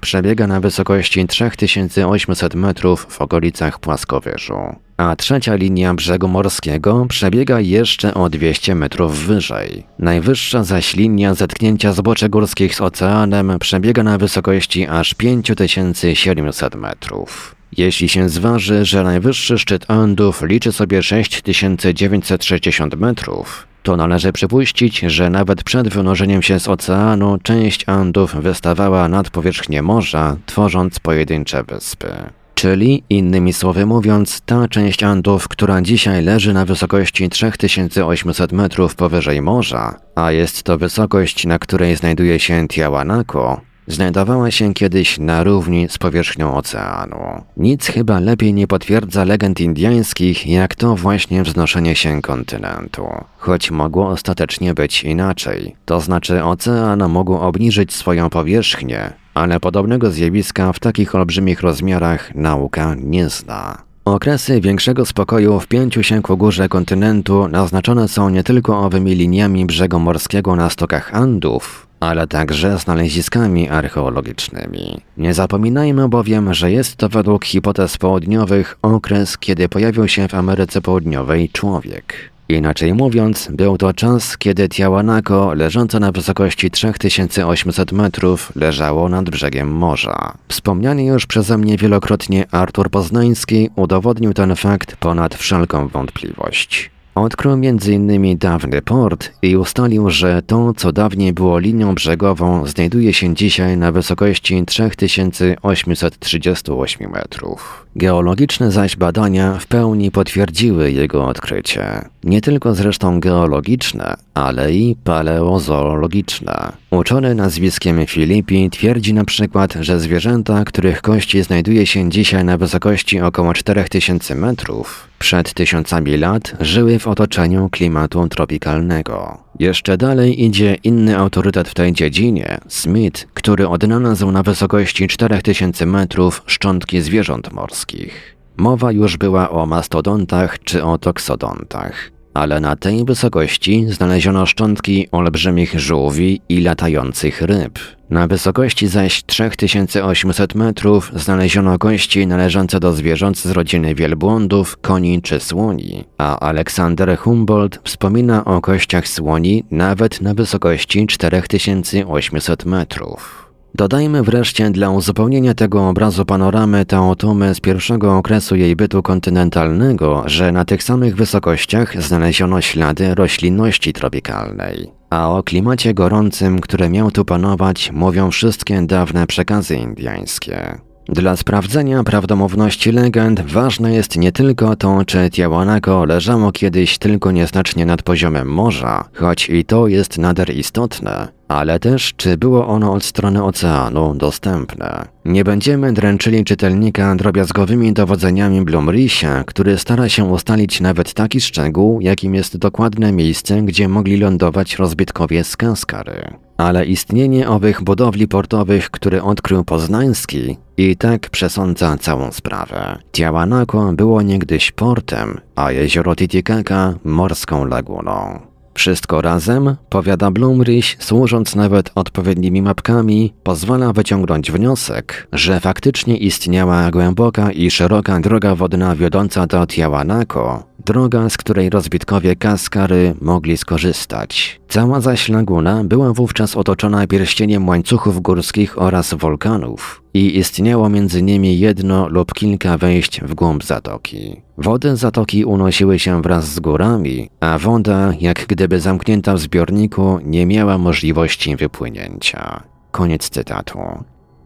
przebiega 0.00 0.46
na 0.46 0.60
wysokości 0.60 1.26
3800 1.26 2.54
metrów 2.54 3.06
w 3.10 3.20
okolicach 3.20 3.78
Płaskowyżu. 3.78 4.54
A 4.96 5.16
trzecia 5.16 5.54
linia 5.54 5.94
brzegu 5.94 6.28
morskiego 6.28 7.06
przebiega 7.08 7.60
jeszcze 7.60 8.14
o 8.14 8.30
200 8.30 8.74
metrów 8.74 9.18
wyżej. 9.18 9.86
Najwyższa 9.98 10.64
zaś 10.64 10.96
linia 10.96 11.34
zetknięcia 11.34 11.92
zboczy 11.92 12.28
górskich 12.28 12.74
z 12.74 12.80
oceanem 12.80 13.58
przebiega 13.60 14.02
na 14.02 14.18
wysokości 14.18 14.86
aż 14.86 15.14
5700 15.14 16.74
metrów. 16.74 17.57
Jeśli 17.76 18.08
się 18.08 18.28
zważy, 18.28 18.84
że 18.84 19.02
najwyższy 19.02 19.58
szczyt 19.58 19.90
Andów 19.90 20.42
liczy 20.42 20.72
sobie 20.72 21.02
6960 21.02 22.94
metrów, 22.96 23.66
to 23.82 23.96
należy 23.96 24.32
przypuścić, 24.32 24.98
że 24.98 25.30
nawet 25.30 25.64
przed 25.64 25.88
wynurzeniem 25.88 26.42
się 26.42 26.60
z 26.60 26.68
oceanu 26.68 27.38
część 27.42 27.84
Andów 27.88 28.34
wystawała 28.34 29.08
nad 29.08 29.30
powierzchnię 29.30 29.82
morza, 29.82 30.36
tworząc 30.46 31.00
pojedyncze 31.00 31.64
wyspy. 31.64 32.08
Czyli, 32.54 33.02
innymi 33.10 33.52
słowy 33.52 33.86
mówiąc, 33.86 34.40
ta 34.40 34.68
część 34.68 35.02
Andów, 35.02 35.48
która 35.48 35.82
dzisiaj 35.82 36.22
leży 36.24 36.52
na 36.52 36.64
wysokości 36.64 37.28
3800 37.28 38.52
metrów 38.52 38.94
powyżej 38.94 39.42
morza, 39.42 39.94
a 40.14 40.32
jest 40.32 40.62
to 40.62 40.78
wysokość, 40.78 41.46
na 41.46 41.58
której 41.58 41.96
znajduje 41.96 42.40
się 42.40 42.68
Tiahuanaco, 42.68 43.60
znajdowała 43.88 44.50
się 44.50 44.74
kiedyś 44.74 45.18
na 45.18 45.44
równi 45.44 45.88
z 45.88 45.98
powierzchnią 45.98 46.54
oceanu. 46.54 47.18
Nic 47.56 47.86
chyba 47.86 48.20
lepiej 48.20 48.54
nie 48.54 48.66
potwierdza 48.66 49.24
legend 49.24 49.60
indyjskich, 49.60 50.46
jak 50.46 50.74
to 50.74 50.96
właśnie 50.96 51.42
wznoszenie 51.42 51.96
się 51.96 52.22
kontynentu. 52.22 53.06
Choć 53.38 53.70
mogło 53.70 54.08
ostatecznie 54.08 54.74
być 54.74 55.04
inaczej. 55.04 55.76
To 55.84 56.00
znaczy 56.00 56.44
ocean 56.44 57.08
mógł 57.08 57.34
obniżyć 57.34 57.92
swoją 57.92 58.30
powierzchnię, 58.30 59.12
ale 59.34 59.60
podobnego 59.60 60.10
zjawiska 60.10 60.72
w 60.72 60.78
takich 60.78 61.14
olbrzymich 61.14 61.60
rozmiarach 61.60 62.34
nauka 62.34 62.94
nie 62.98 63.28
zna. 63.28 63.88
Okresy 64.04 64.60
większego 64.60 65.06
spokoju 65.06 65.60
w 65.60 65.66
pięciu 65.66 66.02
się 66.02 66.22
ku 66.22 66.36
górze 66.36 66.68
kontynentu 66.68 67.48
naznaczone 67.48 68.08
są 68.08 68.28
nie 68.28 68.44
tylko 68.44 68.80
owymi 68.80 69.14
liniami 69.14 69.66
brzegu 69.66 70.00
morskiego 70.00 70.56
na 70.56 70.70
stokach 70.70 71.14
Andów, 71.14 71.87
ale 72.00 72.26
także 72.26 72.78
znaleziskami 72.78 73.68
archeologicznymi. 73.68 75.00
Nie 75.16 75.34
zapominajmy 75.34 76.08
bowiem, 76.08 76.54
że 76.54 76.72
jest 76.72 76.96
to 76.96 77.08
według 77.08 77.44
hipotez 77.44 77.98
południowych 77.98 78.78
okres, 78.82 79.38
kiedy 79.38 79.68
pojawił 79.68 80.08
się 80.08 80.28
w 80.28 80.34
Ameryce 80.34 80.80
Południowej 80.80 81.48
człowiek. 81.48 82.14
Inaczej 82.48 82.94
mówiąc, 82.94 83.48
był 83.50 83.78
to 83.78 83.92
czas, 83.92 84.38
kiedy 84.38 84.68
Tiahuanaco, 84.68 85.54
leżące 85.54 86.00
na 86.00 86.12
wysokości 86.12 86.70
3800 86.70 87.92
metrów, 87.92 88.52
leżało 88.56 89.08
nad 89.08 89.30
brzegiem 89.30 89.68
morza. 89.72 90.34
Wspomniany 90.48 91.04
już 91.04 91.26
przeze 91.26 91.58
mnie 91.58 91.76
wielokrotnie 91.76 92.46
Artur 92.50 92.90
Poznański 92.90 93.70
udowodnił 93.76 94.34
ten 94.34 94.56
fakt 94.56 94.96
ponad 94.96 95.34
wszelką 95.34 95.88
wątpliwość. 95.88 96.90
Odkrył 97.18 97.52
m.in. 97.52 98.38
dawny 98.38 98.82
port 98.82 99.30
i 99.42 99.56
ustalił, 99.56 100.10
że 100.10 100.42
to, 100.42 100.74
co 100.74 100.92
dawniej 100.92 101.32
było 101.32 101.58
linią 101.58 101.94
brzegową, 101.94 102.66
znajduje 102.66 103.12
się 103.12 103.34
dzisiaj 103.34 103.76
na 103.76 103.92
wysokości 103.92 104.64
3838 104.66 107.10
metrów. 107.10 107.86
Geologiczne 107.96 108.72
zaś 108.72 108.96
badania 108.96 109.54
w 109.54 109.66
pełni 109.66 110.10
potwierdziły 110.10 110.92
jego 110.92 111.26
odkrycie. 111.26 112.04
Nie 112.24 112.40
tylko 112.40 112.74
zresztą 112.74 113.20
geologiczne, 113.20 114.16
ale 114.44 114.72
i 114.72 114.96
paleozoologiczne. 115.04 116.72
Uczony 116.90 117.34
nazwiskiem 117.34 118.06
Filipi 118.06 118.70
twierdzi 118.70 119.14
na 119.14 119.24
przykład, 119.24 119.74
że 119.80 120.00
zwierzęta, 120.00 120.64
których 120.64 121.02
kości 121.02 121.42
znajduje 121.42 121.86
się 121.86 122.10
dzisiaj 122.10 122.44
na 122.44 122.58
wysokości 122.58 123.20
około 123.20 123.54
4000 123.54 124.34
metrów, 124.34 125.08
przed 125.18 125.54
tysiącami 125.54 126.16
lat 126.16 126.56
żyły 126.60 126.98
w 126.98 127.06
otoczeniu 127.06 127.68
klimatu 127.70 128.28
tropikalnego. 128.28 129.38
Jeszcze 129.58 129.96
dalej 129.96 130.44
idzie 130.44 130.76
inny 130.84 131.18
autorytet 131.18 131.68
w 131.68 131.74
tej 131.74 131.92
dziedzinie, 131.92 132.58
Smith, 132.68 133.26
który 133.34 133.68
odnalazł 133.68 134.30
na 134.30 134.42
wysokości 134.42 135.08
4000 135.08 135.86
metrów 135.86 136.42
szczątki 136.46 137.00
zwierząt 137.00 137.52
morskich. 137.52 138.36
Mowa 138.56 138.92
już 138.92 139.16
była 139.16 139.50
o 139.50 139.66
mastodontach 139.66 140.58
czy 140.58 140.84
o 140.84 140.98
toksodontach 140.98 142.17
ale 142.38 142.60
na 142.60 142.76
tej 142.76 143.04
wysokości 143.04 143.86
znaleziono 143.88 144.46
szczątki 144.46 145.08
olbrzymich 145.12 145.80
żółwi 145.80 146.40
i 146.48 146.60
latających 146.60 147.42
ryb. 147.42 147.78
Na 148.10 148.26
wysokości 148.26 148.88
zaś 148.88 149.24
3800 149.24 150.54
metrów 150.54 151.12
znaleziono 151.14 151.78
kości 151.78 152.26
należące 152.26 152.80
do 152.80 152.92
zwierząt 152.92 153.38
z 153.38 153.50
rodziny 153.50 153.94
wielbłądów, 153.94 154.76
koni 154.76 155.22
czy 155.22 155.40
słoni, 155.40 156.04
a 156.18 156.38
Aleksander 156.38 157.18
Humboldt 157.18 157.80
wspomina 157.84 158.44
o 158.44 158.60
kościach 158.60 159.08
słoni 159.08 159.64
nawet 159.70 160.20
na 160.20 160.34
wysokości 160.34 161.06
4800 161.06 162.64
metrów. 162.64 163.47
Dodajmy 163.78 164.22
wreszcie 164.22 164.70
dla 164.70 164.90
uzupełnienia 164.90 165.54
tego 165.54 165.88
obrazu 165.88 166.24
panoramy 166.24 166.86
Taotumy 166.86 167.54
z 167.54 167.60
pierwszego 167.60 168.16
okresu 168.16 168.56
jej 168.56 168.76
bytu 168.76 169.02
kontynentalnego, 169.02 170.22
że 170.26 170.52
na 170.52 170.64
tych 170.64 170.82
samych 170.82 171.16
wysokościach 171.16 172.02
znaleziono 172.02 172.60
ślady 172.60 173.14
roślinności 173.14 173.92
tropikalnej. 173.92 174.90
A 175.10 175.30
o 175.30 175.42
klimacie 175.42 175.94
gorącym, 175.94 176.60
który 176.60 176.88
miał 176.88 177.10
tu 177.10 177.24
panować, 177.24 177.90
mówią 177.92 178.30
wszystkie 178.30 178.82
dawne 178.82 179.26
przekazy 179.26 179.76
indyjskie. 179.76 180.87
Dla 181.08 181.36
sprawdzenia 181.36 182.04
prawdomówności 182.04 182.92
legend 182.92 183.40
ważne 183.40 183.94
jest 183.94 184.16
nie 184.16 184.32
tylko 184.32 184.76
to, 184.76 185.04
czy 185.04 185.30
Tiahuanaco 185.30 186.04
leżało 186.04 186.52
kiedyś 186.52 186.98
tylko 186.98 187.30
nieznacznie 187.30 187.86
nad 187.86 188.02
poziomem 188.02 188.48
morza, 188.48 189.04
choć 189.14 189.48
i 189.50 189.64
to 189.64 189.88
jest 189.88 190.18
nader 190.18 190.56
istotne, 190.56 191.28
ale 191.48 191.80
też 191.80 192.14
czy 192.16 192.36
było 192.36 192.66
ono 192.66 192.92
od 192.92 193.04
strony 193.04 193.44
oceanu 193.44 194.14
dostępne. 194.14 195.04
Nie 195.24 195.44
będziemy 195.44 195.92
dręczyli 195.92 196.44
czytelnika 196.44 197.14
drobiazgowymi 197.16 197.92
dowodzeniami 197.92 198.62
Blumrisia, 198.62 199.44
który 199.44 199.78
stara 199.78 200.08
się 200.08 200.24
ustalić 200.24 200.80
nawet 200.80 201.14
taki 201.14 201.40
szczegół, 201.40 202.00
jakim 202.00 202.34
jest 202.34 202.56
dokładne 202.56 203.12
miejsce, 203.12 203.62
gdzie 203.62 203.88
mogli 203.88 204.16
lądować 204.16 204.76
rozbytkowie 204.76 205.44
z 205.44 205.56
Kaskary. 205.56 206.47
Ale 206.58 206.86
istnienie 206.86 207.48
owych 207.48 207.82
budowli 207.82 208.28
portowych, 208.28 208.90
które 208.90 209.22
odkrył 209.22 209.64
Poznański, 209.64 210.56
i 210.76 210.96
tak 210.96 211.30
przesądza 211.30 211.96
całą 211.96 212.32
sprawę. 212.32 212.98
Tiahuanaco 213.12 213.92
było 213.92 214.22
niegdyś 214.22 214.72
portem, 214.72 215.40
a 215.56 215.72
jezioro 215.72 216.16
Titicaca 216.16 216.94
morską 217.04 217.64
laguną. 217.64 218.40
Wszystko 218.74 219.20
razem, 219.20 219.76
powiada 219.88 220.30
Blumrich, 220.30 220.96
służąc 221.00 221.54
nawet 221.54 221.90
odpowiednimi 221.94 222.62
mapkami, 222.62 223.32
pozwala 223.42 223.92
wyciągnąć 223.92 224.52
wniosek, 224.52 225.28
że 225.32 225.60
faktycznie 225.60 226.16
istniała 226.16 226.90
głęboka 226.90 227.52
i 227.52 227.70
szeroka 227.70 228.20
droga 228.20 228.54
wodna 228.54 228.96
wiodąca 228.96 229.46
do 229.46 229.66
Tiahuanaco, 229.66 230.62
droga, 230.88 231.28
z 231.28 231.36
której 231.36 231.70
rozbitkowie 231.70 232.36
Kaskary 232.36 233.14
mogli 233.20 233.56
skorzystać. 233.56 234.60
Cała 234.68 235.00
zaś 235.00 235.28
laguna 235.28 235.84
była 235.84 236.12
wówczas 236.12 236.56
otoczona 236.56 237.06
pierścieniem 237.06 237.68
łańcuchów 237.68 238.20
górskich 238.20 238.82
oraz 238.82 239.14
wulkanów 239.14 240.02
i 240.14 240.38
istniało 240.38 240.88
między 240.88 241.22
nimi 241.22 241.58
jedno 241.58 242.08
lub 242.08 242.34
kilka 242.34 242.78
wejść 242.78 243.20
w 243.20 243.34
głąb 243.34 243.64
zatoki. 243.64 244.42
Wody 244.58 244.96
zatoki 244.96 245.44
unosiły 245.44 245.98
się 245.98 246.22
wraz 246.22 246.44
z 246.54 246.60
górami, 246.60 247.30
a 247.40 247.58
woda, 247.58 248.12
jak 248.20 248.46
gdyby 248.46 248.80
zamknięta 248.80 249.34
w 249.34 249.38
zbiorniku, 249.38 250.18
nie 250.24 250.46
miała 250.46 250.78
możliwości 250.78 251.56
wypłynięcia. 251.56 252.62
Koniec 252.90 253.30
cytatu. 253.30 253.78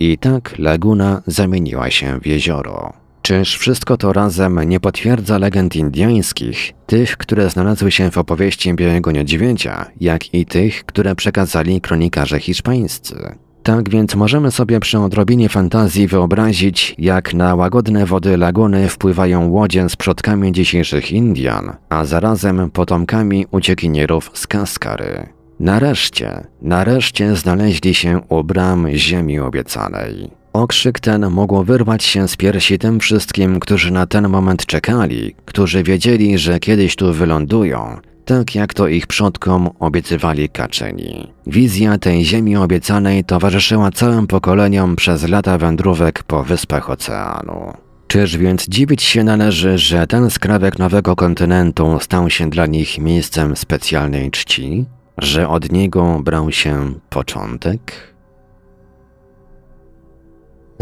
I 0.00 0.18
tak 0.18 0.58
laguna 0.58 1.22
zamieniła 1.26 1.90
się 1.90 2.20
w 2.20 2.26
jezioro. 2.26 3.01
Czyż 3.22 3.58
wszystko 3.58 3.96
to 3.96 4.12
razem 4.12 4.60
nie 4.68 4.80
potwierdza 4.80 5.38
legend 5.38 5.76
indyjskich, 5.76 6.72
tych, 6.86 7.16
które 7.16 7.50
znalazły 7.50 7.90
się 7.90 8.10
w 8.10 8.18
opowieści 8.18 8.74
Białego 8.74 9.12
Niedźwiedzia, 9.12 9.86
jak 10.00 10.34
i 10.34 10.46
tych, 10.46 10.84
które 10.84 11.14
przekazali 11.14 11.80
kronikarze 11.80 12.40
hiszpańscy? 12.40 13.36
Tak 13.62 13.90
więc 13.90 14.14
możemy 14.14 14.50
sobie 14.50 14.80
przy 14.80 14.98
odrobinie 14.98 15.48
fantazji 15.48 16.06
wyobrazić, 16.06 16.94
jak 16.98 17.34
na 17.34 17.54
łagodne 17.54 18.06
wody 18.06 18.36
laguny 18.36 18.88
wpływają 18.88 19.48
łodzie 19.48 19.88
z 19.88 19.96
przodkami 19.96 20.52
dzisiejszych 20.52 21.12
Indian, 21.12 21.76
a 21.88 22.04
zarazem 22.04 22.70
potomkami 22.70 23.46
uciekinierów 23.50 24.30
z 24.34 24.46
Kaskary. 24.46 25.26
Nareszcie, 25.60 26.46
nareszcie 26.62 27.36
znaleźli 27.36 27.94
się 27.94 28.20
u 28.28 28.44
bram 28.44 28.88
ziemi 28.94 29.38
obiecanej. 29.38 30.41
Okrzyk 30.52 31.00
ten 31.00 31.30
mógł 31.30 31.64
wyrwać 31.64 32.04
się 32.04 32.28
z 32.28 32.36
piersi 32.36 32.78
tym 32.78 33.00
wszystkim, 33.00 33.60
którzy 33.60 33.90
na 33.90 34.06
ten 34.06 34.28
moment 34.28 34.66
czekali, 34.66 35.34
którzy 35.44 35.82
wiedzieli, 35.82 36.38
że 36.38 36.60
kiedyś 36.60 36.96
tu 36.96 37.12
wylądują, 37.12 37.96
tak 38.24 38.54
jak 38.54 38.74
to 38.74 38.88
ich 38.88 39.06
przodkom 39.06 39.70
obiecywali 39.80 40.48
kaczeni. 40.48 41.32
Wizja 41.46 41.98
tej 41.98 42.24
ziemi 42.24 42.56
obiecanej 42.56 43.24
towarzyszyła 43.24 43.90
całym 43.90 44.26
pokoleniom 44.26 44.96
przez 44.96 45.28
lata 45.28 45.58
wędrówek 45.58 46.22
po 46.22 46.42
wyspach 46.42 46.90
oceanu. 46.90 47.72
Czyż 48.06 48.36
więc 48.36 48.68
dziwić 48.68 49.02
się 49.02 49.24
należy, 49.24 49.78
że 49.78 50.06
ten 50.06 50.30
skrawek 50.30 50.78
nowego 50.78 51.16
kontynentu 51.16 51.98
stał 52.00 52.30
się 52.30 52.50
dla 52.50 52.66
nich 52.66 52.98
miejscem 52.98 53.56
specjalnej 53.56 54.30
czci? 54.30 54.84
Że 55.18 55.48
od 55.48 55.72
niego 55.72 56.20
brał 56.24 56.52
się 56.52 56.92
początek? 57.10 58.11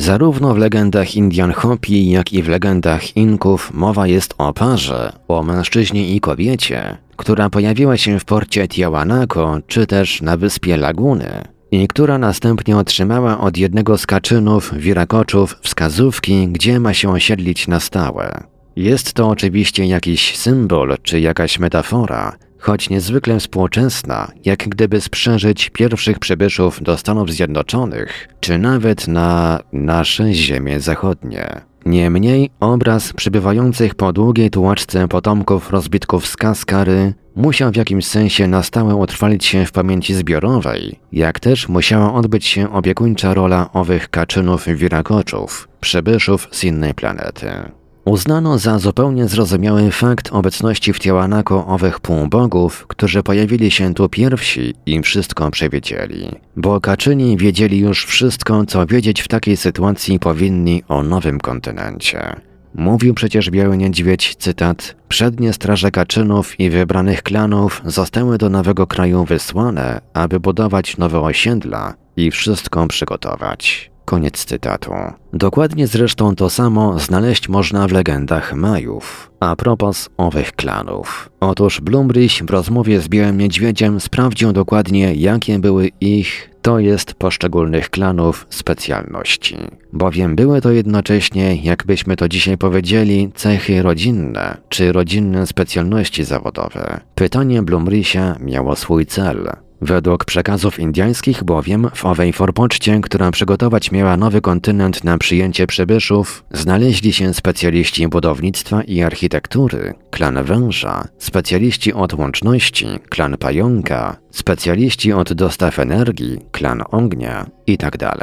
Zarówno 0.01 0.55
w 0.55 0.59
legendach 0.59 1.17
Indian 1.17 1.53
Hopi, 1.53 2.11
jak 2.11 2.33
i 2.33 2.43
w 2.43 2.49
legendach 2.49 3.17
Inków 3.17 3.71
mowa 3.75 4.07
jest 4.07 4.35
o 4.39 4.53
parze, 4.53 5.13
o 5.29 5.43
mężczyźnie 5.43 6.15
i 6.15 6.21
kobiecie, 6.21 6.97
która 7.17 7.51
pojawiła 7.51 7.97
się 7.97 8.19
w 8.19 8.25
porcie 8.25 8.69
Tiahuanaco 8.69 9.59
czy 9.67 9.87
też 9.87 10.23
na 10.23 10.37
wyspie 10.37 10.77
Laguny 10.77 11.45
i 11.71 11.89
która 11.89 12.19
następnie 12.19 12.77
otrzymała 12.77 13.41
od 13.41 13.57
jednego 13.57 13.99
z 13.99 14.07
kaczynów, 14.07 14.75
wirakoczów, 14.77 15.57
wskazówki, 15.63 16.49
gdzie 16.49 16.81
ma 16.81 16.95
się 16.95 17.11
osiedlić 17.11 17.69
na 17.69 17.81
stałe. 17.81 18.45
Jest 18.77 19.13
to 19.13 19.29
oczywiście 19.29 19.87
jakiś 19.87 20.37
symbol 20.37 20.97
czy 21.03 21.21
jakaś 21.21 21.59
metafora, 21.59 22.37
choć 22.61 22.91
niezwykle 22.91 23.41
współczesna, 23.41 24.33
jak 24.45 24.69
gdyby 24.69 25.01
sprzeżyć 25.01 25.71
pierwszych 25.71 26.19
przybyszów 26.19 26.83
do 26.83 26.97
Stanów 26.97 27.31
Zjednoczonych, 27.31 28.29
czy 28.41 28.59
nawet 28.59 29.09
na 29.09 29.61
nasze 29.73 30.35
ziemie 30.35 30.81
zachodnie. 30.81 31.61
Niemniej 31.87 32.51
obraz 32.61 33.13
przybywających 33.13 33.95
po 33.95 34.13
długiej 34.13 34.51
tułaczce 34.51 35.09
potomków 35.09 35.71
rozbitków 35.71 36.27
z 36.27 36.37
Kaskary 36.37 37.15
musiał 37.37 37.73
w 37.73 37.77
jakimś 37.77 38.07
sensie 38.07 38.47
na 38.47 38.63
stałe 38.63 38.97
utrwalić 38.97 39.45
się 39.45 39.67
w 39.67 39.73
pamięci 39.73 40.15
zbiorowej, 40.15 40.99
jak 41.13 41.41
też 41.41 41.69
musiała 41.69 42.15
odbyć 42.15 42.47
się 42.47 42.73
opiekuńcza 42.73 43.35
rola 43.35 43.71
owych 43.73 44.09
kaczynów 44.09 44.67
wirakoczów, 44.67 45.69
przybyszów 45.81 46.49
z 46.53 46.65
innej 46.65 46.95
planety. 46.95 47.80
Uznano 48.05 48.59
za 48.59 48.79
zupełnie 48.79 49.29
zrozumiały 49.29 49.91
fakt 49.91 50.29
obecności 50.33 50.93
w 50.93 51.01
Tiahuanaco 51.01 51.67
owych 51.67 52.01
półbogów, 52.01 52.87
którzy 52.87 53.23
pojawili 53.23 53.71
się 53.71 53.95
tu 53.95 54.09
pierwsi 54.09 54.75
i 54.87 55.03
wszystko 55.03 55.51
przewidzieli. 55.51 56.29
Bo 56.57 56.81
Kaczyni 56.81 57.37
wiedzieli 57.37 57.79
już 57.79 58.07
wszystko, 58.07 58.65
co 58.65 58.87
wiedzieć 58.87 59.21
w 59.21 59.29
takiej 59.29 59.57
sytuacji 59.57 60.19
powinni 60.19 60.83
o 60.89 61.03
nowym 61.03 61.41
kontynencie. 61.41 62.37
Mówił 62.75 63.15
przecież 63.15 63.51
Biały 63.51 63.77
Niedźwiedź, 63.77 64.37
cytat, 64.39 64.95
Przednie 65.09 65.53
straże 65.53 65.91
Kaczynów 65.91 66.61
i 66.61 66.71
wybranych 66.71 67.23
klanów 67.23 67.83
zostały 67.85 68.39
do 68.39 68.49
nowego 68.49 68.87
kraju 68.87 69.25
wysłane, 69.25 70.01
aby 70.15 70.41
budować 70.41 70.97
nowe 70.97 71.21
osiedla 71.21 71.95
i 72.17 72.31
wszystko 72.31 72.87
przygotować. 72.87 73.91
Koniec 74.05 74.45
cytatu. 74.45 74.93
Dokładnie 75.33 75.87
zresztą 75.87 76.37
to 76.37 76.51
samo 76.51 76.99
znaleźć 76.99 77.49
można 77.49 77.89
w 77.89 77.93
legendach 77.93 78.55
Majów. 78.55 79.31
A 79.41 79.57
propos 79.57 80.09
owych 80.17 80.53
klanów. 80.53 81.31
Otóż 81.41 81.81
Blumryś 81.81 82.43
w 82.43 82.51
rozmowie 82.51 83.01
z 83.01 83.09
Białym 83.09 83.39
Niedźwiedziem 83.39 84.01
sprawdził 84.01 84.53
dokładnie, 84.53 85.15
jakie 85.15 85.59
były 85.59 85.91
ich, 86.01 86.51
to 86.63 86.79
jest 86.79 87.15
poszczególnych 87.15 87.91
klanów, 87.91 88.47
specjalności. 88.51 89.57
Bowiem 89.93 90.37
były 90.37 90.61
to 90.61 90.71
jednocześnie, 90.71 91.57
jakbyśmy 91.57 92.17
to 92.17 92.29
dzisiaj 92.29 92.59
powiedzieli, 92.59 93.31
cechy 93.35 93.83
rodzinne, 93.83 94.57
czy 94.69 94.93
rodzinne 94.93 95.47
specjalności 95.47 96.25
zawodowe. 96.25 97.01
Pytanie 97.15 97.63
Blumrysia 97.63 98.37
miało 98.41 98.77
swój 98.77 99.07
cel. 99.07 99.51
Według 99.81 100.25
przekazów 100.25 100.79
indyjskich 100.79 101.45
bowiem 101.45 101.89
w 101.95 102.05
owej 102.05 102.33
forpoczcie, 102.33 103.01
która 103.01 103.31
przygotować 103.31 103.93
miała 103.93 104.17
nowy 104.17 104.41
kontynent 104.41 105.05
na 105.05 105.19
przyjęcie 105.19 105.67
przybyszów, 105.67 106.45
znaleźli 106.51 107.13
się 107.13 107.35
specjaliści 107.35 108.09
budownictwa 108.09 108.83
i 108.83 109.03
architektury, 109.03 109.95
klan 110.11 110.45
węża, 110.45 111.09
specjaliści 111.19 111.93
od 111.93 112.15
łączności, 112.15 112.87
klan 113.09 113.37
pająka, 113.37 114.17
specjaliści 114.31 115.13
od 115.13 115.33
dostaw 115.33 115.79
energii, 115.79 116.39
klan 116.53 116.83
ognia 116.91 117.47
itd. 117.67 117.99
Tak 117.99 118.21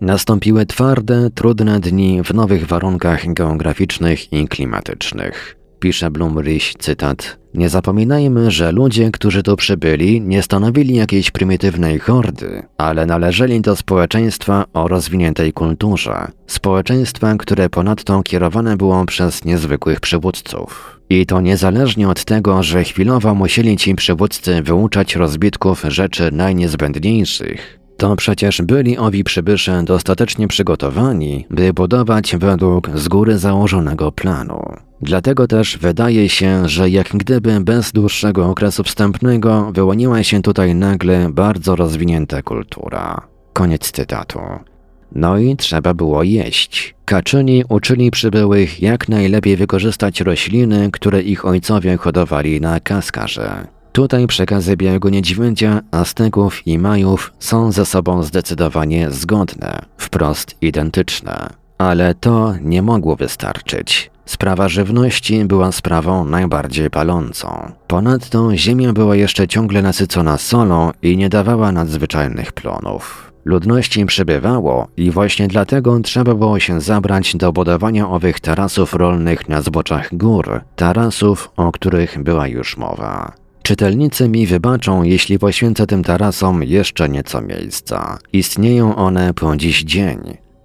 Nastąpiły 0.00 0.66
twarde, 0.66 1.30
trudne 1.34 1.80
dni 1.80 2.22
w 2.24 2.34
nowych 2.34 2.66
warunkach 2.66 3.32
geograficznych 3.32 4.32
i 4.32 4.48
klimatycznych. 4.48 5.56
Pisze 5.78 6.10
Blumrich, 6.10 6.74
cytat. 6.78 7.38
Nie 7.56 7.68
zapominajmy, 7.68 8.50
że 8.50 8.72
ludzie, 8.72 9.10
którzy 9.10 9.42
tu 9.42 9.56
przybyli, 9.56 10.20
nie 10.20 10.42
stanowili 10.42 10.94
jakiejś 10.94 11.30
prymitywnej 11.30 11.98
hordy, 11.98 12.62
ale 12.78 13.06
należeli 13.06 13.60
do 13.60 13.76
społeczeństwa 13.76 14.64
o 14.72 14.88
rozwiniętej 14.88 15.52
kulturze. 15.52 16.28
Społeczeństwa, 16.46 17.34
które 17.38 17.70
ponadto 17.70 18.22
kierowane 18.22 18.76
było 18.76 19.04
przez 19.04 19.44
niezwykłych 19.44 20.00
przywódców. 20.00 21.00
I 21.10 21.26
to 21.26 21.40
niezależnie 21.40 22.08
od 22.08 22.24
tego, 22.24 22.62
że 22.62 22.84
chwilowo 22.84 23.34
musieli 23.34 23.76
ci 23.76 23.94
przywódcy 23.94 24.62
wyuczać 24.62 25.16
rozbitków 25.16 25.84
rzeczy 25.88 26.32
najniezbędniejszych, 26.32 27.78
to 27.96 28.16
przecież 28.16 28.62
byli 28.62 28.98
owi 28.98 29.24
przybysze 29.24 29.82
dostatecznie 29.82 30.48
przygotowani, 30.48 31.46
by 31.50 31.72
budować 31.72 32.36
według 32.36 32.90
z 32.94 33.08
góry 33.08 33.38
założonego 33.38 34.12
planu. 34.12 34.62
Dlatego 35.00 35.46
też 35.46 35.78
wydaje 35.78 36.28
się, 36.28 36.68
że 36.68 36.90
jak 36.90 37.08
gdyby 37.08 37.60
bez 37.60 37.92
dłuższego 37.92 38.48
okresu 38.48 38.82
wstępnego 38.82 39.72
wyłoniła 39.72 40.22
się 40.22 40.42
tutaj 40.42 40.74
nagle 40.74 41.28
bardzo 41.32 41.76
rozwinięta 41.76 42.42
kultura. 42.42 43.20
Koniec 43.52 43.90
cytatu. 43.90 44.40
No 45.12 45.38
i 45.38 45.56
trzeba 45.56 45.94
było 45.94 46.22
jeść. 46.22 46.94
Kaczyni 47.04 47.64
uczyli 47.68 48.10
przybyłych 48.10 48.82
jak 48.82 49.08
najlepiej 49.08 49.56
wykorzystać 49.56 50.20
rośliny, 50.20 50.90
które 50.92 51.22
ich 51.22 51.44
ojcowie 51.44 51.96
hodowali 51.96 52.60
na 52.60 52.80
kaskarze. 52.80 53.75
Tutaj 53.96 54.26
przekazy 54.26 54.76
Białego 54.76 55.10
Niedźwiedzia, 55.10 55.80
Azteków 55.90 56.66
i 56.66 56.78
Majów 56.78 57.32
są 57.38 57.72
ze 57.72 57.86
sobą 57.86 58.22
zdecydowanie 58.22 59.10
zgodne, 59.10 59.78
wprost 59.96 60.56
identyczne. 60.60 61.50
Ale 61.78 62.14
to 62.14 62.54
nie 62.62 62.82
mogło 62.82 63.16
wystarczyć. 63.16 64.10
Sprawa 64.26 64.68
żywności 64.68 65.44
była 65.44 65.72
sprawą 65.72 66.24
najbardziej 66.24 66.90
palącą. 66.90 67.72
Ponadto 67.86 68.56
ziemia 68.56 68.92
była 68.92 69.16
jeszcze 69.16 69.48
ciągle 69.48 69.82
nasycona 69.82 70.38
solą 70.38 70.90
i 71.02 71.16
nie 71.16 71.28
dawała 71.28 71.72
nadzwyczajnych 71.72 72.52
plonów. 72.52 73.32
Ludności 73.44 74.06
przybywało 74.06 74.88
i 74.96 75.10
właśnie 75.10 75.48
dlatego 75.48 76.00
trzeba 76.00 76.34
było 76.34 76.60
się 76.60 76.80
zabrać 76.80 77.36
do 77.36 77.52
budowania 77.52 78.08
owych 78.08 78.40
tarasów 78.40 78.94
rolnych 78.94 79.48
na 79.48 79.62
zboczach 79.62 80.16
gór, 80.16 80.60
tarasów, 80.76 81.50
o 81.56 81.72
których 81.72 82.22
była 82.22 82.48
już 82.48 82.76
mowa. 82.76 83.45
Czytelnicy 83.66 84.28
mi 84.28 84.46
wybaczą, 84.46 85.02
jeśli 85.02 85.38
poświęcę 85.38 85.86
tym 85.86 86.04
tarasom 86.04 86.62
jeszcze 86.62 87.08
nieco 87.08 87.40
miejsca. 87.40 88.18
Istnieją 88.32 88.96
one 88.96 89.34
po 89.34 89.56
dziś 89.56 89.82
dzień. 89.82 90.18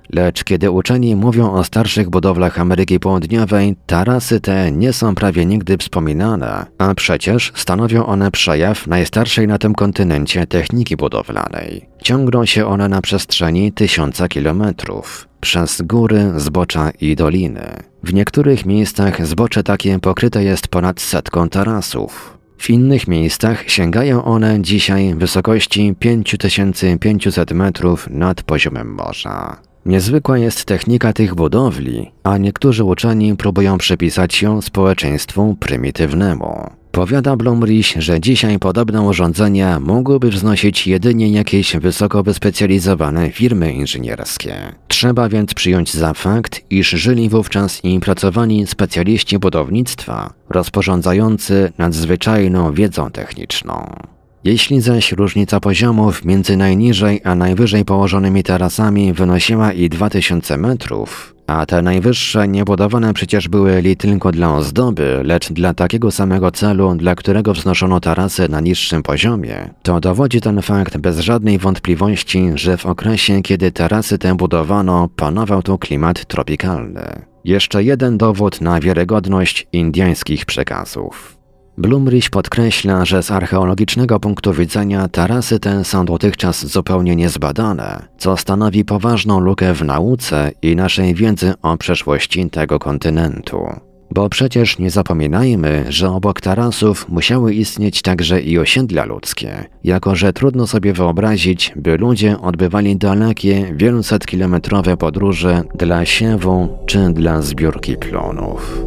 Lecz 0.09 0.43
kiedy 0.43 0.71
uczeni 0.71 1.15
mówią 1.15 1.51
o 1.51 1.63
starszych 1.63 2.09
budowlach 2.09 2.59
Ameryki 2.59 2.99
Południowej, 2.99 3.75
tarasy 3.85 4.39
te 4.41 4.71
nie 4.71 4.93
są 4.93 5.15
prawie 5.15 5.45
nigdy 5.45 5.77
wspominane, 5.77 6.65
a 6.77 6.95
przecież 6.95 7.51
stanowią 7.55 8.05
one 8.05 8.31
przejaw 8.31 8.87
najstarszej 8.87 9.47
na 9.47 9.57
tym 9.57 9.73
kontynencie 9.75 10.47
techniki 10.47 10.97
budowlanej. 10.97 11.85
Ciągną 12.03 12.45
się 12.45 12.67
one 12.67 12.89
na 12.89 13.01
przestrzeni 13.01 13.71
tysiąca 13.71 14.27
kilometrów, 14.27 15.27
przez 15.39 15.81
góry, 15.81 16.31
zbocza 16.37 16.91
i 17.01 17.15
doliny. 17.15 17.67
W 18.03 18.13
niektórych 18.13 18.65
miejscach 18.65 19.27
zbocze 19.27 19.63
takie 19.63 19.99
pokryte 19.99 20.43
jest 20.43 20.67
ponad 20.67 21.01
setką 21.01 21.49
tarasów. 21.49 22.40
W 22.61 22.69
innych 22.69 23.07
miejscach 23.07 23.69
sięgają 23.69 24.23
one 24.23 24.61
dzisiaj 24.61 25.15
wysokości 25.15 25.95
5500 25.99 27.51
metrów 27.51 28.07
nad 28.09 28.43
poziomem 28.43 28.93
morza. 28.93 29.57
Niezwykła 29.85 30.37
jest 30.37 30.65
technika 30.65 31.13
tych 31.13 31.35
budowli, 31.35 32.11
a 32.23 32.37
niektórzy 32.37 32.83
uczeni 32.83 33.35
próbują 33.35 33.77
przypisać 33.77 34.41
ją 34.41 34.61
społeczeństwu 34.61 35.55
prymitywnemu. 35.59 36.80
Powiada 36.91 37.35
Blumrich, 37.35 37.93
że 37.97 38.19
dzisiaj 38.19 38.59
podobne 38.59 39.01
urządzenia 39.01 39.79
mogłyby 39.79 40.29
wznosić 40.29 40.87
jedynie 40.87 41.31
jakieś 41.31 41.77
wysoko 41.77 42.23
wyspecjalizowane 42.23 43.31
firmy 43.31 43.73
inżynierskie. 43.73 44.55
Trzeba 44.87 45.29
więc 45.29 45.53
przyjąć 45.53 45.93
za 45.93 46.13
fakt, 46.13 46.61
iż 46.69 46.89
żyli 46.89 47.29
wówczas 47.29 47.79
i 47.83 47.99
pracowali 47.99 48.67
specjaliści 48.67 49.39
budownictwa, 49.39 50.33
rozporządzający 50.49 51.71
nadzwyczajną 51.77 52.73
wiedzą 52.73 53.11
techniczną. 53.11 53.95
Jeśli 54.43 54.81
zaś 54.81 55.11
różnica 55.11 55.59
poziomów 55.59 56.25
między 56.25 56.57
najniżej 56.57 57.21
a 57.23 57.35
najwyżej 57.35 57.85
położonymi 57.85 58.43
tarasami 58.43 59.13
wynosiła 59.13 59.73
i 59.73 59.89
2000 59.89 60.57
metrów, 60.57 61.30
A 61.47 61.65
te 61.65 61.81
najwyższe 61.81 62.47
niebudowane 62.47 63.13
przecież 63.13 63.47
były 63.47 63.81
li 63.81 63.97
tylko 63.97 64.31
dla 64.31 64.55
ozdoby, 64.55 65.21
lecz 65.23 65.51
dla 65.51 65.73
takiego 65.73 66.11
samego 66.11 66.51
celu, 66.51 66.95
dla 66.95 67.15
którego 67.15 67.53
wznoszono 67.53 67.99
tarasy 67.99 68.49
na 68.49 68.59
niższym 68.61 69.03
poziomie. 69.03 69.69
To 69.83 69.99
dowodzi 69.99 70.41
ten 70.41 70.61
fakt 70.61 70.97
bez 70.97 71.19
żadnej 71.19 71.57
wątpliwości, 71.57 72.51
że 72.55 72.77
w 72.77 72.85
okresie, 72.85 73.41
kiedy 73.41 73.71
tarasy 73.71 74.17
te 74.17 74.35
budowano, 74.35 75.09
panował 75.15 75.63
tu 75.63 75.77
klimat 75.77 76.25
tropikalny. 76.25 77.31
Jeszcze 77.45 77.83
jeden 77.83 78.17
dowód 78.17 78.61
na 78.61 78.79
wiarygodność 78.79 79.67
indyjskich 79.73 80.45
przekazów. 80.45 81.40
Blumrich 81.77 82.29
podkreśla, 82.29 83.05
że 83.05 83.23
z 83.23 83.31
archeologicznego 83.31 84.19
punktu 84.19 84.53
widzenia 84.53 85.07
tarasy 85.07 85.59
te 85.59 85.83
są 85.83 86.05
dotychczas 86.05 86.65
zupełnie 86.65 87.15
niezbadane, 87.15 88.05
co 88.17 88.37
stanowi 88.37 88.85
poważną 88.85 89.39
lukę 89.39 89.73
w 89.73 89.85
nauce 89.85 90.51
i 90.61 90.75
naszej 90.75 91.15
wiedzy 91.15 91.53
o 91.61 91.77
przeszłości 91.77 92.49
tego 92.49 92.79
kontynentu. 92.79 93.65
Bo 94.13 94.29
przecież 94.29 94.79
nie 94.79 94.91
zapominajmy, 94.91 95.85
że 95.89 96.09
obok 96.11 96.41
tarasów 96.41 97.09
musiały 97.09 97.53
istnieć 97.53 98.01
także 98.01 98.41
i 98.41 98.59
osiedla 98.59 99.05
ludzkie, 99.05 99.65
jako 99.83 100.15
że 100.15 100.33
trudno 100.33 100.67
sobie 100.67 100.93
wyobrazić, 100.93 101.73
by 101.75 101.97
ludzie 101.97 102.41
odbywali 102.41 102.95
dalekie, 102.97 103.73
wielusetkilometrowe 103.75 104.97
podróże 104.97 105.63
dla 105.75 106.05
siewu 106.05 106.77
czy 106.85 107.09
dla 107.13 107.41
zbiórki 107.41 107.97
plonów. 107.97 108.81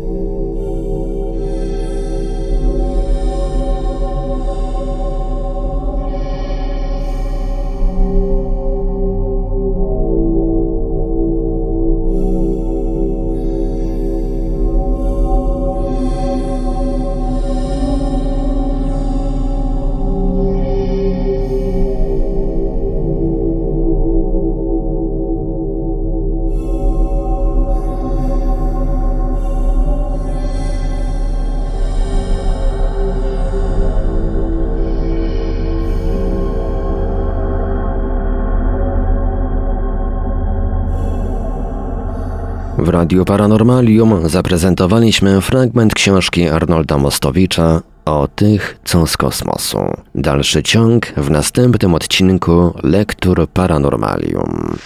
Radiu 42.94 43.24
Paranormalium 43.24 44.28
zaprezentowaliśmy 44.28 45.40
fragment 45.40 45.94
książki 45.94 46.48
Arnolda 46.48 46.98
Mostowicza 46.98 47.80
o 48.04 48.28
tych, 48.34 48.80
co 48.84 49.06
z 49.06 49.16
kosmosu. 49.16 49.78
Dalszy 50.14 50.62
ciąg 50.62 51.06
w 51.16 51.30
następnym 51.30 51.94
odcinku 51.94 52.74
Lektur 52.82 53.48
Paranormalium. 53.48 54.76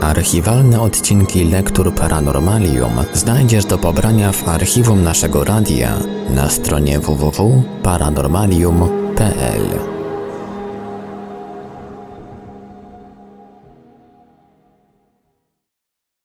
Archiwalne 0.00 0.80
odcinki 0.80 1.44
Lektur 1.44 1.94
Paranormalium 1.94 2.92
znajdziesz 3.12 3.64
do 3.64 3.78
pobrania 3.78 4.32
w 4.32 4.48
archiwum 4.48 5.02
naszego 5.02 5.44
radia 5.44 5.98
na 6.30 6.48
stronie 6.48 7.00
www.paranormalium.pl. 7.00 9.89